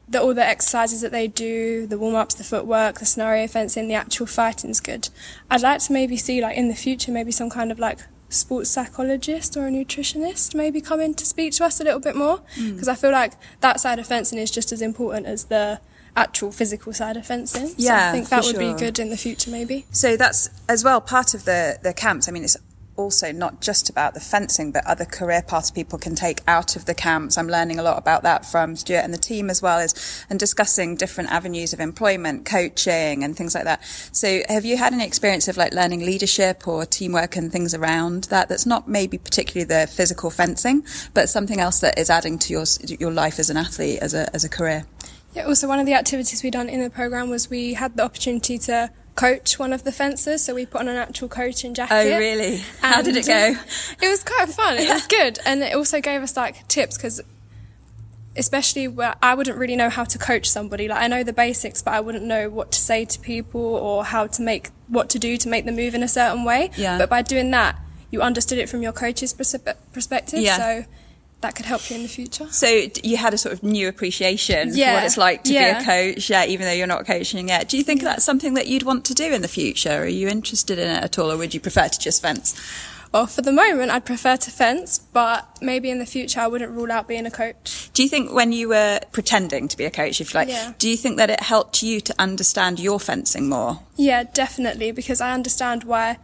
the, 0.08 0.20
all 0.20 0.34
the 0.34 0.44
exercises 0.44 1.00
that 1.00 1.12
they 1.12 1.26
do, 1.26 1.86
the 1.86 1.98
warm 1.98 2.14
ups, 2.14 2.34
the 2.34 2.44
footwork, 2.44 2.98
the 2.98 3.06
scenario 3.06 3.46
fencing, 3.46 3.88
the 3.88 3.94
actual 3.94 4.26
fighting's 4.26 4.80
good. 4.80 5.08
I'd 5.50 5.62
like 5.62 5.80
to 5.80 5.92
maybe 5.92 6.16
see 6.16 6.40
like 6.40 6.56
in 6.56 6.68
the 6.68 6.74
future 6.74 7.10
maybe 7.10 7.32
some 7.32 7.50
kind 7.50 7.72
of 7.72 7.78
like 7.78 8.00
sports 8.28 8.70
psychologist 8.70 9.56
or 9.56 9.66
a 9.66 9.70
nutritionist 9.70 10.54
maybe 10.54 10.80
come 10.80 11.00
in 11.00 11.14
to 11.14 11.24
speak 11.24 11.52
to 11.52 11.64
us 11.64 11.80
a 11.80 11.84
little 11.84 12.00
bit 12.00 12.16
more 12.16 12.40
mm. 12.56 12.72
because 12.72 12.88
I 12.88 12.94
feel 12.96 13.12
like 13.12 13.34
that 13.60 13.80
side 13.80 13.98
of 13.98 14.06
fencing 14.06 14.38
is 14.38 14.50
just 14.50 14.72
as 14.72 14.82
important 14.82 15.26
as 15.26 15.44
the 15.44 15.80
actual 16.16 16.50
physical 16.50 16.92
side 16.92 17.16
of 17.16 17.26
fencing. 17.26 17.68
So 17.68 17.74
Yeah, 17.76 18.10
I 18.10 18.12
think 18.12 18.28
that 18.28 18.44
would 18.44 18.56
sure. 18.56 18.74
be 18.74 18.78
good 18.78 18.98
in 18.98 19.10
the 19.10 19.16
future 19.16 19.50
maybe. 19.50 19.86
So 19.90 20.16
that's 20.16 20.50
as 20.68 20.84
well 20.84 21.00
part 21.00 21.34
of 21.34 21.44
the 21.44 21.78
the 21.82 21.92
camps. 21.92 22.28
I 22.28 22.32
mean, 22.32 22.44
it's 22.44 22.56
also 22.96 23.32
not 23.32 23.60
just 23.60 23.90
about 23.90 24.14
the 24.14 24.20
fencing, 24.20 24.72
but 24.72 24.86
other 24.86 25.04
career 25.04 25.42
paths 25.42 25.70
people 25.70 25.98
can 25.98 26.14
take 26.14 26.40
out 26.46 26.76
of 26.76 26.84
the 26.84 26.94
camps. 26.94 27.36
I'm 27.36 27.48
learning 27.48 27.78
a 27.78 27.82
lot 27.82 27.98
about 27.98 28.22
that 28.22 28.46
from 28.46 28.76
Stuart 28.76 29.00
and 29.00 29.12
the 29.12 29.18
team 29.18 29.50
as 29.50 29.60
well 29.60 29.78
as, 29.78 30.24
and 30.30 30.38
discussing 30.38 30.96
different 30.96 31.30
avenues 31.30 31.72
of 31.72 31.80
employment, 31.80 32.44
coaching 32.44 33.24
and 33.24 33.36
things 33.36 33.54
like 33.54 33.64
that. 33.64 33.84
So 34.12 34.42
have 34.48 34.64
you 34.64 34.76
had 34.76 34.92
any 34.92 35.04
experience 35.04 35.48
of 35.48 35.56
like 35.56 35.74
learning 35.74 36.04
leadership 36.04 36.68
or 36.68 36.86
teamwork 36.86 37.36
and 37.36 37.50
things 37.50 37.74
around 37.74 38.24
that? 38.24 38.48
That's 38.48 38.66
not 38.66 38.88
maybe 38.88 39.18
particularly 39.18 39.64
the 39.64 39.86
physical 39.86 40.30
fencing, 40.30 40.84
but 41.14 41.28
something 41.28 41.60
else 41.60 41.80
that 41.80 41.98
is 41.98 42.10
adding 42.10 42.38
to 42.40 42.52
your, 42.52 42.64
your 43.00 43.12
life 43.12 43.38
as 43.38 43.50
an 43.50 43.56
athlete, 43.56 43.98
as 44.00 44.14
a, 44.14 44.32
as 44.34 44.44
a 44.44 44.48
career. 44.48 44.86
Yeah, 45.34 45.46
also 45.46 45.66
one 45.66 45.80
of 45.80 45.86
the 45.86 45.94
activities 45.94 46.44
we 46.44 46.50
done 46.50 46.68
in 46.68 46.80
the 46.80 46.90
program 46.90 47.28
was 47.28 47.50
we 47.50 47.74
had 47.74 47.96
the 47.96 48.04
opportunity 48.04 48.56
to 48.58 48.90
coach 49.14 49.58
one 49.58 49.72
of 49.72 49.84
the 49.84 49.92
fencers, 49.92 50.42
so 50.42 50.54
we 50.54 50.66
put 50.66 50.80
on 50.80 50.88
an 50.88 50.96
actual 50.96 51.28
coaching 51.28 51.74
jacket. 51.74 51.94
Oh, 51.94 52.18
really? 52.18 52.62
How 52.80 53.02
did 53.02 53.16
it 53.16 53.26
go? 53.26 53.32
Uh, 53.32 53.54
it 54.02 54.08
was 54.08 54.24
quite 54.24 54.48
fun. 54.48 54.76
It 54.76 54.88
was 54.88 55.06
good, 55.06 55.38
and 55.44 55.62
it 55.62 55.74
also 55.74 56.00
gave 56.00 56.22
us 56.22 56.36
like 56.36 56.66
tips 56.68 56.96
because, 56.96 57.20
especially 58.36 58.88
where 58.88 59.14
I 59.22 59.34
wouldn't 59.34 59.56
really 59.56 59.76
know 59.76 59.90
how 59.90 60.04
to 60.04 60.18
coach 60.18 60.48
somebody. 60.48 60.88
Like 60.88 61.02
I 61.02 61.08
know 61.08 61.22
the 61.22 61.32
basics, 61.32 61.82
but 61.82 61.94
I 61.94 62.00
wouldn't 62.00 62.24
know 62.24 62.50
what 62.50 62.72
to 62.72 62.78
say 62.78 63.04
to 63.04 63.20
people 63.20 63.60
or 63.60 64.04
how 64.04 64.26
to 64.26 64.42
make 64.42 64.70
what 64.88 65.08
to 65.10 65.18
do 65.18 65.36
to 65.36 65.48
make 65.48 65.64
them 65.64 65.76
move 65.76 65.94
in 65.94 66.02
a 66.02 66.08
certain 66.08 66.44
way. 66.44 66.70
Yeah. 66.76 66.98
But 66.98 67.08
by 67.08 67.22
doing 67.22 67.50
that, 67.52 67.78
you 68.10 68.20
understood 68.20 68.58
it 68.58 68.68
from 68.68 68.82
your 68.82 68.92
coach's 68.92 69.32
perspe- 69.32 69.76
perspective. 69.92 70.40
Yeah. 70.40 70.56
So 70.56 70.84
that 71.44 71.54
could 71.54 71.66
help 71.66 71.88
you 71.90 71.96
in 71.96 72.02
the 72.02 72.08
future. 72.08 72.46
So 72.50 72.66
you 73.02 73.16
had 73.18 73.34
a 73.34 73.38
sort 73.38 73.52
of 73.52 73.62
new 73.62 73.86
appreciation 73.86 74.72
for 74.72 74.78
what 74.78 75.04
it's 75.04 75.18
like 75.18 75.44
to 75.44 75.52
Yeah. 75.52 75.78
be 75.78 75.82
a 75.82 75.86
coach, 75.86 76.30
yeah, 76.30 76.44
even 76.46 76.66
though 76.66 76.72
you're 76.72 76.86
not 76.86 77.06
coaching 77.06 77.48
yet. 77.48 77.68
Do 77.68 77.76
you 77.76 77.84
think 77.84 78.02
that's 78.02 78.24
something 78.24 78.54
that 78.54 78.66
you'd 78.66 78.82
want 78.82 79.04
to 79.06 79.14
do 79.14 79.32
in 79.32 79.42
the 79.42 79.48
future? 79.48 80.02
Are 80.04 80.06
you 80.06 80.26
interested 80.28 80.78
in 80.78 80.88
it 80.90 81.02
at 81.04 81.18
all, 81.18 81.30
or 81.30 81.36
would 81.36 81.52
you 81.52 81.60
prefer 81.60 81.88
to 81.88 81.98
just 81.98 82.22
fence? 82.22 82.54
Well, 83.12 83.26
for 83.28 83.42
the 83.42 83.52
moment, 83.52 83.92
I'd 83.92 84.04
prefer 84.06 84.36
to 84.36 84.50
fence, 84.50 84.98
but 84.98 85.46
maybe 85.60 85.88
in 85.90 85.98
the 86.00 86.06
future, 86.06 86.40
I 86.40 86.48
wouldn't 86.48 86.72
rule 86.72 86.90
out 86.90 87.06
being 87.06 87.26
a 87.26 87.30
coach. 87.30 87.90
Do 87.92 88.02
you 88.02 88.08
think 88.08 88.32
when 88.32 88.50
you 88.52 88.68
were 88.70 88.98
pretending 89.12 89.68
to 89.68 89.76
be 89.76 89.84
a 89.84 89.90
coach, 89.90 90.20
if 90.20 90.34
you 90.34 90.40
like, 90.40 90.48
Yeah. 90.48 90.72
do 90.78 90.88
you 90.88 90.96
think 90.96 91.18
that 91.18 91.30
it 91.30 91.40
helped 91.40 91.82
you 91.82 92.00
to 92.00 92.14
understand 92.18 92.80
your 92.80 92.98
fencing 92.98 93.48
more? 93.48 93.80
Yeah, 93.96 94.24
definitely, 94.24 94.90
because 94.90 95.20
I 95.20 95.32
understand 95.32 95.84
why, 95.84 96.16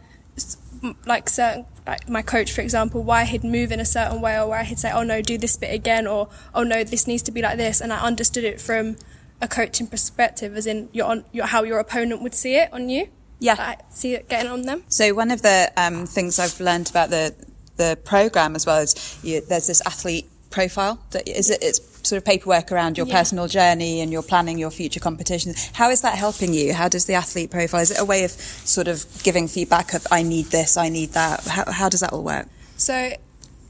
like 1.05 1.29
certain, 1.29 1.65
like 1.85 2.09
my 2.09 2.21
coach, 2.21 2.51
for 2.51 2.61
example, 2.61 3.03
why 3.03 3.25
he'd 3.25 3.43
move 3.43 3.71
in 3.71 3.79
a 3.79 3.85
certain 3.85 4.21
way, 4.21 4.37
or 4.39 4.47
why 4.47 4.63
he'd 4.63 4.79
say, 4.79 4.91
"Oh 4.91 5.03
no, 5.03 5.21
do 5.21 5.37
this 5.37 5.55
bit 5.57 5.73
again," 5.73 6.07
or 6.07 6.29
"Oh 6.53 6.63
no, 6.63 6.83
this 6.83 7.07
needs 7.07 7.23
to 7.23 7.31
be 7.31 7.41
like 7.41 7.57
this," 7.57 7.81
and 7.81 7.91
I 7.93 7.99
understood 8.01 8.43
it 8.43 8.59
from 8.59 8.97
a 9.41 9.47
coaching 9.47 9.87
perspective, 9.87 10.55
as 10.55 10.67
in 10.67 10.89
your 10.91 11.07
on 11.07 11.25
your 11.31 11.45
how 11.45 11.63
your 11.63 11.79
opponent 11.79 12.21
would 12.21 12.33
see 12.33 12.55
it 12.55 12.71
on 12.73 12.89
you. 12.89 13.07
Yeah. 13.39 13.55
Like, 13.55 13.79
see 13.89 14.13
it 14.13 14.29
getting 14.29 14.51
on 14.51 14.61
them. 14.63 14.83
So 14.87 15.13
one 15.15 15.31
of 15.31 15.41
the 15.41 15.71
um, 15.75 16.05
things 16.05 16.37
I've 16.37 16.59
learned 16.59 16.89
about 16.89 17.09
the 17.09 17.35
the 17.77 17.97
program 18.03 18.55
as 18.55 18.65
well 18.65 18.79
is 18.79 19.19
you, 19.23 19.41
there's 19.41 19.67
this 19.67 19.81
athlete 19.85 20.29
profile 20.51 21.01
that 21.11 21.27
is 21.27 21.49
it, 21.49 21.59
it's 21.61 21.79
sort 22.03 22.17
of 22.17 22.25
paperwork 22.25 22.71
around 22.71 22.97
your 22.97 23.07
Yeah. 23.07 23.17
personal 23.19 23.47
journey 23.47 24.01
and 24.01 24.11
you're 24.11 24.23
planning 24.23 24.57
your 24.57 24.71
future 24.71 24.99
competitions. 24.99 25.69
How 25.73 25.89
is 25.89 26.01
that 26.01 26.15
helping 26.15 26.53
you? 26.53 26.73
How 26.73 26.87
does 26.87 27.05
the 27.05 27.13
athlete 27.13 27.51
profile? 27.51 27.81
Is 27.81 27.91
it 27.91 27.99
a 27.99 28.05
way 28.05 28.23
of 28.23 28.31
sort 28.31 28.87
of 28.87 29.05
giving 29.23 29.47
feedback 29.47 29.93
of 29.93 30.05
I 30.11 30.23
need 30.23 30.47
this, 30.47 30.77
I 30.77 30.89
need 30.89 31.11
that? 31.13 31.45
How, 31.45 31.71
how 31.71 31.89
does 31.89 31.99
that 32.01 32.13
all 32.13 32.23
work? 32.23 32.47
So 32.77 33.13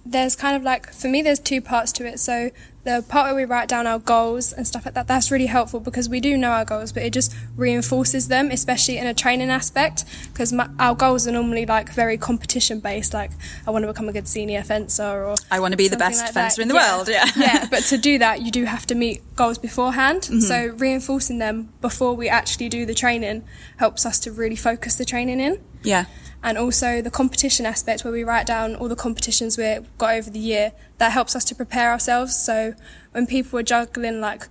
there's 0.05 0.35
kind 0.35 0.55
of 0.55 0.63
like 0.63 0.91
for 0.93 1.07
me 1.07 1.21
there's 1.21 1.39
two 1.39 1.61
parts 1.61 1.91
to 1.93 2.05
it. 2.07 2.19
So 2.19 2.51
the 2.83 3.05
part 3.07 3.27
where 3.27 3.35
we 3.35 3.45
write 3.45 3.67
down 3.67 3.85
our 3.85 3.99
goals 3.99 4.51
and 4.51 4.65
stuff 4.65 4.85
like 4.85 4.95
that, 4.95 5.07
that's 5.07 5.29
really 5.29 5.45
helpful 5.45 5.79
because 5.79 6.09
we 6.09 6.19
do 6.19 6.35
know 6.35 6.49
our 6.49 6.65
goals, 6.65 6.91
but 6.91 7.03
it 7.03 7.13
just 7.13 7.35
reinforces 7.55 8.27
them, 8.27 8.49
especially 8.49 8.97
in 8.97 9.05
a 9.05 9.13
training 9.13 9.49
aspect. 9.49 10.03
Because 10.31 10.53
our 10.79 10.95
goals 10.95 11.27
are 11.27 11.31
normally 11.31 11.65
like 11.65 11.89
very 11.89 12.17
competition 12.17 12.79
based, 12.79 13.13
like 13.13 13.31
I 13.67 13.71
want 13.71 13.83
to 13.83 13.87
become 13.87 14.09
a 14.09 14.13
good 14.13 14.27
senior 14.27 14.63
fencer, 14.63 15.03
or 15.03 15.35
I 15.51 15.59
want 15.59 15.73
to 15.73 15.77
be 15.77 15.87
the 15.87 15.97
best 15.97 16.23
like 16.23 16.33
fencer 16.33 16.57
that. 16.57 16.61
in 16.63 16.67
the 16.69 16.75
world. 16.75 17.07
Yeah. 17.07 17.25
yeah. 17.35 17.67
But 17.71 17.83
to 17.85 17.97
do 17.97 18.17
that, 18.17 18.41
you 18.41 18.51
do 18.51 18.65
have 18.65 18.85
to 18.87 18.95
meet 18.95 19.21
goals 19.35 19.57
beforehand. 19.57 20.23
Mm-hmm. 20.23 20.39
So 20.39 20.67
reinforcing 20.77 21.37
them 21.37 21.69
before 21.81 22.15
we 22.15 22.27
actually 22.27 22.69
do 22.69 22.85
the 22.85 22.93
training 22.93 23.43
helps 23.77 24.05
us 24.05 24.19
to 24.19 24.31
really 24.31 24.55
focus 24.55 24.95
the 24.95 25.05
training 25.05 25.39
in 25.39 25.59
yeah. 25.83 26.05
and 26.43 26.57
also 26.57 27.01
the 27.01 27.11
competition 27.11 27.65
aspect 27.65 28.03
where 28.03 28.13
we 28.13 28.23
write 28.23 28.45
down 28.45 28.75
all 28.75 28.87
the 28.87 28.95
competitions 28.95 29.57
we've 29.57 29.97
got 29.97 30.15
over 30.15 30.29
the 30.29 30.39
year 30.39 30.71
that 30.97 31.11
helps 31.11 31.35
us 31.35 31.43
to 31.45 31.55
prepare 31.55 31.91
ourselves 31.91 32.35
so 32.35 32.73
when 33.11 33.27
people 33.27 33.59
are 33.59 33.63
juggling 33.63 34.21
like 34.21 34.47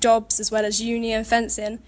jobs 0.00 0.38
as 0.40 0.50
well 0.50 0.64
as 0.64 0.80
uni 0.80 1.12
and 1.12 1.26
fencing 1.26 1.80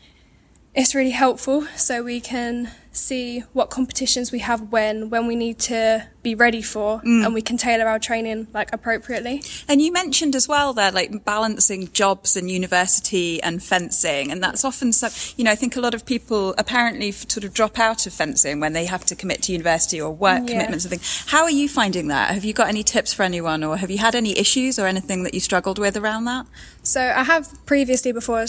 it's 0.74 0.94
really 0.94 1.10
helpful 1.10 1.62
so 1.76 2.02
we 2.02 2.20
can 2.20 2.70
see 2.92 3.40
what 3.52 3.70
competitions 3.70 4.32
we 4.32 4.40
have 4.40 4.72
when 4.72 5.10
when 5.10 5.26
we 5.26 5.36
need 5.36 5.58
to 5.58 6.06
be 6.22 6.34
ready 6.34 6.60
for 6.60 7.00
mm. 7.00 7.24
and 7.24 7.32
we 7.32 7.40
can 7.40 7.56
tailor 7.56 7.86
our 7.86 7.98
training 7.98 8.46
like 8.52 8.72
appropriately 8.72 9.42
And 9.68 9.80
you 9.80 9.92
mentioned 9.92 10.34
as 10.34 10.48
well 10.48 10.72
there, 10.72 10.90
like 10.90 11.24
balancing 11.24 11.92
jobs 11.92 12.36
and 12.36 12.50
university 12.50 13.42
and 13.42 13.62
fencing. 13.62 14.30
And 14.30 14.42
that's 14.42 14.64
often 14.64 14.92
so, 14.92 15.08
you 15.36 15.44
know, 15.44 15.52
I 15.52 15.54
think 15.54 15.76
a 15.76 15.80
lot 15.80 15.94
of 15.94 16.04
people 16.04 16.54
apparently 16.58 17.12
sort 17.12 17.44
of 17.44 17.54
drop 17.54 17.78
out 17.78 18.06
of 18.06 18.12
fencing 18.12 18.60
when 18.60 18.72
they 18.72 18.86
have 18.86 19.04
to 19.06 19.16
commit 19.16 19.42
to 19.42 19.52
university 19.52 20.00
or 20.00 20.10
work 20.10 20.40
Yeah. 20.40 20.54
commitments 20.54 20.84
and 20.84 20.90
things. 20.90 21.24
How 21.26 21.44
are 21.44 21.50
you 21.50 21.68
finding 21.68 22.08
that? 22.08 22.34
Have 22.34 22.44
you 22.44 22.52
got 22.52 22.68
any 22.68 22.82
tips 22.82 23.14
for 23.14 23.22
anyone 23.22 23.62
or 23.62 23.76
have 23.76 23.90
you 23.90 23.98
had 23.98 24.14
any 24.14 24.36
issues 24.38 24.78
or 24.78 24.86
anything 24.86 25.22
that 25.22 25.34
you 25.34 25.40
struggled 25.40 25.78
with 25.78 25.96
around 25.96 26.24
that? 26.24 26.46
So 26.82 27.00
I 27.00 27.24
have 27.24 27.64
previously 27.66 28.12
before 28.12 28.44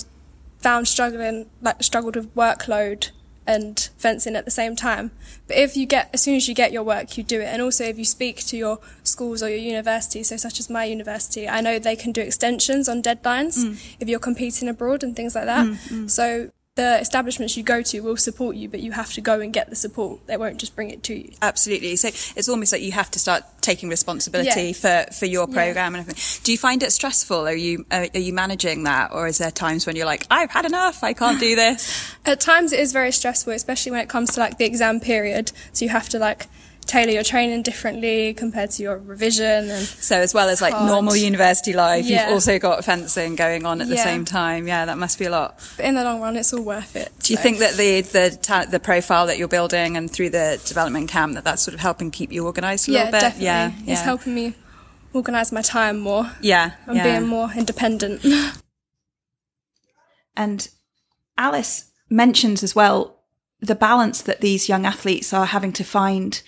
found 0.59 0.87
struggling 0.87 1.49
like 1.61 1.81
struggled 1.83 2.15
with 2.15 2.33
workload 2.35 3.11
and 3.51 3.89
fencing 3.97 4.35
at 4.35 4.45
the 4.45 4.51
same 4.51 4.75
time. 4.75 5.11
But 5.47 5.57
if 5.57 5.75
you 5.75 5.85
get 5.85 6.09
as 6.13 6.21
soon 6.21 6.35
as 6.35 6.47
you 6.47 6.55
get 6.55 6.71
your 6.71 6.83
work, 6.83 7.17
you 7.17 7.23
do 7.23 7.41
it. 7.41 7.45
And 7.45 7.61
also 7.61 7.83
if 7.83 7.97
you 7.97 8.05
speak 8.05 8.37
to 8.47 8.57
your 8.57 8.79
schools 9.03 9.43
or 9.43 9.49
your 9.49 9.59
university, 9.59 10.23
so 10.23 10.37
such 10.37 10.59
as 10.59 10.69
my 10.69 10.85
university, 10.85 11.47
I 11.47 11.61
know 11.61 11.77
they 11.77 11.95
can 11.95 12.11
do 12.11 12.21
extensions 12.21 12.87
on 12.87 13.03
deadlines 13.03 13.63
mm. 13.63 13.95
if 13.99 14.07
you're 14.07 14.19
competing 14.19 14.67
abroad 14.67 15.03
and 15.03 15.15
things 15.15 15.35
like 15.35 15.45
that. 15.45 15.65
Mm, 15.65 15.75
mm. 15.89 16.09
So 16.09 16.51
the 16.75 16.99
establishments 17.01 17.57
you 17.57 17.63
go 17.63 17.81
to 17.81 17.99
will 17.99 18.15
support 18.15 18.55
you, 18.55 18.69
but 18.69 18.79
you 18.79 18.93
have 18.93 19.11
to 19.11 19.19
go 19.19 19.41
and 19.41 19.51
get 19.51 19.69
the 19.69 19.75
support. 19.75 20.25
They 20.27 20.37
won't 20.37 20.57
just 20.57 20.73
bring 20.73 20.89
it 20.89 21.03
to 21.03 21.13
you. 21.13 21.33
Absolutely. 21.41 21.97
So 21.97 22.07
it's 22.07 22.47
almost 22.47 22.71
like 22.71 22.81
you 22.81 22.93
have 22.93 23.11
to 23.11 23.19
start 23.19 23.43
taking 23.59 23.89
responsibility 23.89 24.71
for, 24.71 25.05
for 25.11 25.25
your 25.25 25.47
Yeah. 25.49 25.53
program 25.53 25.95
and 25.95 26.01
everything. 26.01 26.41
Do 26.45 26.51
you 26.53 26.57
find 26.57 26.81
it 26.81 26.91
stressful? 26.93 27.45
Are 27.45 27.53
you, 27.53 27.85
are, 27.91 28.07
are 28.13 28.19
you 28.19 28.31
managing 28.31 28.83
that? 28.83 29.11
Or 29.11 29.27
is 29.27 29.37
there 29.37 29.51
times 29.51 29.85
when 29.85 29.97
you're 29.97 30.05
like, 30.05 30.25
I've 30.31 30.49
had 30.49 30.65
enough. 30.65 31.03
I 31.03 31.11
can't 31.11 31.41
do 31.41 31.55
this. 31.57 32.15
At 32.25 32.39
times 32.39 32.71
it 32.71 32.79
is 32.79 32.93
very 32.93 33.11
stressful, 33.11 33.51
especially 33.51 33.91
when 33.91 33.99
it 33.99 34.07
comes 34.07 34.31
to 34.35 34.39
like 34.39 34.57
the 34.57 34.65
exam 34.65 35.01
period. 35.01 35.51
So 35.73 35.83
you 35.83 35.89
have 35.89 36.07
to 36.09 36.19
like 36.19 36.47
tailor 36.91 37.11
your 37.11 37.23
training 37.23 37.61
differently 37.63 38.33
compared 38.33 38.69
to 38.71 38.83
your 38.83 38.97
revision 38.97 39.69
and 39.69 39.85
So 39.85 40.17
as 40.17 40.33
well 40.33 40.49
as 40.49 40.61
like 40.61 40.73
hard. 40.73 40.87
normal 40.91 41.15
university 41.15 41.73
life, 41.73 42.05
Yeah. 42.05 42.25
you've 42.25 42.33
also 42.33 42.59
got 42.59 42.83
fencing 42.83 43.35
going 43.35 43.65
on 43.65 43.81
at 43.81 43.87
the 43.87 43.95
Yeah. 43.95 44.03
same 44.03 44.25
time. 44.25 44.67
Yeah, 44.67 44.83
that 44.85 44.97
must 44.97 45.17
be 45.17 45.25
a 45.25 45.29
lot. 45.29 45.59
but 45.77 45.85
in 45.85 45.95
the 45.95 46.03
long 46.03 46.19
run 46.21 46.35
it's 46.37 46.51
all 46.53 46.61
worth 46.61 46.95
it. 46.95 47.11
Do 47.23 47.31
you 47.33 47.37
So- 47.37 47.43
think 47.43 47.59
that 47.59 47.73
the 47.77 48.01
the 48.01 48.37
ta- 48.41 48.65
the 48.65 48.79
profile 48.79 49.25
that 49.27 49.37
you're 49.37 49.47
building 49.59 49.95
and 49.97 50.11
through 50.11 50.31
the 50.31 50.59
development 50.65 51.09
camp 51.09 51.33
that 51.35 51.43
that's 51.45 51.61
sort 51.63 51.73
of 51.75 51.79
helping 51.79 52.11
keep 52.11 52.31
you 52.31 52.45
organised 52.45 52.87
a 52.87 52.91
Yeah, 52.91 52.97
little 53.05 53.11
bit? 53.13 53.21
definitely. 53.21 53.45
Yeah, 53.45 53.71
It's 53.79 53.87
yeah. 54.01 54.03
helping 54.03 54.35
me 54.35 54.53
organise 55.13 55.51
my 55.51 55.61
time 55.61 55.99
more 55.99 56.31
Yeah, 56.41 56.71
and 56.87 56.97
yeah. 56.97 57.03
being 57.03 57.27
more 57.27 57.51
independent. 57.55 58.21
And 60.35 60.69
Alice 61.37 61.85
mentions 62.09 62.63
as 62.63 62.75
well 62.75 63.17
the 63.59 63.75
balance 63.75 64.21
that 64.21 64.41
these 64.41 64.67
young 64.69 64.85
athletes 64.85 65.33
are 65.33 65.45
having 65.45 65.71
to 65.73 65.83
find 65.83 66.41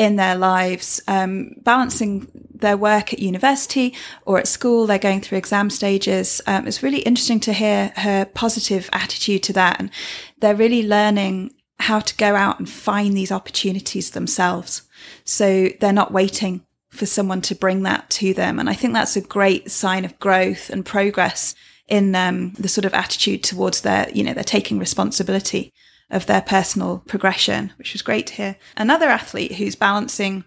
in 0.00 0.16
their 0.16 0.34
lives, 0.34 0.98
um, 1.08 1.50
balancing 1.58 2.26
their 2.54 2.78
work 2.78 3.12
at 3.12 3.18
university 3.18 3.94
or 4.24 4.38
at 4.38 4.48
school. 4.48 4.86
They're 4.86 4.98
going 4.98 5.20
through 5.20 5.36
exam 5.36 5.68
stages. 5.68 6.40
Um, 6.46 6.66
it's 6.66 6.82
really 6.82 7.00
interesting 7.00 7.38
to 7.40 7.52
hear 7.52 7.92
her 7.96 8.24
positive 8.24 8.88
attitude 8.94 9.42
to 9.42 9.52
that. 9.52 9.78
And 9.78 9.90
they're 10.38 10.56
really 10.56 10.82
learning 10.82 11.52
how 11.80 12.00
to 12.00 12.16
go 12.16 12.34
out 12.34 12.58
and 12.58 12.66
find 12.66 13.14
these 13.14 13.30
opportunities 13.30 14.12
themselves. 14.12 14.84
So 15.24 15.68
they're 15.80 15.92
not 15.92 16.12
waiting 16.12 16.64
for 16.88 17.04
someone 17.04 17.42
to 17.42 17.54
bring 17.54 17.82
that 17.82 18.08
to 18.08 18.32
them. 18.32 18.58
And 18.58 18.70
I 18.70 18.74
think 18.74 18.94
that's 18.94 19.16
a 19.16 19.20
great 19.20 19.70
sign 19.70 20.06
of 20.06 20.18
growth 20.18 20.70
and 20.70 20.82
progress 20.82 21.54
in 21.88 22.14
um, 22.14 22.54
the 22.54 22.68
sort 22.68 22.86
of 22.86 22.94
attitude 22.94 23.44
towards 23.44 23.82
their, 23.82 24.08
you 24.14 24.24
know, 24.24 24.32
they're 24.32 24.44
taking 24.44 24.78
responsibility 24.78 25.74
of 26.10 26.26
their 26.26 26.42
personal 26.42 27.02
progression, 27.06 27.72
which 27.78 27.92
was 27.92 28.02
great 28.02 28.26
to 28.28 28.34
hear. 28.34 28.56
Another 28.76 29.06
athlete 29.06 29.54
who's 29.54 29.76
balancing 29.76 30.44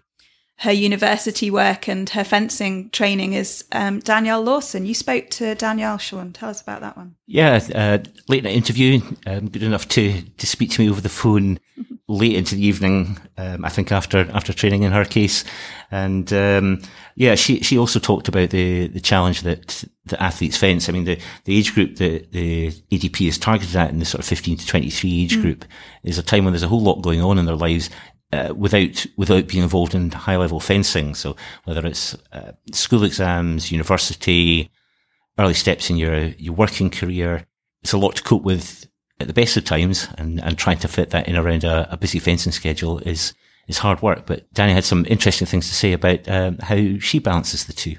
her 0.58 0.72
university 0.72 1.50
work 1.50 1.88
and 1.88 2.08
her 2.10 2.22
fencing 2.22 2.88
training 2.90 3.32
is 3.32 3.64
um, 3.72 3.98
Danielle 4.00 4.42
Lawson. 4.42 4.86
You 4.86 4.94
spoke 4.94 5.28
to 5.30 5.54
Danielle, 5.56 5.98
Sean. 5.98 6.32
Tell 6.32 6.48
us 6.48 6.62
about 6.62 6.80
that 6.80 6.96
one. 6.96 7.16
Yeah, 7.26 7.60
uh, 7.74 7.98
late 8.28 8.44
night 8.44 8.54
interview, 8.54 9.00
um, 9.26 9.48
good 9.48 9.64
enough 9.64 9.88
to, 9.88 10.22
to 10.22 10.46
speak 10.46 10.70
to 10.70 10.82
me 10.82 10.88
over 10.88 11.00
the 11.00 11.08
phone 11.08 11.58
late 12.06 12.36
into 12.36 12.54
the 12.54 12.66
evening. 12.66 13.18
Um, 13.38 13.64
I 13.64 13.68
think 13.68 13.90
after 13.90 14.30
after 14.32 14.52
training 14.52 14.82
in 14.82 14.92
her 14.92 15.04
case, 15.04 15.44
and 15.90 16.32
um, 16.32 16.82
yeah, 17.16 17.34
she 17.34 17.60
she 17.60 17.78
also 17.78 17.98
talked 17.98 18.28
about 18.28 18.50
the 18.50 18.88
the 18.88 19.00
challenge 19.00 19.42
that 19.42 19.84
the 20.06 20.22
athletes 20.22 20.56
fence. 20.56 20.88
I 20.88 20.92
mean, 20.92 21.04
the 21.04 21.18
the 21.44 21.56
age 21.56 21.74
group 21.74 21.96
that 21.96 22.32
the 22.32 22.70
ADP 22.90 23.28
is 23.28 23.38
targeted 23.38 23.76
at 23.76 23.90
in 23.90 23.98
the 23.98 24.04
sort 24.04 24.20
of 24.20 24.28
fifteen 24.28 24.56
to 24.56 24.66
twenty 24.66 24.90
three 24.90 25.22
age 25.22 25.40
group 25.40 25.64
is 26.02 26.18
a 26.18 26.22
time 26.22 26.44
when 26.44 26.52
there's 26.52 26.62
a 26.62 26.68
whole 26.68 26.82
lot 26.82 27.02
going 27.02 27.22
on 27.22 27.38
in 27.38 27.46
their 27.46 27.56
lives. 27.56 27.90
uh, 28.34 28.52
without 28.54 29.06
without 29.16 29.46
being 29.46 29.62
involved 29.62 29.94
in 29.94 30.10
high 30.10 30.36
level 30.36 30.60
fencing. 30.60 31.14
So 31.14 31.36
whether 31.64 31.86
it's 31.86 32.14
uh, 32.32 32.52
school 32.72 33.04
exams, 33.04 33.70
university, 33.70 34.70
early 35.38 35.54
steps 35.54 35.90
in 35.90 35.96
your 35.96 36.16
your 36.38 36.54
working 36.54 36.90
career, 36.90 37.46
it's 37.82 37.92
a 37.92 37.98
lot 37.98 38.16
to 38.16 38.22
cope 38.22 38.42
with 38.42 38.88
at 39.20 39.26
the 39.26 39.32
best 39.32 39.56
of 39.56 39.64
times, 39.64 40.08
and, 40.18 40.40
and 40.42 40.58
trying 40.58 40.78
to 40.78 40.88
fit 40.88 41.10
that 41.10 41.28
in 41.28 41.36
around 41.36 41.64
a, 41.64 41.92
a 41.92 41.96
busy 41.96 42.18
fencing 42.18 42.52
schedule 42.52 42.98
is 43.00 43.34
is 43.66 43.78
hard 43.78 44.02
work. 44.02 44.26
But 44.26 44.52
Danny 44.52 44.72
had 44.72 44.84
some 44.84 45.06
interesting 45.08 45.46
things 45.46 45.68
to 45.68 45.74
say 45.74 45.92
about 45.92 46.28
um, 46.28 46.58
how 46.58 46.98
she 46.98 47.18
balances 47.18 47.64
the 47.64 47.72
two. 47.72 47.96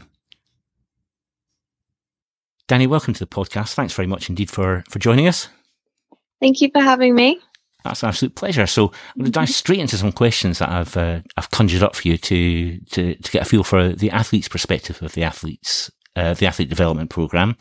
Danny, 2.67 2.87
welcome 2.87 3.13
to 3.13 3.19
the 3.19 3.27
podcast. 3.27 3.73
Thanks 3.73 3.93
very 3.93 4.07
much 4.07 4.29
indeed 4.29 4.49
for 4.49 4.83
for 4.89 4.99
joining 4.99 5.27
us. 5.27 5.47
Thank 6.41 6.61
you 6.61 6.69
for 6.73 6.81
having 6.81 7.15
me. 7.15 7.39
That's 7.83 8.01
an 8.01 8.09
absolute 8.09 8.35
pleasure. 8.35 8.65
So 8.65 8.87
I'm 8.87 9.19
going 9.19 9.25
to 9.25 9.31
dive 9.31 9.49
straight 9.49 9.79
into 9.79 9.97
some 9.97 10.11
questions 10.11 10.57
that 10.57 10.69
I've 10.69 10.97
uh, 10.97 11.21
I've 11.37 11.51
conjured 11.51 11.83
up 11.83 11.95
for 11.95 12.07
you 12.07 12.17
to, 12.17 12.79
to 12.79 13.15
to 13.15 13.31
get 13.31 13.43
a 13.43 13.45
feel 13.45 13.63
for 13.63 13.89
the 13.89 14.09
athlete's 14.09 14.47
perspective 14.47 15.01
of 15.03 15.13
the 15.13 15.23
athletes 15.23 15.91
uh, 16.15 16.33
the 16.33 16.47
athlete 16.47 16.69
development 16.69 17.09
program. 17.09 17.57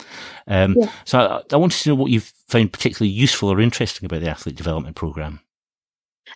Um, 0.46 0.76
yeah. 0.78 0.90
So 1.04 1.18
I, 1.18 1.54
I, 1.54 1.56
wanted 1.56 1.82
to 1.82 1.88
know 1.90 1.94
what 1.94 2.10
you've 2.10 2.32
found 2.48 2.72
particularly 2.72 3.12
useful 3.12 3.50
or 3.50 3.60
interesting 3.60 4.06
about 4.06 4.20
the 4.20 4.30
athlete 4.30 4.56
development 4.56 4.96
program. 4.96 5.40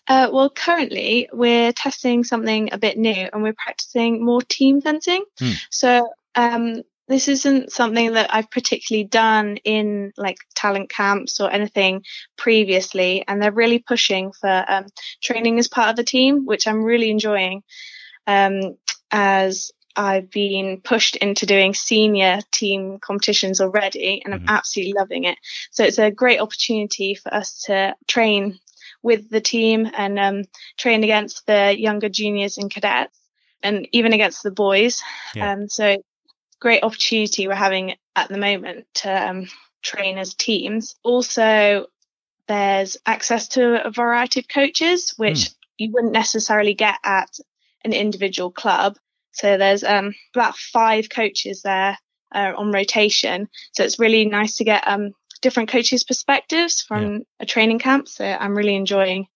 Uh, 0.06 0.28
well, 0.32 0.50
currently 0.50 1.28
we're 1.32 1.72
testing 1.72 2.24
something 2.24 2.70
a 2.72 2.78
bit 2.78 2.96
new, 2.96 3.28
and 3.32 3.42
we're 3.42 3.54
practicing 3.54 4.24
more 4.24 4.40
team 4.42 4.80
fencing. 4.80 5.24
Hmm. 5.38 5.52
So 5.70 6.08
um, 6.34 6.82
this 7.08 7.28
isn't 7.28 7.72
something 7.72 8.12
that 8.12 8.32
I've 8.32 8.50
particularly 8.50 9.04
done 9.04 9.56
in 9.64 10.12
like 10.16 10.38
talent 10.54 10.90
camps 10.90 11.40
or 11.40 11.50
anything 11.50 12.04
previously, 12.36 13.24
and 13.28 13.42
they're 13.42 13.52
really 13.52 13.78
pushing 13.78 14.32
for 14.32 14.64
um, 14.68 14.86
training 15.22 15.58
as 15.58 15.68
part 15.68 15.90
of 15.90 15.96
the 15.96 16.04
team, 16.04 16.46
which 16.46 16.66
I'm 16.66 16.84
really 16.84 17.10
enjoying. 17.10 17.62
Um, 18.26 18.76
as 19.10 19.72
I've 19.96 20.30
been 20.30 20.80
pushed 20.80 21.16
into 21.16 21.46
doing 21.46 21.74
senior 21.74 22.40
team 22.52 22.98
competitions 23.00 23.60
already, 23.60 24.22
and 24.24 24.34
I'm 24.34 24.40
mm-hmm. 24.40 24.48
absolutely 24.48 24.94
loving 24.94 25.24
it. 25.24 25.38
So 25.70 25.84
it's 25.84 25.98
a 25.98 26.10
great 26.10 26.40
opportunity 26.40 27.14
for 27.14 27.34
us 27.34 27.62
to 27.62 27.96
train 28.06 28.58
with 29.02 29.30
the 29.30 29.40
team 29.40 29.90
and 29.96 30.18
um, 30.18 30.44
train 30.76 31.04
against 31.04 31.46
the 31.46 31.74
younger 31.78 32.08
juniors 32.08 32.58
and 32.58 32.70
cadets, 32.70 33.18
and 33.62 33.88
even 33.92 34.12
against 34.12 34.42
the 34.42 34.50
boys. 34.50 35.02
Yeah. 35.34 35.52
Um, 35.52 35.68
so 35.68 36.02
great 36.60 36.82
opportunity 36.82 37.46
we're 37.46 37.54
having 37.54 37.94
at 38.16 38.28
the 38.28 38.38
moment 38.38 38.86
to 38.94 39.30
um, 39.30 39.48
train 39.82 40.18
as 40.18 40.34
teams. 40.34 40.96
Also, 41.02 41.86
there's 42.46 42.96
access 43.06 43.48
to 43.48 43.86
a 43.86 43.90
variety 43.90 44.40
of 44.40 44.48
coaches, 44.48 45.14
which 45.16 45.38
mm. 45.38 45.54
you 45.76 45.90
wouldn't 45.92 46.12
necessarily 46.12 46.74
get 46.74 46.96
at 47.04 47.38
an 47.84 47.92
individual 47.92 48.50
club. 48.50 48.96
So 49.38 49.56
there's 49.56 49.84
um, 49.84 50.14
about 50.34 50.56
five 50.56 51.08
coaches 51.08 51.62
there 51.62 51.96
uh, 52.34 52.52
on 52.56 52.72
rotation. 52.72 53.48
So 53.72 53.84
it's 53.84 53.98
really 53.98 54.24
nice 54.24 54.56
to 54.56 54.64
get 54.64 54.86
um, 54.86 55.12
different 55.42 55.68
coaches' 55.68 56.04
perspectives 56.04 56.82
from 56.82 57.12
yeah. 57.12 57.18
a 57.40 57.46
training 57.46 57.78
camp. 57.78 58.08
So 58.08 58.24
I'm 58.24 58.56
really 58.56 58.74
enjoying 58.74 59.26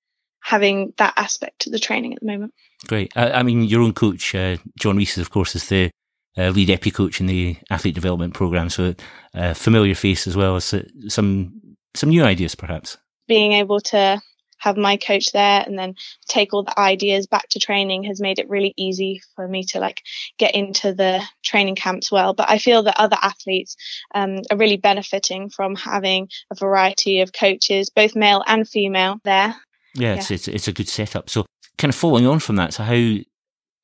having 0.41 0.93
that 0.99 1.15
aspect 1.17 1.61
to 1.61 1.71
the 1.71 1.79
training 1.79 2.15
at 2.15 2.21
the 2.21 2.27
moment. 2.27 2.53
Great. 2.89 3.13
I, 3.15 3.31
I 3.31 3.43
mean, 3.43 3.63
your 3.63 3.83
own 3.83 3.93
coach, 3.93 4.35
uh, 4.35 4.57
John 4.79 4.97
Reese, 4.97 5.19
of 5.19 5.31
course, 5.31 5.55
is 5.55 5.69
the 5.69 5.91
uh, 6.37 6.49
lead 6.49 6.69
épée 6.69 6.93
coach 6.93 7.21
in 7.21 7.27
the 7.27 7.57
athlete 7.71 7.95
development 7.95 8.35
program. 8.35 8.71
So 8.71 8.95
uh, 9.35 9.55
familiar 9.55 9.95
face 9.95 10.27
as 10.27 10.37
well 10.37 10.57
as 10.57 10.75
some 11.09 11.61
some 11.95 12.09
new 12.09 12.25
ideas, 12.25 12.55
perhaps. 12.55 12.97
Being 13.29 13.53
able 13.53 13.81
to 13.81 14.21
have 14.63 14.77
my 14.77 14.97
coach 14.97 15.33
there 15.33 15.63
and 15.67 15.77
then 15.77 15.97
take 16.29 16.55
all 16.55 16.63
the 16.63 16.79
ideas 16.79 17.27
back 17.27 17.49
to 17.49 17.59
training 17.59 18.05
has 18.05 18.21
made 18.21 18.39
it 18.39 18.49
really 18.49 18.73
easy 18.77 19.21
for 19.35 19.49
me 19.49 19.65
to 19.65 19.81
like 19.81 20.03
get 20.39 20.55
into 20.55 20.95
the 20.95 21.21
training 21.43 21.75
camps 21.75 22.13
well. 22.13 22.33
But 22.33 22.49
I 22.49 22.59
feel 22.59 22.85
that 22.85 22.99
other 22.99 23.17
athletes 23.21 23.77
um, 24.15 24.39
are 24.51 24.57
really 24.57 24.77
benefiting 24.77 25.51
from 25.51 25.75
having 25.75 26.29
a 26.51 26.55
variety 26.55 27.21
of 27.21 27.33
coaches, 27.33 27.91
both 27.91 28.15
male 28.15 28.45
and 28.47 28.69
female, 28.69 29.19
there. 29.25 29.57
Yeah, 29.95 30.15
yeah. 30.15 30.15
It's, 30.15 30.31
it's 30.31 30.49
it's 30.49 30.69
a 30.69 30.73
good 30.73 30.89
setup. 30.89 31.29
So 31.29 31.45
kind 31.77 31.91
of 31.91 31.97
following 31.97 32.27
on 32.27 32.39
from 32.39 32.57
that, 32.57 32.73
so 32.73 32.85
how 32.85 33.19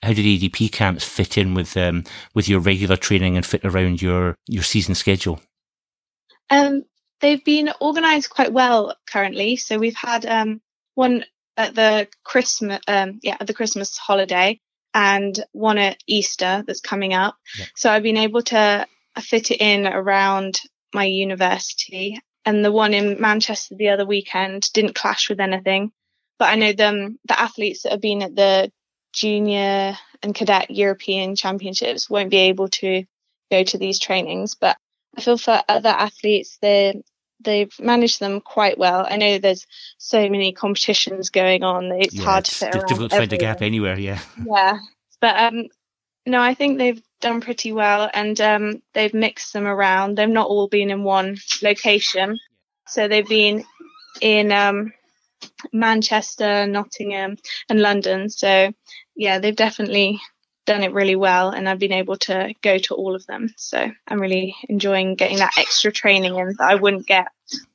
how 0.02 0.12
did 0.12 0.24
ADP 0.24 0.70
camps 0.70 1.04
fit 1.04 1.36
in 1.36 1.54
with 1.54 1.76
um, 1.76 2.04
with 2.34 2.48
your 2.48 2.60
regular 2.60 2.96
training 2.96 3.36
and 3.36 3.44
fit 3.44 3.64
around 3.64 4.00
your 4.00 4.36
your 4.46 4.62
season 4.62 4.94
schedule? 4.94 5.40
Um, 6.50 6.84
they've 7.20 7.44
been 7.44 7.70
organised 7.80 8.30
quite 8.30 8.52
well 8.52 8.96
currently. 9.10 9.56
So 9.56 9.78
we've 9.78 9.96
had 9.96 10.24
um, 10.24 10.60
one 10.98 11.24
at 11.56 11.76
the 11.76 12.08
Christmas, 12.24 12.80
um, 12.88 13.20
yeah, 13.22 13.36
at 13.38 13.46
the 13.46 13.54
Christmas 13.54 13.96
holiday, 13.96 14.60
and 14.92 15.38
one 15.52 15.78
at 15.78 16.02
Easter 16.08 16.64
that's 16.66 16.80
coming 16.80 17.14
up. 17.14 17.36
Yeah. 17.56 17.66
So 17.76 17.90
I've 17.90 18.02
been 18.02 18.16
able 18.16 18.42
to 18.42 18.84
fit 19.20 19.52
it 19.52 19.60
in 19.60 19.86
around 19.86 20.60
my 20.92 21.04
university. 21.04 22.18
And 22.44 22.64
the 22.64 22.72
one 22.72 22.94
in 22.94 23.20
Manchester 23.20 23.76
the 23.76 23.90
other 23.90 24.06
weekend 24.06 24.72
didn't 24.72 24.96
clash 24.96 25.28
with 25.28 25.38
anything. 25.38 25.92
But 26.36 26.48
I 26.48 26.56
know 26.56 26.72
them, 26.72 27.18
the 27.26 27.40
athletes 27.40 27.82
that 27.82 27.92
have 27.92 28.00
been 28.00 28.22
at 28.22 28.34
the 28.34 28.72
junior 29.12 29.96
and 30.22 30.34
cadet 30.34 30.70
European 30.70 31.36
championships 31.36 32.10
won't 32.10 32.30
be 32.30 32.48
able 32.50 32.68
to 32.68 33.04
go 33.52 33.62
to 33.62 33.78
these 33.78 34.00
trainings. 34.00 34.56
But 34.56 34.76
I 35.16 35.20
feel 35.20 35.38
for 35.38 35.62
other 35.68 35.90
athletes, 35.90 36.58
they 36.60 37.02
they've 37.40 37.72
managed 37.80 38.20
them 38.20 38.40
quite 38.40 38.78
well. 38.78 39.06
I 39.08 39.16
know 39.16 39.38
there's 39.38 39.66
so 39.98 40.28
many 40.28 40.52
competitions 40.52 41.30
going 41.30 41.62
on; 41.62 41.92
it's 41.92 42.14
yeah, 42.14 42.24
hard 42.24 42.44
it's 42.44 42.58
to 42.58 42.66
fit 42.66 42.74
it's 42.74 42.84
difficult 42.84 43.10
to 43.10 43.16
find 43.16 43.32
a 43.32 43.36
gap 43.36 43.62
anywhere. 43.62 43.98
Yeah, 43.98 44.20
yeah, 44.44 44.78
but 45.20 45.38
um, 45.38 45.64
no, 46.26 46.40
I 46.40 46.54
think 46.54 46.78
they've 46.78 47.02
done 47.20 47.40
pretty 47.40 47.72
well, 47.72 48.10
and 48.12 48.40
um, 48.40 48.82
they've 48.94 49.14
mixed 49.14 49.52
them 49.52 49.66
around. 49.66 50.16
They've 50.16 50.28
not 50.28 50.48
all 50.48 50.68
been 50.68 50.90
in 50.90 51.02
one 51.02 51.36
location, 51.62 52.38
so 52.86 53.08
they've 53.08 53.28
been 53.28 53.64
in 54.20 54.52
um 54.52 54.92
Manchester, 55.72 56.66
Nottingham, 56.66 57.36
and 57.68 57.80
London. 57.80 58.28
So, 58.28 58.72
yeah, 59.16 59.38
they've 59.38 59.54
definitely 59.54 60.20
done 60.68 60.84
it 60.84 60.92
really 60.92 61.16
well, 61.16 61.50
and 61.50 61.68
I've 61.68 61.78
been 61.78 61.92
able 61.92 62.16
to 62.18 62.54
go 62.62 62.78
to 62.78 62.94
all 62.94 63.16
of 63.16 63.26
them. 63.26 63.52
So, 63.56 63.90
I'm 64.06 64.20
really 64.20 64.54
enjoying 64.68 65.16
getting 65.16 65.38
that 65.38 65.56
extra 65.58 65.90
training 65.90 66.36
in 66.36 66.54
that 66.58 66.70
I 66.70 66.74
wouldn't 66.76 67.06
get 67.06 67.26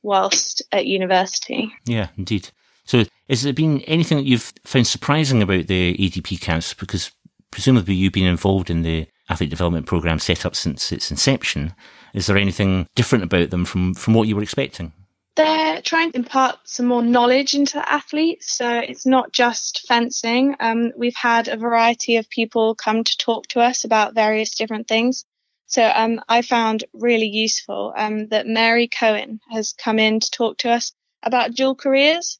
whilst 0.03 0.61
at 0.71 0.85
university. 0.85 1.73
Yeah, 1.85 2.07
indeed. 2.17 2.49
So, 2.85 3.03
has 3.29 3.43
there 3.43 3.53
been 3.53 3.81
anything 3.81 4.17
that 4.17 4.25
you've 4.25 4.53
found 4.63 4.87
surprising 4.87 5.41
about 5.41 5.67
the 5.67 5.95
ADP 5.97 6.39
camps? 6.39 6.73
Because 6.73 7.11
presumably 7.51 7.95
you've 7.95 8.13
been 8.13 8.25
involved 8.25 8.69
in 8.69 8.83
the 8.83 9.07
athlete 9.29 9.49
development 9.49 9.85
program 9.85 10.19
set 10.19 10.45
up 10.45 10.55
since 10.55 10.91
its 10.91 11.11
inception. 11.11 11.73
Is 12.13 12.27
there 12.27 12.37
anything 12.37 12.87
different 12.95 13.23
about 13.23 13.49
them 13.49 13.65
from, 13.65 13.93
from 13.93 14.13
what 14.13 14.27
you 14.27 14.35
were 14.35 14.43
expecting? 14.43 14.93
They're 15.35 15.81
trying 15.81 16.11
to 16.11 16.17
impart 16.17 16.59
some 16.63 16.85
more 16.85 17.01
knowledge 17.01 17.53
into 17.55 17.77
athletes. 17.77 18.53
So 18.53 18.79
it's 18.79 19.05
not 19.05 19.31
just 19.31 19.85
fencing. 19.87 20.55
Um, 20.59 20.91
we've 20.95 21.15
had 21.15 21.47
a 21.47 21.57
variety 21.57 22.17
of 22.17 22.29
people 22.29 22.75
come 22.75 23.03
to 23.03 23.17
talk 23.17 23.47
to 23.49 23.59
us 23.59 23.83
about 23.83 24.15
various 24.15 24.55
different 24.55 24.87
things. 24.87 25.25
So 25.65 25.83
um, 25.83 26.21
I 26.29 26.43
found 26.43 26.83
really 26.93 27.27
useful 27.27 27.93
um, 27.95 28.27
that 28.27 28.45
Mary 28.45 28.87
Cohen 28.87 29.39
has 29.49 29.73
come 29.73 29.97
in 29.97 30.19
to 30.19 30.31
talk 30.31 30.57
to 30.59 30.71
us 30.71 30.91
about 31.23 31.55
dual 31.55 31.75
careers. 31.75 32.39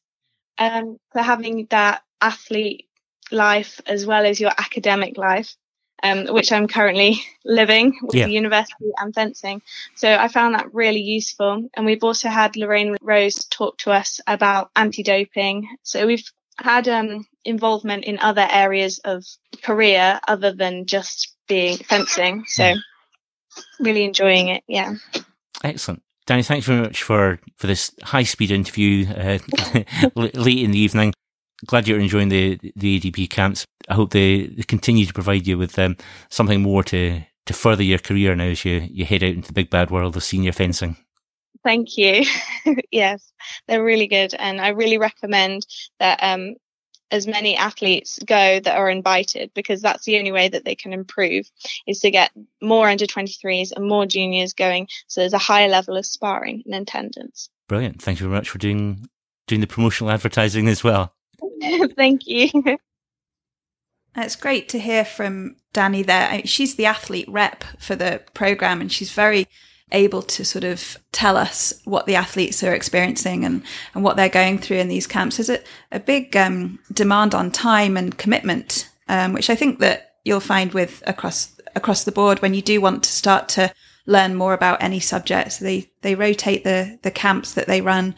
Um, 0.56 0.98
for 1.10 1.20
having 1.20 1.66
that 1.70 2.02
athlete 2.20 2.86
life 3.32 3.80
as 3.86 4.06
well 4.06 4.24
as 4.24 4.38
your 4.38 4.52
academic 4.56 5.18
life 5.18 5.56
um, 6.04 6.26
which 6.26 6.52
I'm 6.52 6.68
currently 6.68 7.22
living 7.44 7.98
with 8.02 8.14
yeah. 8.14 8.26
the 8.26 8.32
university 8.32 8.90
and 8.98 9.12
fencing. 9.14 9.62
So 9.94 10.14
I 10.14 10.28
found 10.28 10.54
that 10.54 10.72
really 10.74 11.00
useful. 11.00 11.68
And 11.74 11.86
we've 11.86 12.04
also 12.04 12.28
had 12.28 12.56
Lorraine 12.56 12.96
Rose 13.00 13.44
talk 13.46 13.78
to 13.78 13.90
us 13.90 14.20
about 14.26 14.70
anti-doping. 14.76 15.66
So 15.82 16.06
we've 16.06 16.30
had 16.58 16.86
um, 16.88 17.26
involvement 17.44 18.04
in 18.04 18.18
other 18.18 18.46
areas 18.48 18.98
of 18.98 19.24
career 19.62 20.20
other 20.28 20.52
than 20.52 20.84
just 20.86 21.34
being 21.48 21.78
fencing. 21.78 22.44
So 22.46 22.74
really 23.80 24.04
enjoying 24.04 24.48
it. 24.48 24.62
Yeah. 24.68 24.94
Excellent. 25.64 26.02
Danny, 26.26 26.42
thanks 26.42 26.66
very 26.66 26.82
much 26.82 27.02
for, 27.02 27.38
for 27.56 27.66
this 27.66 27.92
high 28.02 28.22
speed 28.24 28.50
interview 28.50 29.06
uh, 29.08 29.38
late 30.14 30.58
in 30.58 30.70
the 30.70 30.78
evening 30.78 31.14
glad 31.66 31.88
you're 31.88 32.00
enjoying 32.00 32.28
the 32.28 32.58
the 32.76 33.00
ADP 33.00 33.30
camps. 33.30 33.64
I 33.88 33.94
hope 33.94 34.10
they, 34.10 34.46
they 34.46 34.62
continue 34.62 35.06
to 35.06 35.12
provide 35.12 35.46
you 35.46 35.58
with 35.58 35.78
um, 35.78 35.96
something 36.30 36.62
more 36.62 36.82
to 36.84 37.22
to 37.46 37.52
further 37.52 37.82
your 37.82 37.98
career 37.98 38.34
now 38.34 38.44
as 38.44 38.64
you 38.64 38.86
you 38.90 39.04
head 39.04 39.22
out 39.22 39.30
into 39.30 39.48
the 39.48 39.54
big 39.54 39.70
bad 39.70 39.90
world 39.90 40.16
of 40.16 40.22
senior 40.22 40.52
fencing. 40.52 40.96
Thank 41.62 41.96
you. 41.96 42.24
yes, 42.90 43.32
they're 43.66 43.84
really 43.84 44.06
good, 44.06 44.34
and 44.34 44.60
I 44.60 44.68
really 44.68 44.98
recommend 44.98 45.66
that 45.98 46.18
um, 46.22 46.56
as 47.10 47.26
many 47.26 47.56
athletes 47.56 48.18
go 48.26 48.60
that 48.60 48.76
are 48.76 48.90
invited 48.90 49.50
because 49.54 49.80
that's 49.80 50.04
the 50.04 50.18
only 50.18 50.32
way 50.32 50.48
that 50.48 50.64
they 50.64 50.74
can 50.74 50.92
improve 50.92 51.48
is 51.86 52.00
to 52.00 52.10
get 52.10 52.30
more 52.60 52.88
under 52.88 53.06
23s 53.06 53.72
and 53.72 53.86
more 53.86 54.06
juniors 54.06 54.52
going 54.52 54.88
so 55.06 55.20
there's 55.20 55.32
a 55.32 55.38
higher 55.38 55.68
level 55.68 55.96
of 55.96 56.04
sparring 56.04 56.62
and 56.66 56.74
attendance 56.74 57.48
brilliant 57.68 58.02
thank 58.02 58.18
you 58.18 58.26
very 58.26 58.36
much 58.36 58.48
for 58.48 58.58
doing 58.58 59.08
doing 59.46 59.60
the 59.60 59.66
promotional 59.66 60.10
advertising 60.10 60.66
as 60.66 60.82
well 60.82 61.14
Thank 61.96 62.26
you. 62.26 62.50
It's 64.16 64.36
great 64.36 64.68
to 64.70 64.78
hear 64.78 65.04
from 65.04 65.56
Danny 65.72 66.02
there. 66.02 66.42
She's 66.44 66.76
the 66.76 66.86
athlete 66.86 67.28
rep 67.28 67.64
for 67.78 67.96
the 67.96 68.22
program 68.32 68.80
and 68.80 68.92
she's 68.92 69.12
very 69.12 69.48
able 69.92 70.22
to 70.22 70.44
sort 70.44 70.64
of 70.64 70.96
tell 71.12 71.36
us 71.36 71.72
what 71.84 72.06
the 72.06 72.14
athletes 72.14 72.62
are 72.62 72.74
experiencing 72.74 73.44
and, 73.44 73.62
and 73.94 74.02
what 74.02 74.16
they're 74.16 74.28
going 74.28 74.58
through 74.58 74.78
in 74.78 74.88
these 74.88 75.06
camps. 75.06 75.36
There's 75.36 75.50
a, 75.50 75.60
a 75.92 76.00
big 76.00 76.36
um, 76.36 76.78
demand 76.92 77.34
on 77.34 77.50
time 77.50 77.96
and 77.96 78.16
commitment, 78.16 78.88
um, 79.08 79.32
which 79.32 79.50
I 79.50 79.54
think 79.54 79.80
that 79.80 80.14
you'll 80.24 80.40
find 80.40 80.72
with 80.72 81.02
across 81.06 81.50
across 81.76 82.04
the 82.04 82.12
board 82.12 82.40
when 82.40 82.54
you 82.54 82.62
do 82.62 82.80
want 82.80 83.02
to 83.02 83.12
start 83.12 83.48
to 83.48 83.72
learn 84.06 84.34
more 84.34 84.54
about 84.54 84.82
any 84.82 85.00
subjects. 85.00 85.58
They 85.58 85.90
they 86.02 86.14
rotate 86.14 86.64
the 86.64 86.98
the 87.02 87.10
camps 87.10 87.54
that 87.54 87.66
they 87.66 87.80
run 87.80 88.14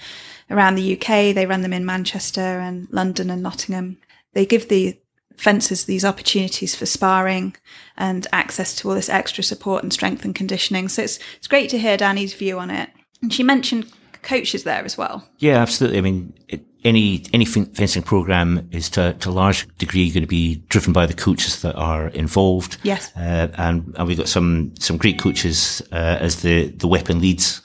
around 0.50 0.74
the 0.74 0.96
UK. 0.96 1.34
They 1.34 1.46
run 1.46 1.62
them 1.62 1.72
in 1.72 1.86
Manchester 1.86 2.40
and 2.40 2.88
London 2.90 3.30
and 3.30 3.42
Nottingham. 3.42 3.98
They 4.32 4.46
give 4.46 4.68
the 4.68 4.98
fencers 5.36 5.84
these 5.84 6.04
opportunities 6.04 6.74
for 6.74 6.86
sparring 6.86 7.54
and 7.96 8.26
access 8.32 8.74
to 8.76 8.88
all 8.88 8.94
this 8.94 9.08
extra 9.08 9.44
support 9.44 9.82
and 9.82 9.92
strength 9.92 10.24
and 10.24 10.34
conditioning. 10.34 10.88
So 10.88 11.02
it's 11.02 11.18
it's 11.36 11.48
great 11.48 11.70
to 11.70 11.78
hear 11.78 11.96
Danny's 11.96 12.34
view 12.34 12.58
on 12.58 12.70
it. 12.70 12.90
And 13.22 13.32
she 13.32 13.42
mentioned 13.42 13.92
coaches 14.22 14.64
there 14.64 14.84
as 14.84 14.98
well. 14.98 15.26
Yeah, 15.38 15.60
absolutely. 15.60 15.98
I 15.98 16.02
mean, 16.02 16.34
it, 16.48 16.62
any 16.84 17.24
any 17.32 17.44
fencing 17.44 18.02
program 18.02 18.68
is 18.70 18.88
to, 18.90 19.14
to 19.14 19.30
a 19.30 19.32
large 19.32 19.66
degree 19.78 20.10
going 20.10 20.22
to 20.22 20.28
be 20.28 20.56
driven 20.68 20.92
by 20.92 21.06
the 21.06 21.14
coaches 21.14 21.62
that 21.62 21.74
are 21.74 22.08
involved. 22.08 22.78
Yes, 22.82 23.10
uh, 23.16 23.48
and 23.56 23.94
and 23.98 24.08
we've 24.08 24.16
got 24.16 24.28
some 24.28 24.74
some 24.78 24.96
great 24.96 25.18
coaches 25.18 25.82
uh, 25.92 26.18
as 26.20 26.42
the 26.42 26.68
the 26.68 26.88
weapon 26.88 27.20
leads. 27.20 27.62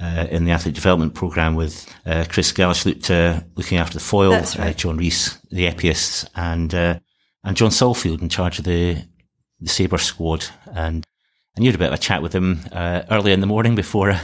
Uh, 0.00 0.26
in 0.30 0.46
the 0.46 0.50
athlete 0.50 0.74
development 0.74 1.12
program 1.12 1.54
with 1.54 1.86
uh, 2.06 2.24
Chris 2.26 2.52
Gallisloot 2.52 3.10
uh, 3.10 3.42
looking 3.54 3.76
after 3.76 3.98
the 3.98 4.04
foil, 4.04 4.32
right. 4.32 4.58
Uh, 4.58 4.72
John 4.72 4.96
Rees, 4.96 5.38
the 5.50 5.66
épéeists, 5.66 6.26
and 6.34 6.74
uh, 6.74 6.98
and 7.44 7.54
John 7.54 7.68
Salfield 7.68 8.22
in 8.22 8.30
charge 8.30 8.58
of 8.58 8.64
the 8.64 8.96
the 9.58 9.68
sabre 9.68 9.98
squad. 9.98 10.46
And 10.72 11.04
and 11.54 11.64
you 11.64 11.70
had 11.70 11.74
a 11.74 11.78
bit 11.78 11.88
of 11.88 11.94
a 11.94 11.98
chat 11.98 12.22
with 12.22 12.34
him 12.34 12.60
uh, 12.72 13.02
early 13.10 13.32
in 13.32 13.40
the 13.40 13.46
morning 13.46 13.74
before 13.74 14.18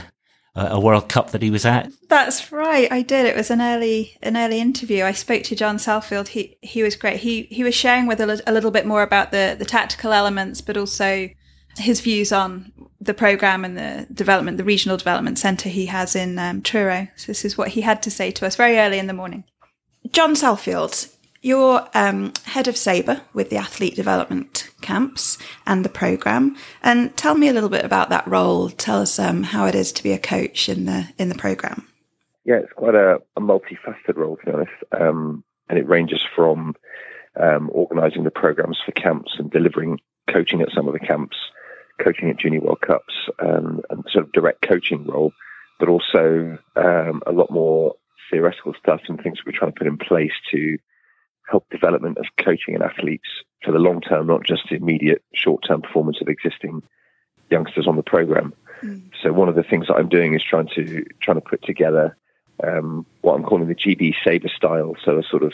a 0.55 0.79
World 0.79 1.07
Cup 1.07 1.29
that 1.29 1.43
he 1.43 1.51
was 1.51 1.63
at. 1.67 1.91
That's 2.09 2.51
right, 2.51 2.91
I 2.91 3.03
did. 3.03 3.27
It 3.27 3.35
was 3.35 3.51
an 3.51 3.61
early 3.61 4.17
an 4.23 4.35
early 4.35 4.59
interview. 4.59 5.03
I 5.03 5.11
spoke 5.11 5.43
to 5.43 5.55
John 5.55 5.77
Salfield. 5.77 6.29
He 6.29 6.57
he 6.63 6.81
was 6.81 6.95
great. 6.95 7.19
He 7.19 7.43
he 7.51 7.63
was 7.63 7.75
sharing 7.75 8.07
with 8.07 8.19
a, 8.19 8.41
a 8.47 8.51
little 8.51 8.71
bit 8.71 8.87
more 8.87 9.03
about 9.03 9.29
the 9.29 9.55
the 9.59 9.65
tactical 9.65 10.11
elements, 10.11 10.59
but 10.59 10.75
also 10.75 11.29
his 11.77 12.01
views 12.01 12.31
on 12.31 12.71
the 13.07 13.13
program 13.13 13.65
and 13.65 13.77
the 13.77 14.07
development, 14.13 14.57
the 14.57 14.63
regional 14.63 14.97
development 14.97 15.39
centre 15.39 15.69
he 15.69 15.87
has 15.87 16.15
in 16.15 16.37
um, 16.37 16.61
Truro. 16.61 17.07
So 17.15 17.27
this 17.27 17.43
is 17.43 17.57
what 17.57 17.69
he 17.69 17.81
had 17.81 18.03
to 18.03 18.11
say 18.11 18.31
to 18.31 18.45
us 18.45 18.55
very 18.55 18.77
early 18.77 18.99
in 18.99 19.07
the 19.07 19.13
morning. 19.13 19.43
John 20.11 20.35
Salfield, 20.35 21.13
you're 21.41 21.87
um, 21.93 22.33
head 22.45 22.67
of 22.67 22.77
Sabre 22.77 23.21
with 23.33 23.49
the 23.49 23.57
athlete 23.57 23.95
development 23.95 24.69
camps 24.81 25.37
and 25.65 25.83
the 25.83 25.89
program. 25.89 26.55
And 26.83 27.15
tell 27.17 27.35
me 27.35 27.47
a 27.47 27.53
little 27.53 27.69
bit 27.69 27.85
about 27.85 28.09
that 28.09 28.27
role. 28.27 28.69
Tell 28.69 29.01
us 29.01 29.19
um, 29.19 29.43
how 29.43 29.65
it 29.65 29.75
is 29.75 29.91
to 29.93 30.03
be 30.03 30.11
a 30.11 30.19
coach 30.19 30.69
in 30.69 30.85
the 30.85 31.07
in 31.17 31.29
the 31.29 31.35
program. 31.35 31.87
Yeah, 32.45 32.59
it's 32.59 32.73
quite 32.73 32.95
a, 32.95 33.21
a 33.35 33.41
multifaceted 33.41 34.15
role, 34.15 34.37
to 34.37 34.45
be 34.45 34.51
honest. 34.51 34.71
Um, 34.97 35.43
and 35.69 35.77
it 35.77 35.87
ranges 35.87 36.23
from 36.33 36.75
um, 37.35 37.69
organising 37.73 38.23
the 38.23 38.31
programs 38.31 38.79
for 38.85 38.93
camps 38.93 39.35
and 39.37 39.51
delivering 39.51 39.99
coaching 40.27 40.61
at 40.61 40.71
some 40.73 40.87
of 40.87 40.93
the 40.93 40.99
camps, 40.99 41.37
coaching 42.01 42.29
at 42.29 42.37
Junior 42.37 42.61
World 42.61 42.81
Cups, 42.81 43.13
um, 43.39 43.81
and 43.89 44.03
sort 44.11 44.25
of 44.25 44.31
direct 44.31 44.61
coaching 44.67 45.05
role, 45.05 45.31
but 45.79 45.89
also 45.89 46.57
um, 46.75 47.21
a 47.25 47.31
lot 47.31 47.51
more 47.51 47.95
theoretical 48.31 48.73
stuff 48.79 49.01
and 49.07 49.21
things 49.21 49.39
we're 49.45 49.57
trying 49.57 49.71
to 49.71 49.77
put 49.77 49.87
in 49.87 49.97
place 49.97 50.33
to 50.51 50.77
help 51.49 51.69
development 51.69 52.17
of 52.17 52.25
coaching 52.37 52.75
and 52.75 52.83
athletes 52.83 53.27
for 53.63 53.71
the 53.71 53.79
long 53.79 54.01
term, 54.01 54.27
not 54.27 54.45
just 54.45 54.63
the 54.69 54.75
immediate 54.75 55.23
short 55.33 55.63
term 55.67 55.81
performance 55.81 56.17
of 56.21 56.27
existing 56.27 56.81
youngsters 57.49 57.87
on 57.87 57.95
the 57.95 58.03
program. 58.03 58.53
Mm. 58.83 59.09
So 59.23 59.33
one 59.33 59.49
of 59.49 59.55
the 59.55 59.63
things 59.63 59.87
that 59.87 59.95
I'm 59.95 60.09
doing 60.09 60.35
is 60.35 60.43
trying 60.43 60.67
to 60.75 61.05
trying 61.21 61.37
to 61.37 61.49
put 61.49 61.63
together 61.63 62.17
um, 62.63 63.05
what 63.21 63.35
I'm 63.35 63.43
calling 63.43 63.67
the 63.67 63.75
GB 63.75 64.13
Sabre 64.25 64.49
style, 64.49 64.95
so 65.03 65.17
a 65.17 65.23
sort 65.23 65.43
of 65.43 65.53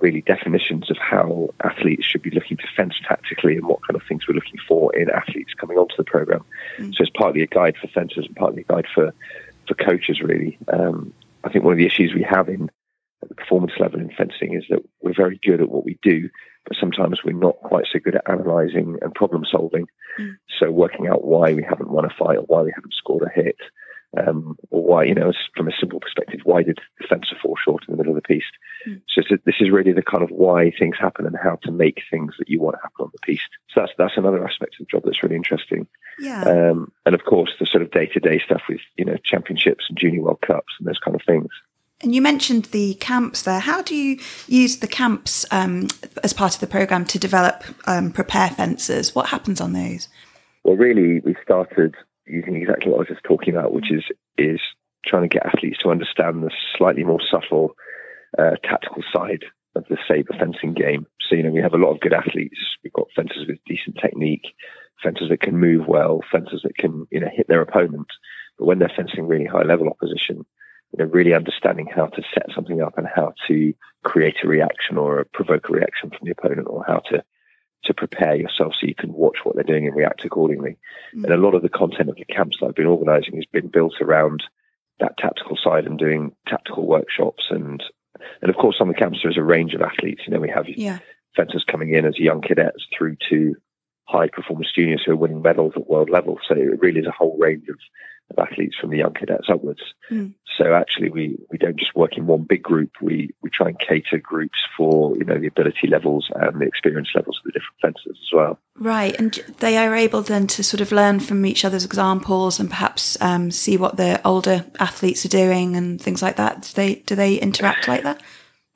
really 0.00 0.22
definitions 0.22 0.90
of 0.90 0.96
how 0.98 1.48
athletes 1.62 2.06
should 2.06 2.22
be 2.22 2.30
looking 2.30 2.56
to 2.56 2.66
fence 2.76 2.94
tactically 3.06 3.56
and 3.56 3.66
what 3.66 3.86
kind 3.86 3.96
of 3.96 4.02
things 4.08 4.26
we're 4.26 4.34
looking 4.34 4.58
for 4.66 4.94
in 4.96 5.10
athletes 5.10 5.54
coming 5.58 5.78
onto 5.78 5.96
the 5.96 6.04
program. 6.04 6.44
Mm. 6.78 6.94
So 6.94 7.02
it's 7.02 7.10
partly 7.16 7.42
a 7.42 7.46
guide 7.46 7.76
for 7.80 7.88
fencers 7.88 8.26
and 8.26 8.36
partly 8.36 8.62
a 8.62 8.72
guide 8.72 8.86
for 8.94 9.12
for 9.68 9.74
coaches. 9.74 10.20
Really, 10.20 10.58
um, 10.72 11.12
I 11.44 11.50
think 11.50 11.64
one 11.64 11.72
of 11.72 11.78
the 11.78 11.86
issues 11.86 12.12
we 12.14 12.26
have 12.28 12.48
in 12.48 12.70
at 13.22 13.28
the 13.28 13.34
performance 13.34 13.72
level 13.78 14.00
in 14.00 14.10
fencing 14.10 14.54
is 14.54 14.64
that 14.70 14.80
we're 15.02 15.14
very 15.14 15.38
good 15.42 15.60
at 15.60 15.68
what 15.68 15.84
we 15.84 15.98
do, 16.02 16.30
but 16.66 16.76
sometimes 16.80 17.20
we're 17.24 17.32
not 17.32 17.60
quite 17.60 17.84
so 17.92 17.98
good 17.98 18.16
at 18.16 18.22
analysing 18.26 18.98
and 19.02 19.14
problem 19.14 19.44
solving. 19.50 19.86
Mm. 20.18 20.36
So 20.58 20.70
working 20.70 21.06
out 21.06 21.24
why 21.24 21.52
we 21.52 21.62
haven't 21.62 21.90
won 21.90 22.04
a 22.04 22.14
fight 22.18 22.38
or 22.38 22.44
why 22.44 22.62
we 22.62 22.72
haven't 22.74 22.94
scored 22.94 23.24
a 23.24 23.40
hit, 23.42 23.56
um, 24.16 24.56
why, 24.90 25.04
you 25.04 25.14
know, 25.14 25.32
from 25.56 25.68
a 25.68 25.72
simple 25.78 26.00
perspective, 26.00 26.40
why 26.42 26.64
did 26.64 26.80
the 26.98 27.06
fencer 27.06 27.36
fall 27.40 27.56
short 27.64 27.84
in 27.86 27.92
the 27.92 27.96
middle 27.96 28.16
of 28.16 28.20
the 28.20 28.26
piste? 28.26 28.56
Mm. 28.88 29.00
So 29.08 29.22
this 29.44 29.54
is 29.60 29.70
really 29.70 29.92
the 29.92 30.02
kind 30.02 30.24
of 30.24 30.30
why 30.30 30.72
things 30.76 30.96
happen 30.98 31.26
and 31.26 31.36
how 31.40 31.60
to 31.62 31.70
make 31.70 32.02
things 32.10 32.34
that 32.40 32.48
you 32.48 32.60
want 32.60 32.74
to 32.74 32.82
happen 32.82 33.04
on 33.04 33.10
the 33.12 33.20
piste. 33.20 33.50
So 33.72 33.82
that's 33.82 33.92
that's 33.96 34.16
another 34.16 34.44
aspect 34.44 34.74
of 34.74 34.86
the 34.86 34.90
job 34.90 35.04
that's 35.04 35.22
really 35.22 35.36
interesting. 35.36 35.86
Yeah. 36.18 36.42
Um, 36.42 36.90
and 37.06 37.14
of 37.14 37.24
course, 37.24 37.52
the 37.60 37.66
sort 37.66 37.82
of 37.82 37.92
day 37.92 38.06
to 38.06 38.18
day 38.18 38.40
stuff 38.44 38.62
with 38.68 38.80
you 38.96 39.04
know 39.04 39.16
championships 39.22 39.84
and 39.88 39.96
junior 39.96 40.22
world 40.22 40.40
cups 40.40 40.74
and 40.80 40.88
those 40.88 40.98
kind 40.98 41.14
of 41.14 41.22
things. 41.24 41.50
And 42.02 42.12
you 42.12 42.20
mentioned 42.20 42.64
the 42.66 42.94
camps 42.94 43.42
there. 43.42 43.60
How 43.60 43.82
do 43.82 43.94
you 43.94 44.18
use 44.48 44.78
the 44.78 44.88
camps 44.88 45.46
um, 45.52 45.86
as 46.24 46.32
part 46.32 46.54
of 46.54 46.60
the 46.60 46.66
program 46.66 47.04
to 47.04 47.18
develop 47.18 47.62
um, 47.86 48.10
prepare 48.10 48.50
fencers? 48.50 49.14
What 49.14 49.28
happens 49.28 49.60
on 49.60 49.72
those? 49.72 50.08
Well, 50.64 50.76
really, 50.76 51.20
we 51.20 51.36
started 51.44 51.94
using 52.26 52.56
exactly 52.56 52.90
what 52.90 52.96
I 52.96 53.00
was 53.00 53.08
just 53.08 53.22
talking 53.22 53.54
about, 53.54 53.72
which 53.72 53.92
is 53.92 54.02
is 54.36 54.60
trying 55.04 55.22
to 55.22 55.28
get 55.28 55.46
athletes 55.46 55.78
to 55.78 55.90
understand 55.90 56.42
the 56.42 56.50
slightly 56.76 57.04
more 57.04 57.20
subtle 57.30 57.74
uh, 58.38 58.56
tactical 58.62 59.02
side 59.12 59.44
of 59.74 59.84
the 59.88 59.98
saber 60.08 60.34
fencing 60.38 60.74
game. 60.74 61.06
So, 61.28 61.36
you 61.36 61.42
know, 61.42 61.50
we 61.50 61.60
have 61.62 61.74
a 61.74 61.78
lot 61.78 61.92
of 61.92 62.00
good 62.00 62.12
athletes. 62.12 62.58
We've 62.82 62.92
got 62.92 63.08
fencers 63.14 63.46
with 63.46 63.58
decent 63.66 63.98
technique, 64.00 64.46
fencers 65.02 65.28
that 65.28 65.40
can 65.40 65.58
move 65.58 65.86
well, 65.86 66.20
fencers 66.30 66.62
that 66.64 66.76
can, 66.76 67.06
you 67.10 67.20
know, 67.20 67.30
hit 67.32 67.48
their 67.48 67.62
opponent. 67.62 68.08
But 68.58 68.66
when 68.66 68.78
they're 68.78 68.92
fencing 68.94 69.26
really 69.26 69.46
high 69.46 69.62
level 69.62 69.88
opposition, 69.88 70.44
you 70.92 70.98
know, 70.98 71.04
really 71.04 71.34
understanding 71.34 71.86
how 71.86 72.06
to 72.06 72.22
set 72.34 72.46
something 72.54 72.82
up 72.82 72.98
and 72.98 73.06
how 73.06 73.32
to 73.46 73.72
create 74.02 74.36
a 74.42 74.48
reaction 74.48 74.98
or 74.98 75.24
provoke 75.32 75.68
a 75.68 75.72
reaction 75.72 76.10
from 76.10 76.20
the 76.24 76.32
opponent 76.32 76.66
or 76.68 76.84
how 76.86 76.98
to 77.10 77.22
to 77.82 77.94
prepare 77.94 78.34
yourself 78.34 78.74
so 78.78 78.86
you 78.86 78.94
can 78.94 79.10
watch 79.12 79.38
what 79.42 79.54
they're 79.54 79.64
doing 79.64 79.86
and 79.86 79.96
react 79.96 80.22
accordingly. 80.24 80.76
Mm. 81.14 81.24
And 81.24 81.32
a 81.32 81.38
lot 81.38 81.54
of 81.54 81.62
the 81.62 81.70
content 81.70 82.10
of 82.10 82.16
the 82.16 82.26
camps 82.26 82.58
that 82.60 82.66
I've 82.66 82.74
been 82.74 82.86
organizing 82.86 83.36
has 83.36 83.46
been 83.46 83.68
built 83.68 83.94
around 84.02 84.42
that 85.00 85.18
tactical 85.18 85.56
side 85.62 85.86
and 85.86 85.98
doing 85.98 86.32
tactical 86.46 86.86
workshops 86.86 87.44
and 87.50 87.82
and 88.42 88.50
of 88.50 88.56
course 88.56 88.76
on 88.80 88.88
the 88.88 88.94
camps 88.94 89.20
there's 89.22 89.38
a 89.38 89.42
range 89.42 89.74
of 89.74 89.80
athletes. 89.80 90.22
You 90.26 90.34
know, 90.34 90.40
we 90.40 90.50
have 90.50 90.66
yeah. 90.68 90.98
fencers 91.36 91.64
coming 91.70 91.94
in 91.94 92.04
as 92.04 92.18
young 92.18 92.42
cadets 92.42 92.86
through 92.96 93.16
to 93.30 93.54
high 94.10 94.28
performance 94.28 94.72
juniors 94.74 95.02
who 95.04 95.12
are 95.12 95.16
winning 95.16 95.42
medals 95.42 95.72
at 95.76 95.88
world 95.88 96.10
level. 96.10 96.38
So 96.48 96.54
it 96.54 96.80
really 96.80 97.00
is 97.00 97.06
a 97.06 97.12
whole 97.12 97.36
range 97.38 97.68
of 97.68 97.78
of 98.30 98.38
athletes 98.38 98.76
from 98.80 98.90
the 98.90 98.98
young 98.98 99.12
cadets 99.12 99.48
upwards. 99.48 99.80
Mm. 100.10 100.34
So 100.56 100.74
actually, 100.74 101.10
we, 101.10 101.36
we 101.50 101.58
don't 101.58 101.78
just 101.78 101.96
work 101.96 102.16
in 102.16 102.26
one 102.26 102.42
big 102.42 102.62
group. 102.62 102.90
We 103.00 103.30
we 103.42 103.50
try 103.50 103.68
and 103.68 103.78
cater 103.78 104.18
groups 104.18 104.58
for 104.76 105.16
you 105.16 105.24
know 105.24 105.38
the 105.38 105.46
ability 105.46 105.88
levels 105.88 106.28
and 106.34 106.60
the 106.60 106.66
experience 106.66 107.08
levels 107.14 107.38
of 107.38 107.44
the 107.44 107.58
different 107.58 107.80
fencers 107.80 108.18
as 108.20 108.32
well. 108.32 108.58
Right, 108.76 109.18
and 109.18 109.32
they 109.58 109.76
are 109.78 109.94
able 109.94 110.22
then 110.22 110.46
to 110.48 110.62
sort 110.62 110.80
of 110.80 110.92
learn 110.92 111.20
from 111.20 111.44
each 111.46 111.64
other's 111.64 111.84
examples 111.84 112.60
and 112.60 112.68
perhaps 112.68 113.20
um, 113.20 113.50
see 113.50 113.76
what 113.76 113.96
the 113.96 114.20
older 114.26 114.64
athletes 114.78 115.24
are 115.24 115.28
doing 115.30 115.76
and 115.76 116.00
things 116.00 116.22
like 116.22 116.36
that. 116.36 116.62
Do 116.62 116.68
they 116.74 116.94
do 116.96 117.14
they 117.14 117.36
interact 117.36 117.88
like 117.88 118.02
that? 118.02 118.22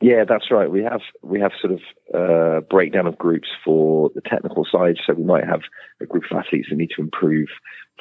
Yeah, 0.01 0.25
that's 0.29 0.51
right. 0.51 0.71
We 0.71 0.83
have 0.83 1.01
we 1.23 1.41
have 1.41 1.53
sort 1.61 1.73
of 1.73 1.81
uh, 2.13 2.61
breakdown 2.69 3.07
of 3.07 3.17
groups 3.17 3.49
for 3.65 4.11
the 4.15 4.21
technical 4.21 4.67
side. 4.71 4.97
So 5.07 5.15
we 5.15 5.25
might 5.25 5.45
have 5.45 5.63
a 6.01 6.07
group 6.07 6.25
of 6.31 6.37
athletes 6.37 6.69
that 6.69 6.77
need 6.77 6.91
to 6.97 7.03
improve, 7.03 7.49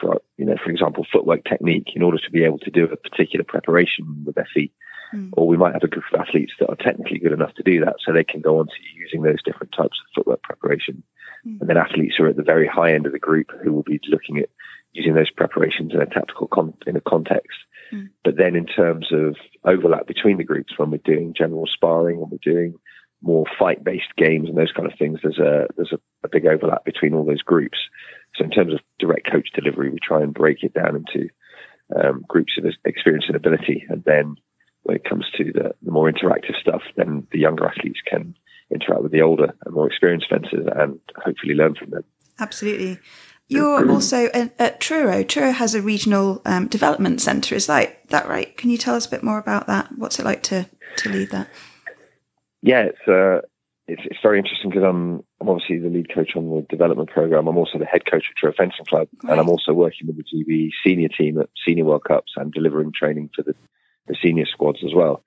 for 0.01 0.21
you 0.37 0.45
know, 0.45 0.55
for 0.63 0.71
example, 0.71 1.05
footwork 1.11 1.43
technique 1.45 1.89
in 1.95 2.01
order 2.01 2.17
to 2.17 2.31
be 2.31 2.43
able 2.43 2.59
to 2.59 2.71
do 2.71 2.85
a 2.85 2.97
particular 2.97 3.45
preparation 3.45 4.23
with 4.25 4.35
their 4.35 4.47
feet. 4.53 4.73
Mm. 5.13 5.29
Or 5.33 5.47
we 5.47 5.57
might 5.57 5.73
have 5.73 5.83
a 5.83 5.87
group 5.87 6.05
of 6.11 6.19
athletes 6.19 6.53
that 6.59 6.69
are 6.69 6.75
technically 6.75 7.19
good 7.19 7.31
enough 7.31 7.53
to 7.55 7.63
do 7.63 7.79
that, 7.85 7.97
so 8.03 8.11
they 8.11 8.23
can 8.23 8.41
go 8.41 8.59
on 8.59 8.65
to 8.65 8.73
using 8.97 9.21
those 9.21 9.43
different 9.43 9.71
types 9.71 9.97
of 10.01 10.13
footwork 10.15 10.41
preparation. 10.41 11.03
Mm. 11.47 11.61
And 11.61 11.69
then 11.69 11.77
athletes 11.77 12.15
who 12.17 12.25
are 12.25 12.29
at 12.29 12.37
the 12.37 12.43
very 12.43 12.67
high 12.67 12.93
end 12.93 13.05
of 13.05 13.11
the 13.11 13.19
group 13.19 13.51
who 13.63 13.71
will 13.71 13.83
be 13.83 13.99
looking 14.09 14.39
at 14.39 14.49
using 14.93 15.13
those 15.13 15.29
preparations 15.29 15.93
in 15.93 16.01
a 16.01 16.05
tactical 16.05 16.47
con- 16.47 16.73
in 16.87 16.95
a 16.95 17.01
context. 17.01 17.57
Mm. 17.93 18.09
But 18.23 18.37
then 18.37 18.55
in 18.55 18.65
terms 18.65 19.07
of 19.11 19.35
overlap 19.63 20.07
between 20.07 20.37
the 20.37 20.43
groups, 20.43 20.73
when 20.77 20.91
we're 20.91 20.97
doing 20.97 21.33
general 21.37 21.67
sparring, 21.67 22.19
when 22.19 22.29
we're 22.29 22.53
doing 22.53 22.75
more 23.21 23.45
fight-based 23.57 24.15
games 24.17 24.49
and 24.49 24.57
those 24.57 24.71
kind 24.71 24.91
of 24.91 24.97
things, 24.97 25.19
there's 25.23 25.39
a 25.39 25.67
there's 25.75 25.93
a, 25.93 25.99
a, 26.25 26.29
big 26.29 26.45
overlap 26.45 26.83
between 26.83 27.13
all 27.13 27.25
those 27.25 27.41
groups. 27.41 27.77
So 28.35 28.43
in 28.43 28.51
terms 28.51 28.73
of 28.73 28.79
direct 28.99 29.31
coach 29.31 29.49
delivery, 29.55 29.89
we 29.89 29.99
try 30.01 30.21
and 30.21 30.33
break 30.33 30.63
it 30.63 30.73
down 30.73 30.95
into 30.95 31.29
um, 31.95 32.25
groups 32.27 32.53
of 32.57 32.65
experience 32.85 33.25
and 33.27 33.35
ability, 33.35 33.85
and 33.87 34.03
then 34.03 34.35
when 34.83 34.97
it 34.97 35.05
comes 35.05 35.25
to 35.37 35.45
the, 35.45 35.73
the 35.81 35.91
more 35.91 36.11
interactive 36.11 36.59
stuff, 36.59 36.81
then 36.97 37.25
the 37.31 37.39
younger 37.39 37.65
athletes 37.65 38.01
can 38.05 38.35
interact 38.69 39.03
with 39.03 39.11
the 39.11 39.21
older 39.21 39.53
and 39.65 39.73
more 39.73 39.87
experienced 39.87 40.27
fencers 40.29 40.67
and 40.75 40.99
hopefully 41.15 41.53
learn 41.53 41.75
from 41.75 41.91
them. 41.91 42.03
Absolutely. 42.39 42.99
You're 43.53 43.91
also 43.91 44.25
at, 44.27 44.53
at 44.59 44.79
Truro. 44.79 45.23
Truro 45.23 45.51
has 45.51 45.75
a 45.75 45.81
regional 45.81 46.41
um, 46.45 46.67
development 46.67 47.21
centre. 47.21 47.55
Is 47.55 47.67
that 47.67 48.09
that 48.09 48.27
right? 48.27 48.55
Can 48.57 48.69
you 48.69 48.77
tell 48.77 48.95
us 48.95 49.05
a 49.05 49.09
bit 49.09 49.23
more 49.23 49.37
about 49.37 49.67
that? 49.67 49.89
What's 49.97 50.19
it 50.19 50.25
like 50.25 50.43
to 50.43 50.69
to 50.97 51.09
lead 51.09 51.31
that? 51.31 51.49
Yeah, 52.61 52.83
it's 52.83 53.07
uh, 53.07 53.45
it's, 53.87 54.01
it's 54.05 54.19
very 54.21 54.39
interesting 54.39 54.69
because 54.69 54.83
I'm 54.83 55.23
I'm 55.41 55.49
obviously 55.49 55.79
the 55.79 55.89
lead 55.89 56.13
coach 56.13 56.31
on 56.35 56.49
the 56.49 56.65
development 56.69 57.09
program. 57.09 57.47
I'm 57.47 57.57
also 57.57 57.77
the 57.77 57.85
head 57.85 58.09
coach 58.09 58.25
at 58.29 58.35
Truro 58.37 58.53
Fencing 58.57 58.85
Club, 58.85 59.07
right. 59.23 59.31
and 59.31 59.39
I'm 59.39 59.49
also 59.49 59.73
working 59.73 60.07
with 60.07 60.17
the 60.17 60.23
GB 60.23 60.69
senior 60.85 61.09
team 61.09 61.39
at 61.39 61.49
Senior 61.65 61.85
World 61.85 62.03
Cups 62.05 62.33
and 62.37 62.51
delivering 62.51 62.91
training 62.97 63.29
for 63.35 63.43
the 63.43 63.55
the 64.07 64.15
senior 64.21 64.45
squads 64.45 64.79
as 64.85 64.93
well. 64.93 65.23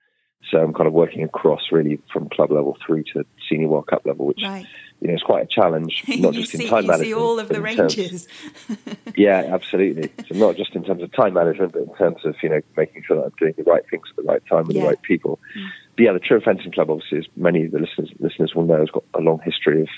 So 0.51 0.59
I'm 0.59 0.73
kind 0.73 0.87
of 0.87 0.93
working 0.93 1.23
across 1.23 1.61
really 1.71 1.99
from 2.13 2.29
club 2.29 2.51
level 2.51 2.77
through 2.85 3.03
to 3.13 3.25
senior 3.49 3.67
World 3.67 3.87
Cup 3.87 4.05
level, 4.05 4.25
which 4.25 4.41
right. 4.43 4.65
You 5.01 5.07
know 5.07 5.13
is 5.13 5.21
quite 5.21 5.43
a 5.43 5.47
challenge, 5.47 6.03
not 6.07 6.33
just 6.33 6.51
see, 6.51 6.63
in 6.63 6.69
time 6.69 6.83
you 6.83 6.87
management. 6.87 7.07
See 7.07 7.13
all 7.13 7.39
of 7.39 7.49
the 7.49 7.61
ranges. 7.61 8.27
Terms, 8.67 8.97
yeah, 9.15 9.49
absolutely. 9.49 10.11
So 10.27 10.37
not 10.37 10.55
just 10.55 10.75
in 10.75 10.83
terms 10.83 11.03
of 11.03 11.11
time 11.11 11.33
management, 11.33 11.73
but 11.73 11.83
in 11.83 11.95
terms 11.95 12.25
of 12.25 12.35
you 12.41 12.49
know 12.49 12.61
making 12.75 13.03
sure 13.07 13.17
that 13.17 13.25
I'm 13.25 13.33
doing 13.39 13.53
the 13.57 13.63
right 13.63 13.83
things 13.89 14.07
at 14.09 14.15
the 14.15 14.23
right 14.23 14.41
time 14.47 14.65
with 14.67 14.75
yeah. 14.75 14.83
the 14.83 14.87
right 14.89 15.01
people. 15.01 15.39
Mm. 15.57 15.67
But 15.95 16.03
yeah, 16.03 16.13
the 16.13 16.19
Truro 16.19 16.41
Fencing 16.41 16.71
Club, 16.71 16.89
obviously, 16.89 17.19
as 17.19 17.25
many 17.35 17.65
of 17.65 17.71
the 17.71 17.79
listeners 17.79 18.11
listeners 18.19 18.53
will 18.55 18.65
know, 18.65 18.79
has 18.79 18.89
got 18.89 19.03
a 19.13 19.19
long 19.19 19.39
history 19.43 19.81
of 19.81 19.89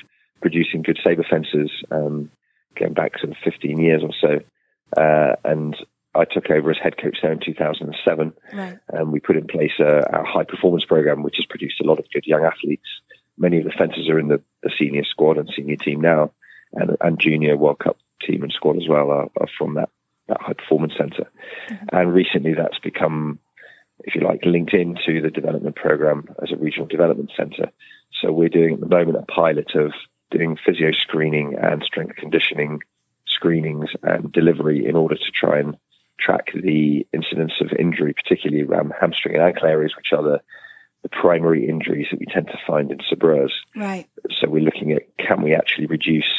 producing 0.41 0.81
good 0.81 0.99
saber 1.03 1.25
fencers, 1.29 1.71
um, 1.91 2.31
going 2.77 2.93
back 2.93 3.19
sort 3.19 3.31
of 3.31 3.37
15 3.43 3.79
years 3.79 4.01
or 4.03 4.13
so. 4.19 4.39
Uh, 4.97 5.35
and 5.43 5.75
I 6.15 6.25
took 6.25 6.49
over 6.49 6.71
as 6.71 6.77
head 6.81 6.97
coach 6.97 7.17
there 7.21 7.31
in 7.31 7.39
2007, 7.39 8.33
right. 8.53 8.79
and 8.89 9.11
we 9.11 9.19
put 9.19 9.37
in 9.37 9.47
place 9.47 9.73
a, 9.79 10.09
our 10.11 10.25
high 10.25 10.43
performance 10.43 10.85
program, 10.85 11.21
which 11.21 11.35
has 11.37 11.45
produced 11.45 11.79
a 11.81 11.85
lot 11.85 11.99
of 11.99 12.05
good 12.11 12.25
young 12.25 12.43
athletes. 12.43 12.87
Many 13.39 13.57
of 13.57 13.63
the 13.63 13.71
fencers 13.71 14.09
are 14.09 14.19
in 14.19 14.27
the, 14.27 14.41
the 14.61 14.71
senior 14.77 15.03
squad 15.05 15.37
and 15.37 15.49
senior 15.55 15.77
team 15.77 16.01
now, 16.01 16.33
and, 16.73 16.97
and 17.01 17.19
junior 17.19 17.57
World 17.57 17.79
Cup 17.79 17.97
team 18.21 18.43
and 18.43 18.51
squad 18.51 18.77
as 18.77 18.87
well 18.87 19.09
are, 19.09 19.29
are 19.39 19.47
from 19.57 19.75
that, 19.75 19.89
that 20.27 20.41
high 20.41 20.53
performance 20.53 20.93
center. 20.97 21.29
Mm-hmm. 21.69 21.85
And 21.95 22.13
recently, 22.13 22.53
that's 22.53 22.79
become, 22.79 23.39
if 24.03 24.13
you 24.13 24.21
like, 24.21 24.41
linked 24.45 24.73
into 24.73 25.21
the 25.21 25.31
development 25.31 25.77
program 25.77 26.25
as 26.43 26.51
a 26.51 26.57
regional 26.57 26.87
development 26.87 27.31
center. 27.35 27.71
So 28.21 28.31
we're 28.31 28.49
doing 28.49 28.75
at 28.75 28.79
the 28.81 28.87
moment 28.87 29.17
a 29.17 29.31
pilot 29.31 29.73
of 29.75 29.93
doing 30.31 30.57
physio 30.63 30.91
screening 30.91 31.55
and 31.55 31.81
strength 31.83 32.17
conditioning 32.17 32.81
screenings 33.25 33.89
and 34.03 34.31
delivery 34.31 34.85
in 34.85 34.95
order 34.95 35.15
to 35.15 35.31
try 35.33 35.59
and 35.59 35.77
track 36.19 36.51
the 36.53 37.07
incidence 37.13 37.53
of 37.61 37.71
injury, 37.79 38.13
particularly 38.13 38.63
around 38.63 38.91
hamstring 38.99 39.35
and 39.35 39.43
ankle 39.43 39.67
areas, 39.67 39.95
which 39.95 40.11
are 40.11 40.23
the, 40.23 40.41
the 41.03 41.09
primary 41.09 41.67
injuries 41.67 42.07
that 42.11 42.19
we 42.19 42.25
tend 42.25 42.47
to 42.47 42.59
find 42.67 42.91
in 42.91 42.99
sabres. 43.09 43.53
Right. 43.75 44.07
So 44.39 44.49
we're 44.49 44.63
looking 44.63 44.91
at 44.91 45.03
can 45.17 45.41
we 45.41 45.55
actually 45.55 45.87
reduce 45.87 46.29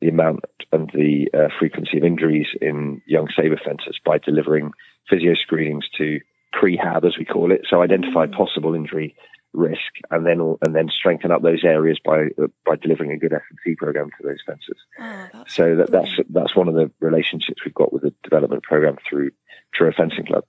the 0.00 0.08
amount 0.08 0.44
and 0.72 0.90
the 0.94 1.28
uh, 1.34 1.48
frequency 1.58 1.98
of 1.98 2.04
injuries 2.04 2.48
in 2.60 3.02
young 3.06 3.28
saber 3.36 3.60
fencers 3.62 4.00
by 4.04 4.18
delivering 4.18 4.72
physio 5.08 5.34
screenings 5.34 5.88
to 5.98 6.20
prehab, 6.54 7.04
as 7.04 7.16
we 7.18 7.24
call 7.24 7.52
it, 7.52 7.66
so 7.68 7.82
identify 7.82 8.26
mm. 8.26 8.32
possible 8.32 8.74
injury 8.74 9.14
risk 9.52 9.98
and 10.12 10.24
then 10.24 10.56
and 10.62 10.76
then 10.76 10.88
strengthen 10.88 11.32
up 11.32 11.42
those 11.42 11.64
areas 11.64 11.98
by 12.04 12.26
uh, 12.40 12.46
by 12.64 12.76
delivering 12.76 13.10
a 13.12 13.18
good 13.18 13.32
S&C 13.32 13.74
program 13.74 14.08
to 14.16 14.26
those 14.26 14.38
fencers. 14.46 14.78
Oh, 14.98 15.44
so 15.48 15.76
that, 15.76 15.90
that's 15.90 16.12
that's 16.28 16.56
one 16.56 16.68
of 16.68 16.74
the 16.74 16.90
relationships 17.00 17.64
we've 17.64 17.74
got 17.74 17.92
with 17.92 18.02
the 18.02 18.14
development 18.22 18.62
program 18.62 18.96
through 19.08 19.32
Truro 19.74 19.92
Fencing 19.92 20.26
Club. 20.26 20.44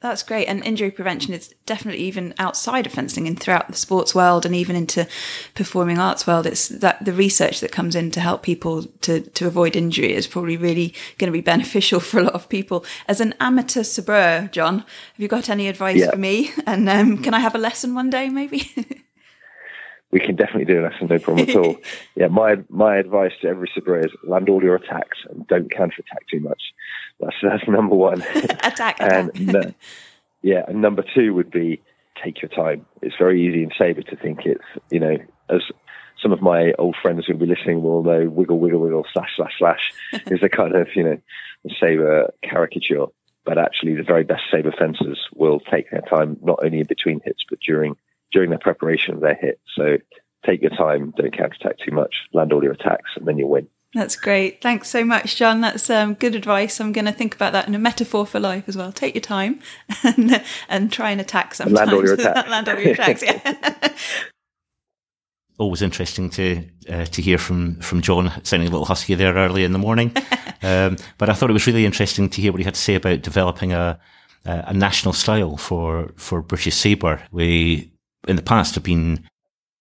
That's 0.00 0.22
great. 0.22 0.46
And 0.46 0.64
injury 0.64 0.92
prevention 0.92 1.34
is 1.34 1.52
definitely 1.66 2.02
even 2.04 2.32
outside 2.38 2.86
of 2.86 2.92
fencing 2.92 3.26
and 3.26 3.38
throughout 3.38 3.66
the 3.66 3.74
sports 3.74 4.14
world 4.14 4.46
and 4.46 4.54
even 4.54 4.76
into 4.76 5.08
performing 5.56 5.98
arts 5.98 6.24
world. 6.24 6.46
It's 6.46 6.68
that 6.68 7.04
the 7.04 7.12
research 7.12 7.58
that 7.60 7.72
comes 7.72 7.96
in 7.96 8.12
to 8.12 8.20
help 8.20 8.44
people 8.44 8.84
to, 8.84 9.20
to 9.20 9.46
avoid 9.48 9.74
injury 9.74 10.12
is 10.12 10.28
probably 10.28 10.56
really 10.56 10.94
going 11.18 11.32
to 11.32 11.36
be 11.36 11.40
beneficial 11.48 11.98
for 11.98 12.20
a 12.20 12.22
lot 12.22 12.34
of 12.34 12.48
people. 12.48 12.84
As 13.08 13.20
an 13.20 13.34
amateur 13.40 13.82
sabreur, 13.82 14.48
John, 14.52 14.78
have 14.78 14.86
you 15.16 15.26
got 15.26 15.48
any 15.48 15.66
advice 15.66 15.98
yeah. 15.98 16.10
for 16.10 16.16
me? 16.16 16.52
And 16.68 16.88
um, 16.88 17.22
can 17.22 17.32
I 17.32 17.40
have 17.40 17.54
a 17.54 17.58
lesson 17.58 17.94
one 17.94 18.10
day, 18.10 18.28
maybe? 18.28 18.70
we 20.10 20.20
can 20.20 20.36
definitely 20.36 20.66
do 20.66 20.80
a 20.80 20.82
lesson, 20.82 21.08
no 21.08 21.18
problem 21.18 21.48
at 21.48 21.56
all. 21.56 21.76
yeah, 22.14 22.28
my 22.28 22.56
my 22.68 22.96
advice 22.96 23.32
to 23.40 23.48
every 23.48 23.70
sabreur 23.74 24.00
is 24.00 24.12
land 24.22 24.50
all 24.50 24.62
your 24.62 24.74
attacks 24.74 25.18
and 25.30 25.46
don't 25.46 25.70
counter 25.70 25.96
attack 26.00 26.26
too 26.30 26.40
much. 26.40 26.60
That's 27.20 27.36
that's 27.42 27.68
number 27.68 27.96
one. 27.96 28.22
attack, 28.62 28.96
and 29.00 29.30
attack. 29.48 29.74
yeah, 30.42 30.64
and 30.68 30.80
number 30.80 31.04
two 31.14 31.34
would 31.34 31.50
be 31.50 31.82
take 32.22 32.42
your 32.42 32.48
time. 32.48 32.86
It's 33.02 33.16
very 33.18 33.46
easy 33.46 33.62
in 33.62 33.70
saber 33.76 34.02
to 34.02 34.16
think 34.16 34.40
it's 34.44 34.64
you 34.90 35.00
know 35.00 35.16
as 35.48 35.62
some 36.22 36.32
of 36.32 36.42
my 36.42 36.72
old 36.78 36.96
friends 37.00 37.26
who'll 37.26 37.38
be 37.38 37.46
listening 37.46 37.82
will 37.82 38.02
know 38.02 38.28
wiggle 38.28 38.58
wiggle 38.58 38.80
wiggle 38.80 39.06
slash 39.12 39.30
slash 39.36 39.52
slash 39.58 39.92
is 40.26 40.42
a 40.42 40.48
kind 40.48 40.74
of 40.74 40.88
you 40.94 41.04
know 41.04 41.18
saber 41.80 42.32
caricature. 42.42 43.06
But 43.44 43.56
actually, 43.56 43.94
the 43.94 44.02
very 44.02 44.24
best 44.24 44.42
saber 44.50 44.74
fencers 44.78 45.18
will 45.34 45.60
take 45.60 45.90
their 45.90 46.02
time 46.02 46.36
not 46.42 46.58
only 46.62 46.80
in 46.80 46.86
between 46.86 47.20
hits 47.24 47.44
but 47.48 47.60
during 47.60 47.96
during 48.30 48.50
the 48.50 48.58
preparation 48.58 49.14
of 49.14 49.20
their 49.20 49.34
hit. 49.34 49.60
So 49.74 49.98
take 50.44 50.60
your 50.60 50.70
time, 50.70 51.12
don't 51.16 51.36
counterattack 51.36 51.78
too 51.78 51.92
much, 51.92 52.14
land 52.32 52.52
all 52.52 52.62
your 52.62 52.72
attacks, 52.72 53.10
and 53.16 53.26
then 53.26 53.38
you 53.38 53.46
win. 53.46 53.68
That's 53.94 54.16
great. 54.16 54.60
Thanks 54.60 54.88
so 54.90 55.02
much, 55.02 55.36
John. 55.36 55.62
That's 55.62 55.88
um, 55.88 56.14
good 56.14 56.34
advice. 56.34 56.78
I'm 56.78 56.92
going 56.92 57.06
to 57.06 57.12
think 57.12 57.34
about 57.34 57.54
that 57.54 57.66
in 57.66 57.74
a 57.74 57.78
metaphor 57.78 58.26
for 58.26 58.38
life 58.38 58.64
as 58.68 58.76
well. 58.76 58.92
Take 58.92 59.14
your 59.14 59.22
time 59.22 59.60
and, 60.04 60.44
and 60.68 60.92
try 60.92 61.10
and 61.10 61.20
attack 61.20 61.54
sometimes. 61.54 61.76
land 61.76 61.92
all 61.92 62.04
your 62.04 62.14
attacks. 62.14 62.50
land 62.50 62.68
all 62.68 62.78
your 62.78 62.92
attacks, 62.92 63.22
yeah. 63.22 63.92
Always 65.58 65.82
interesting 65.82 66.30
to 66.30 66.64
uh, 66.88 67.04
to 67.06 67.20
hear 67.20 67.36
from 67.36 67.80
from 67.80 68.00
John, 68.00 68.30
sounding 68.44 68.68
a 68.68 68.70
little 68.70 68.86
husky 68.86 69.14
there 69.14 69.34
early 69.34 69.64
in 69.64 69.72
the 69.72 69.78
morning. 69.78 70.12
um, 70.62 70.96
but 71.16 71.28
I 71.28 71.32
thought 71.32 71.50
it 71.50 71.54
was 71.54 71.66
really 71.66 71.84
interesting 71.84 72.28
to 72.28 72.40
hear 72.40 72.52
what 72.52 72.60
he 72.60 72.64
had 72.64 72.74
to 72.74 72.80
say 72.80 72.94
about 72.94 73.22
developing 73.22 73.72
a 73.72 73.98
a 74.44 74.72
national 74.72 75.14
style 75.14 75.56
for 75.56 76.12
for 76.16 76.42
British 76.42 76.76
sabre. 76.76 77.20
We 77.32 77.90
in 78.28 78.36
the 78.36 78.42
past 78.42 78.76
have 78.76 78.84
been 78.84 79.28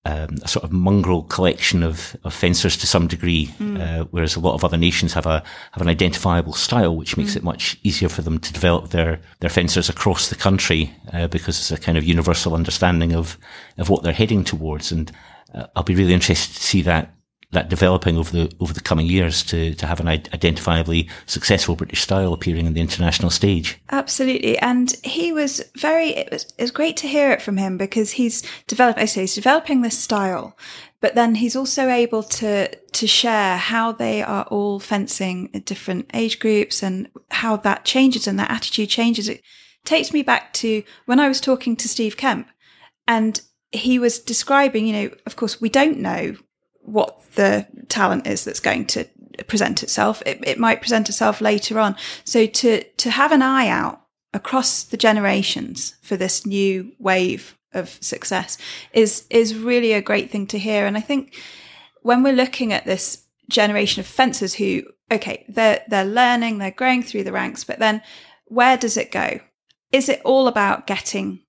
um, 0.08 0.38
a 0.42 0.48
sort 0.48 0.64
of 0.64 0.72
mongrel 0.72 1.24
collection 1.24 1.84
of, 1.84 2.16
of 2.24 2.34
fencers 2.34 2.78
to 2.78 2.88
some 2.88 3.08
degree, 3.08 3.48
mm. 3.60 3.80
uh, 3.80 4.06
whereas 4.12 4.36
a 4.36 4.40
lot 4.40 4.54
of 4.54 4.64
other 4.64 4.78
nations 4.78 5.14
have 5.14 5.26
a 5.26 5.44
have 5.74 5.82
an 5.82 5.90
identifiable 5.90 6.54
style, 6.54 6.96
which 6.96 7.18
makes 7.18 7.34
mm. 7.34 7.38
it 7.38 7.44
much 7.44 7.78
easier 7.84 8.08
for 8.08 8.22
them 8.22 8.40
to 8.40 8.54
develop 8.54 8.92
their 8.92 9.20
their 9.40 9.50
fencers 9.50 9.90
across 9.90 10.30
the 10.30 10.36
country 10.36 10.94
uh, 11.12 11.28
because 11.28 11.60
it's 11.60 11.72
a 11.72 11.84
kind 11.86 11.98
of 11.98 12.06
universal 12.06 12.56
understanding 12.56 13.14
of 13.14 13.38
of 13.78 13.90
what 13.90 14.04
they're 14.04 14.14
heading 14.14 14.46
towards. 14.46 14.92
And 14.92 15.12
uh, 15.54 15.68
I'll 15.76 15.84
be 15.84 15.96
really 15.96 16.14
interested 16.14 16.56
to 16.56 16.64
see 16.64 16.82
that 16.84 17.14
that 17.52 17.70
developing 17.70 18.18
over 18.18 18.32
the 18.32 18.52
over 18.60 18.74
the 18.74 18.82
coming 18.82 19.06
years 19.06 19.42
to 19.44 19.74
to 19.76 19.86
have 19.86 20.00
an 20.00 20.08
identifiably 20.08 21.10
successful 21.26 21.76
British 21.76 22.02
style 22.02 22.34
appearing 22.34 22.66
in 22.66 22.74
the 22.74 22.82
international 22.82 23.30
stage. 23.30 23.80
Absolutely, 23.90 24.58
and 24.60 24.96
he 25.04 25.32
was 25.32 25.64
very. 25.78 26.10
It 26.10 26.32
was, 26.32 26.44
it 26.58 26.62
was 26.62 26.72
great 26.72 26.98
to 26.98 27.08
hear 27.08 27.32
it 27.32 27.42
from 27.42 27.58
him 27.58 27.78
because 27.78 28.12
he's 28.12 28.44
developed. 28.68 29.00
I 29.00 29.06
say 29.06 29.22
he's 29.22 29.36
developing 29.36 29.82
this 29.82 29.98
style, 29.98 30.58
but 31.00 31.16
then 31.16 31.36
he's 31.36 31.56
also 31.56 31.88
able 31.90 32.24
to 32.24 32.76
to 32.76 33.08
share 33.08 33.58
how 33.58 33.94
they 33.94 34.22
are 34.22 34.44
all 34.46 34.80
fencing 34.80 35.50
at 35.54 35.66
different 35.66 36.10
age 36.14 36.40
groups 36.40 36.84
and 36.84 37.10
how 37.32 37.56
that 37.58 37.86
changes 37.86 38.28
and 38.28 38.38
that 38.40 38.52
attitude 38.52 38.90
changes. 38.90 39.30
It 39.30 39.42
takes 39.86 40.12
me 40.12 40.22
back 40.22 40.52
to 40.56 40.84
when 41.06 41.20
I 41.20 41.30
was 41.30 41.40
talking 41.40 41.78
to 41.78 41.88
Steve 41.88 42.18
Kemp, 42.18 42.50
and 43.08 43.40
he 43.72 44.00
was 44.00 44.20
describing. 44.20 44.86
You 44.86 44.94
know, 44.94 45.10
of 45.26 45.38
course, 45.38 45.62
we 45.62 45.70
don't 45.70 46.00
know 46.00 46.36
what 46.88 47.22
the 47.36 47.68
talent 47.90 48.26
is 48.26 48.46
that's 48.46 48.62
going 48.62 48.86
to 48.86 49.06
present 49.48 49.84
itself. 49.84 50.24
It, 50.26 50.40
it 50.48 50.58
might 50.58 50.82
present 50.82 51.10
itself 51.10 51.42
later 51.42 51.80
on. 51.80 51.96
So 52.24 52.46
to, 52.46 52.84
to 52.84 53.12
have 53.12 53.32
an 53.32 53.42
eye 53.42 53.68
out 53.68 54.02
across 54.34 54.84
the 54.84 54.98
generations 54.98 55.96
for 56.02 56.16
this 56.16 56.46
new 56.46 56.94
wave 56.98 57.58
of 57.74 57.90
success 58.02 58.58
is, 58.94 59.26
is 59.30 59.56
really 59.56 59.94
a 59.94 60.02
great 60.02 60.32
thing 60.32 60.48
to 60.48 60.58
hear. 60.58 60.86
And 60.86 60.98
I 60.98 61.02
think 61.02 61.36
when 62.02 62.24
we're 62.24 62.34
looking 62.34 62.72
at 62.72 62.86
this 62.86 63.26
generation 63.50 64.00
of 64.00 64.08
fencers 64.08 64.54
who, 64.54 64.84
okay, 65.12 65.46
they're, 65.50 65.84
they're 65.90 66.06
learning, 66.06 66.58
they're 66.58 66.72
growing 66.72 67.04
through 67.04 67.24
the 67.26 67.32
ranks, 67.34 67.64
but 67.64 67.80
then 67.80 68.02
where 68.46 68.78
does 68.78 68.96
it 68.96 69.12
go? 69.12 69.42
Is 69.92 70.08
it 70.08 70.22
all 70.24 70.48
about 70.48 70.88
getting 70.88 71.42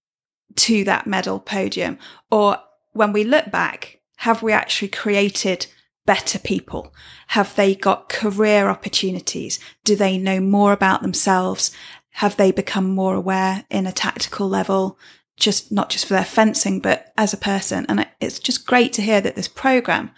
to 0.57 0.82
that 0.84 1.07
medal 1.07 1.39
podium? 1.39 1.99
Or 2.30 2.59
when 2.93 3.12
we 3.12 3.22
look 3.22 3.51
back, 3.51 3.98
have 4.19 4.43
we 4.43 4.53
actually 4.53 4.89
created 4.89 5.66
better 6.05 6.41
people? 6.41 6.93
Have 7.29 7.55
they 7.55 7.77
got 7.77 8.09
career 8.09 8.69
opportunities? 8.69 9.61
Do 9.85 9.95
they 9.95 10.19
know 10.19 10.41
more 10.41 10.73
about 10.73 11.03
themselves? 11.03 11.71
Have 12.11 12.37
they 12.37 12.51
become 12.51 12.91
more 12.91 13.14
aware 13.14 13.64
in 13.71 13.87
a 13.87 13.93
tactical 13.93 14.49
level? 14.49 14.99
Just 15.37 15.71
not 15.71 15.89
just 15.89 16.07
for 16.07 16.14
their 16.14 16.25
fencing, 16.25 16.81
but 16.81 17.12
as 17.16 17.33
a 17.33 17.37
person. 17.37 17.87
And 17.89 18.09
it's 18.21 18.41
just 18.41 18.66
great 18.66 18.93
to 18.95 19.03
hear 19.03 19.21
that 19.21 19.37
this 19.37 19.47
program 19.47 20.11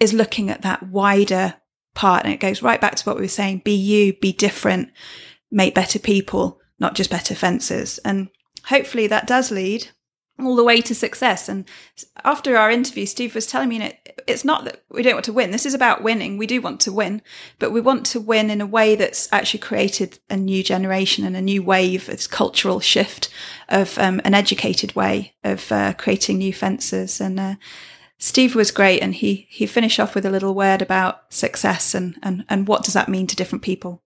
is 0.00 0.14
looking 0.14 0.48
at 0.48 0.62
that 0.62 0.84
wider 0.84 1.56
part. 1.94 2.24
And 2.24 2.32
it 2.32 2.40
goes 2.40 2.62
right 2.62 2.80
back 2.80 2.94
to 2.94 3.04
what 3.04 3.16
we 3.16 3.22
were 3.22 3.28
saying. 3.28 3.62
Be 3.66 3.74
you, 3.74 4.14
be 4.14 4.32
different, 4.32 4.90
make 5.50 5.74
better 5.74 5.98
people, 5.98 6.58
not 6.78 6.94
just 6.94 7.10
better 7.10 7.34
fences. 7.34 7.98
And 7.98 8.30
hopefully 8.64 9.08
that 9.08 9.26
does 9.26 9.50
lead 9.50 9.88
all 10.46 10.56
the 10.56 10.64
way 10.64 10.80
to 10.80 10.94
success. 10.94 11.48
And 11.48 11.64
after 12.24 12.56
our 12.56 12.70
interview, 12.70 13.06
Steve 13.06 13.34
was 13.34 13.46
telling 13.46 13.68
me 13.68 13.82
it, 13.82 14.22
it's 14.26 14.44
not 14.44 14.64
that 14.64 14.82
we 14.90 15.02
don't 15.02 15.14
want 15.14 15.24
to 15.26 15.32
win. 15.32 15.50
This 15.50 15.66
is 15.66 15.74
about 15.74 16.02
winning. 16.02 16.38
We 16.38 16.46
do 16.46 16.60
want 16.60 16.80
to 16.80 16.92
win, 16.92 17.22
but 17.58 17.72
we 17.72 17.80
want 17.80 18.06
to 18.06 18.20
win 18.20 18.50
in 18.50 18.60
a 18.60 18.66
way 18.66 18.94
that's 18.94 19.28
actually 19.32 19.60
created 19.60 20.18
a 20.30 20.36
new 20.36 20.62
generation 20.62 21.24
and 21.24 21.36
a 21.36 21.42
new 21.42 21.62
wave, 21.62 22.06
this 22.06 22.26
cultural 22.26 22.80
shift 22.80 23.28
of 23.68 23.98
um, 23.98 24.20
an 24.24 24.34
educated 24.34 24.94
way 24.94 25.34
of 25.44 25.70
uh, 25.72 25.92
creating 25.94 26.38
new 26.38 26.52
fences. 26.52 27.20
And 27.20 27.40
uh, 27.40 27.54
Steve 28.18 28.54
was 28.54 28.70
great, 28.70 29.00
and 29.00 29.14
he 29.14 29.46
he 29.50 29.66
finished 29.66 29.98
off 29.98 30.14
with 30.14 30.24
a 30.24 30.30
little 30.30 30.54
word 30.54 30.82
about 30.82 31.32
success 31.32 31.94
and 31.94 32.16
and 32.22 32.44
and 32.48 32.68
what 32.68 32.84
does 32.84 32.94
that 32.94 33.08
mean 33.08 33.26
to 33.26 33.36
different 33.36 33.62
people. 33.62 34.02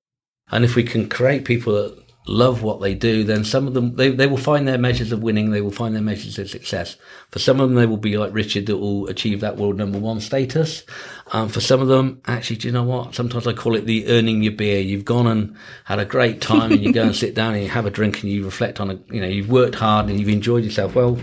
And 0.50 0.64
if 0.64 0.76
we 0.76 0.84
can 0.84 1.08
create 1.08 1.44
people 1.44 1.74
that 1.74 2.05
love 2.28 2.62
what 2.62 2.80
they 2.80 2.94
do, 2.94 3.24
then 3.24 3.44
some 3.44 3.66
of 3.66 3.74
them, 3.74 3.94
they, 3.96 4.10
they 4.10 4.26
will 4.26 4.36
find 4.36 4.66
their 4.66 4.78
measures 4.78 5.12
of 5.12 5.22
winning. 5.22 5.50
They 5.50 5.60
will 5.60 5.70
find 5.70 5.94
their 5.94 6.02
measures 6.02 6.38
of 6.38 6.50
success. 6.50 6.96
For 7.30 7.38
some 7.38 7.60
of 7.60 7.68
them, 7.68 7.76
they 7.76 7.86
will 7.86 7.96
be 7.96 8.16
like 8.18 8.34
Richard 8.34 8.66
that 8.66 8.78
will 8.78 9.06
achieve 9.08 9.40
that 9.40 9.56
world 9.56 9.76
number 9.76 9.98
one 9.98 10.20
status. 10.20 10.84
Um, 11.32 11.48
for 11.48 11.60
some 11.60 11.80
of 11.80 11.88
them, 11.88 12.20
actually, 12.26 12.56
do 12.56 12.68
you 12.68 12.72
know 12.72 12.82
what? 12.82 13.14
Sometimes 13.14 13.46
I 13.46 13.52
call 13.52 13.76
it 13.76 13.86
the 13.86 14.08
earning 14.08 14.42
your 14.42 14.52
beer. 14.52 14.80
You've 14.80 15.04
gone 15.04 15.26
and 15.26 15.56
had 15.84 15.98
a 15.98 16.04
great 16.04 16.40
time 16.40 16.72
and 16.72 16.82
you 16.82 16.92
go 16.92 17.02
and 17.02 17.16
sit 17.16 17.34
down 17.34 17.54
and 17.54 17.62
you 17.62 17.68
have 17.68 17.86
a 17.86 17.90
drink 17.90 18.22
and 18.22 18.30
you 18.30 18.44
reflect 18.44 18.80
on 18.80 18.90
it. 18.90 19.00
You 19.10 19.20
know, 19.20 19.28
you've 19.28 19.50
worked 19.50 19.76
hard 19.76 20.08
and 20.08 20.18
you've 20.18 20.28
enjoyed 20.28 20.64
yourself. 20.64 20.94
Well, 20.94 21.18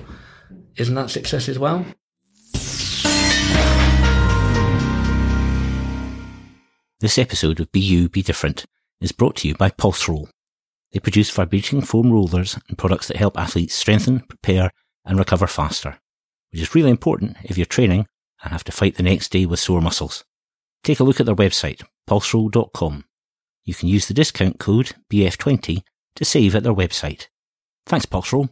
isn't 0.77 0.95
that 0.95 1.09
success 1.09 1.49
as 1.49 1.59
well? 1.59 1.85
This 6.99 7.17
episode 7.17 7.59
of 7.59 7.69
Be 7.73 7.81
You, 7.81 8.07
Be 8.07 8.21
Different 8.21 8.65
is 9.01 9.11
brought 9.11 9.35
to 9.37 9.47
you 9.49 9.55
by 9.55 9.69
Pulse 9.69 10.07
they 10.93 10.99
produce 10.99 11.31
vibrating 11.31 11.81
foam 11.81 12.11
rollers 12.11 12.57
and 12.69 12.77
products 12.77 13.07
that 13.07 13.17
help 13.17 13.37
athletes 13.37 13.73
strengthen, 13.73 14.19
prepare, 14.21 14.71
and 15.03 15.17
recover 15.17 15.47
faster, 15.47 15.97
which 16.51 16.61
is 16.61 16.75
really 16.75 16.91
important 16.91 17.35
if 17.43 17.57
you're 17.57 17.65
training 17.65 18.05
and 18.43 18.51
have 18.51 18.63
to 18.63 18.71
fight 18.71 18.95
the 18.95 19.03
next 19.03 19.31
day 19.31 19.45
with 19.45 19.59
sore 19.59 19.81
muscles. 19.81 20.23
Take 20.83 20.99
a 20.99 21.03
look 21.03 21.19
at 21.19 21.25
their 21.25 21.35
website, 21.35 21.83
pulseroll.com. 22.07 23.05
You 23.65 23.73
can 23.73 23.89
use 23.89 24.07
the 24.07 24.13
discount 24.13 24.59
code 24.59 24.93
BF20 25.11 25.83
to 26.15 26.25
save 26.25 26.55
at 26.55 26.63
their 26.63 26.73
website. 26.73 27.27
Thanks, 27.85 28.05
Pulseroll. 28.05 28.49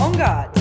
On 0.00 0.12
guard. 0.12 0.57